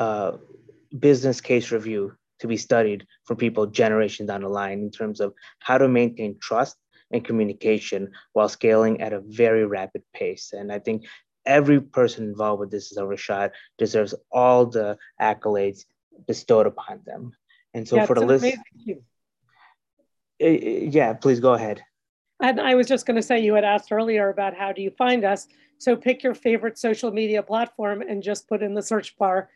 a 0.00 0.34
business 0.98 1.40
case 1.40 1.70
review 1.70 2.14
to 2.40 2.48
be 2.48 2.56
studied 2.56 3.06
for 3.26 3.36
people 3.36 3.66
generations 3.66 4.26
down 4.26 4.42
the 4.42 4.48
line 4.48 4.80
in 4.80 4.90
terms 4.90 5.20
of 5.20 5.34
how 5.60 5.78
to 5.78 5.88
maintain 5.88 6.36
trust 6.40 6.76
and 7.10 7.24
communication 7.24 8.12
while 8.32 8.48
scaling 8.48 9.00
at 9.00 9.12
a 9.12 9.20
very 9.20 9.66
rapid 9.66 10.02
pace. 10.12 10.52
And 10.52 10.72
I 10.72 10.78
think 10.78 11.06
every 11.46 11.80
person 11.80 12.24
involved 12.24 12.60
with 12.60 12.70
This 12.70 12.92
Is 12.92 12.98
Our 12.98 13.16
Shot 13.16 13.52
deserves 13.78 14.14
all 14.30 14.66
the 14.66 14.98
accolades 15.20 15.84
bestowed 16.26 16.66
upon 16.66 17.00
them. 17.04 17.32
And 17.74 17.86
so 17.86 17.96
yeah, 17.96 18.06
for 18.06 18.14
the 18.14 18.26
list, 18.26 18.44
uh, 18.44 18.92
uh, 20.42 20.46
yeah, 20.46 21.12
please 21.14 21.40
go 21.40 21.54
ahead. 21.54 21.82
And 22.42 22.60
I 22.60 22.74
was 22.74 22.86
just 22.86 23.06
going 23.06 23.16
to 23.16 23.22
say, 23.22 23.40
you 23.40 23.54
had 23.54 23.64
asked 23.64 23.92
earlier 23.92 24.30
about 24.30 24.56
how 24.56 24.72
do 24.72 24.82
you 24.82 24.90
find 24.90 25.24
us. 25.24 25.46
So 25.78 25.96
pick 25.96 26.22
your 26.22 26.34
favorite 26.34 26.78
social 26.78 27.10
media 27.10 27.42
platform 27.42 28.02
and 28.02 28.22
just 28.22 28.48
put 28.48 28.62
in 28.62 28.74
the 28.74 28.82
search 28.82 29.16
bar 29.16 29.50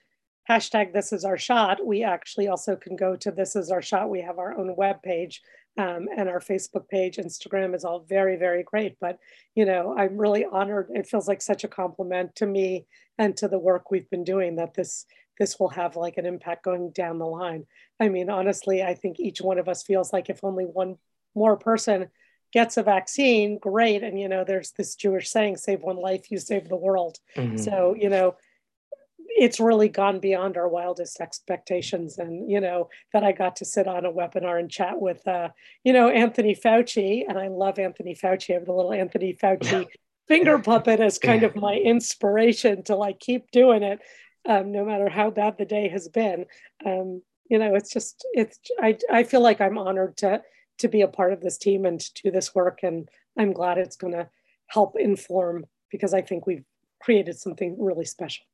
hashtag 0.49 0.93
this 0.93 1.13
is 1.13 1.25
our 1.25 1.39
shot. 1.39 1.85
We 1.85 2.05
actually 2.05 2.49
also 2.49 2.77
can 2.77 2.97
go 2.97 3.17
to 3.17 3.31
this 3.31 3.57
is 3.57 3.71
our 3.71 3.83
shot. 3.83 4.11
We 4.11 4.21
have 4.21 4.39
our 4.39 4.57
own 4.57 4.77
web 4.77 5.03
page 5.03 5.43
um, 5.77 6.09
and 6.17 6.29
our 6.29 6.41
Facebook 6.41 6.89
page, 6.89 7.17
Instagram 7.17 7.75
is 7.75 7.85
all 7.85 8.01
very, 8.01 8.37
very 8.37 8.63
great. 8.63 8.97
But, 9.01 9.19
you 9.55 9.65
know, 9.65 9.95
I'm 9.97 10.17
really 10.17 10.45
honored. 10.45 10.89
It 10.95 11.07
feels 11.07 11.27
like 11.27 11.43
such 11.43 11.65
a 11.65 11.69
compliment 11.69 12.37
to 12.37 12.47
me 12.47 12.87
and 13.19 13.37
to 13.37 13.49
the 13.49 13.59
work 13.59 13.91
we've 13.91 14.11
been 14.11 14.25
doing 14.25 14.57
that 14.57 14.75
this 14.75 15.07
this 15.39 15.59
will 15.59 15.71
have 15.71 15.97
like 15.97 16.17
an 16.17 16.27
impact 16.27 16.65
going 16.65 16.91
down 16.91 17.19
the 17.19 17.27
line. 17.27 17.67
I 17.99 18.09
mean, 18.09 18.31
honestly, 18.31 18.85
I 18.85 18.95
think 18.95 19.19
each 19.19 19.41
one 19.41 19.59
of 19.59 19.69
us 19.69 19.83
feels 19.83 20.13
like 20.13 20.31
if 20.31 20.45
only 20.45 20.65
one 20.65 20.97
more 21.35 21.57
person 21.57 22.09
gets 22.53 22.77
a 22.77 22.85
vaccine, 22.85 23.59
great. 23.59 24.05
And, 24.05 24.19
you 24.19 24.29
know, 24.29 24.45
there's 24.45 24.71
this 24.79 24.95
Jewish 24.95 25.29
saying, 25.29 25.57
save 25.57 25.81
one 25.81 25.97
life, 25.97 26.31
you 26.31 26.39
save 26.39 26.69
the 26.69 26.77
world. 26.77 27.19
Mm-hmm. 27.37 27.57
So, 27.57 27.97
you 27.99 28.09
know, 28.09 28.37
it's 29.37 29.59
really 29.59 29.89
gone 29.89 30.21
beyond 30.21 30.57
our 30.57 30.69
wildest 30.69 31.21
expectations 31.21 32.19
and 32.19 32.51
you 32.51 32.61
know 32.61 32.89
that 33.13 33.25
i 33.25 33.33
got 33.33 33.57
to 33.57 33.65
sit 33.65 33.89
on 33.89 34.05
a 34.05 34.13
webinar 34.13 34.59
and 34.59 34.71
chat 34.71 35.01
with 35.01 35.27
uh, 35.27 35.49
you 35.83 35.93
know 35.93 36.09
anthony 36.09 36.55
fauci. 36.55 37.25
And 37.29 37.39
i 37.39 37.49
love 37.49 37.79
anthony 37.79 38.15
fauci. 38.15 38.51
I 38.51 38.55
have 38.55 38.67
the 38.67 38.73
little 38.73 38.93
anthony 38.93 39.35
fauci 39.35 39.87
finger 40.29 40.59
puppet 40.59 41.01
as 41.01 41.19
kind 41.19 41.43
of 41.43 41.57
my 41.57 41.75
inspiration 41.75 42.83
to 42.85 42.97
like 42.97 43.19
keep 43.21 43.51
doing 43.51 43.83
it 43.83 44.01
um, 44.49 44.73
no 44.73 44.85
matter 44.85 45.09
how 45.09 45.31
bad 45.31 45.59
the 45.59 45.67
day 45.67 45.89
has 45.89 46.09
been. 46.09 46.47
Um, 46.87 47.23
you 47.51 47.59
know 47.59 47.75
it's 47.75 47.91
just 47.91 48.27
it's 48.33 48.59
I, 48.81 48.97
I 49.13 49.23
feel 49.25 49.43
like 49.43 49.61
i'm 49.61 49.79
honored 49.79 50.17
to 50.19 50.43
to 50.79 50.89
be 50.89 51.03
a 51.03 51.09
part 51.09 51.33
of 51.33 51.41
this 51.41 51.59
team 51.59 51.85
and 51.85 52.01
to 52.01 52.23
do 52.23 52.31
this 52.31 52.55
work. 52.55 52.81
And 52.83 53.09
i'm 53.39 53.53
glad 53.53 53.79
it's 53.79 53.97
going 53.97 54.15
to 54.15 54.29
help 54.67 54.97
inform 54.99 55.67
because 55.91 56.15
i 56.15 56.23
think 56.23 56.47
we've 56.47 56.65
created 57.01 57.39
something 57.39 57.77
really 57.79 58.07
special 58.07 58.47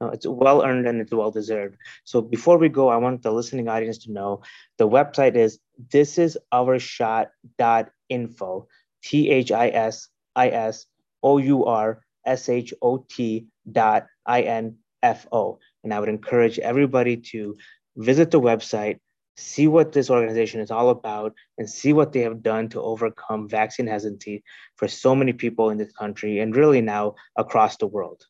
no, 0.00 0.08
it's 0.08 0.26
well 0.26 0.62
earned 0.62 0.86
and 0.86 1.00
it's 1.00 1.12
well 1.12 1.30
deserved. 1.30 1.76
So 2.04 2.20
before 2.20 2.58
we 2.58 2.68
go, 2.68 2.88
I 2.88 2.96
want 2.96 3.22
the 3.22 3.32
listening 3.32 3.68
audience 3.68 3.98
to 3.98 4.12
know 4.12 4.42
the 4.76 4.88
website 4.88 5.36
is 5.36 5.58
this 5.90 6.18
is 6.18 6.38
our 6.52 6.78
shot.info, 6.78 8.68
T 9.02 9.30
H 9.30 9.52
I 9.52 9.68
S 9.68 10.08
I 10.34 10.48
S 10.50 10.86
O 11.22 11.38
U 11.38 11.64
R 11.64 12.02
S 12.26 12.48
H 12.48 12.74
O 12.82 13.06
T 13.08 13.46
dot 13.70 14.06
I 14.26 14.42
N 14.42 14.76
F 15.02 15.26
O. 15.32 15.58
And 15.82 15.94
I 15.94 16.00
would 16.00 16.10
encourage 16.10 16.58
everybody 16.58 17.16
to 17.32 17.56
visit 17.96 18.30
the 18.30 18.40
website, 18.40 18.98
see 19.38 19.66
what 19.66 19.92
this 19.92 20.10
organization 20.10 20.60
is 20.60 20.70
all 20.70 20.90
about, 20.90 21.34
and 21.56 21.70
see 21.70 21.94
what 21.94 22.12
they 22.12 22.20
have 22.20 22.42
done 22.42 22.68
to 22.70 22.82
overcome 22.82 23.48
vaccine 23.48 23.86
hesitancy 23.86 24.44
for 24.76 24.88
so 24.88 25.14
many 25.14 25.32
people 25.32 25.70
in 25.70 25.78
this 25.78 25.92
country 25.92 26.40
and 26.40 26.54
really 26.54 26.82
now 26.82 27.14
across 27.36 27.78
the 27.78 27.86
world. 27.86 28.26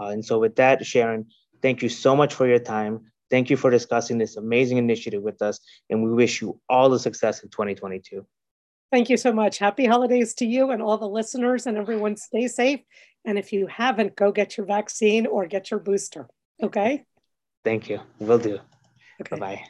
Uh, 0.00 0.08
and 0.08 0.24
so 0.24 0.38
with 0.38 0.56
that, 0.56 0.84
Sharon, 0.86 1.26
thank 1.62 1.82
you 1.82 1.88
so 1.88 2.14
much 2.14 2.34
for 2.34 2.46
your 2.46 2.58
time. 2.58 3.10
Thank 3.30 3.50
you 3.50 3.56
for 3.56 3.70
discussing 3.70 4.16
this 4.18 4.36
amazing 4.36 4.78
initiative 4.78 5.22
with 5.22 5.42
us, 5.42 5.60
and 5.90 6.02
we 6.02 6.10
wish 6.12 6.40
you 6.40 6.60
all 6.68 6.88
the 6.88 6.98
success 6.98 7.42
in 7.42 7.50
2022. 7.50 8.26
Thank 8.90 9.10
you 9.10 9.18
so 9.18 9.32
much. 9.32 9.58
Happy 9.58 9.84
holidays 9.84 10.32
to 10.34 10.46
you 10.46 10.70
and 10.70 10.80
all 10.80 10.96
the 10.96 11.08
listeners, 11.08 11.66
and 11.66 11.76
everyone 11.76 12.16
stay 12.16 12.48
safe. 12.48 12.80
And 13.24 13.38
if 13.38 13.52
you 13.52 13.66
haven't, 13.66 14.16
go 14.16 14.32
get 14.32 14.56
your 14.56 14.66
vaccine 14.66 15.26
or 15.26 15.46
get 15.46 15.70
your 15.70 15.80
booster. 15.80 16.28
Okay. 16.62 17.04
Thank 17.64 17.90
you. 17.90 18.00
We'll 18.18 18.38
do. 18.38 18.58
Okay. 19.20 19.36
Bye 19.36 19.38
bye. 19.38 19.62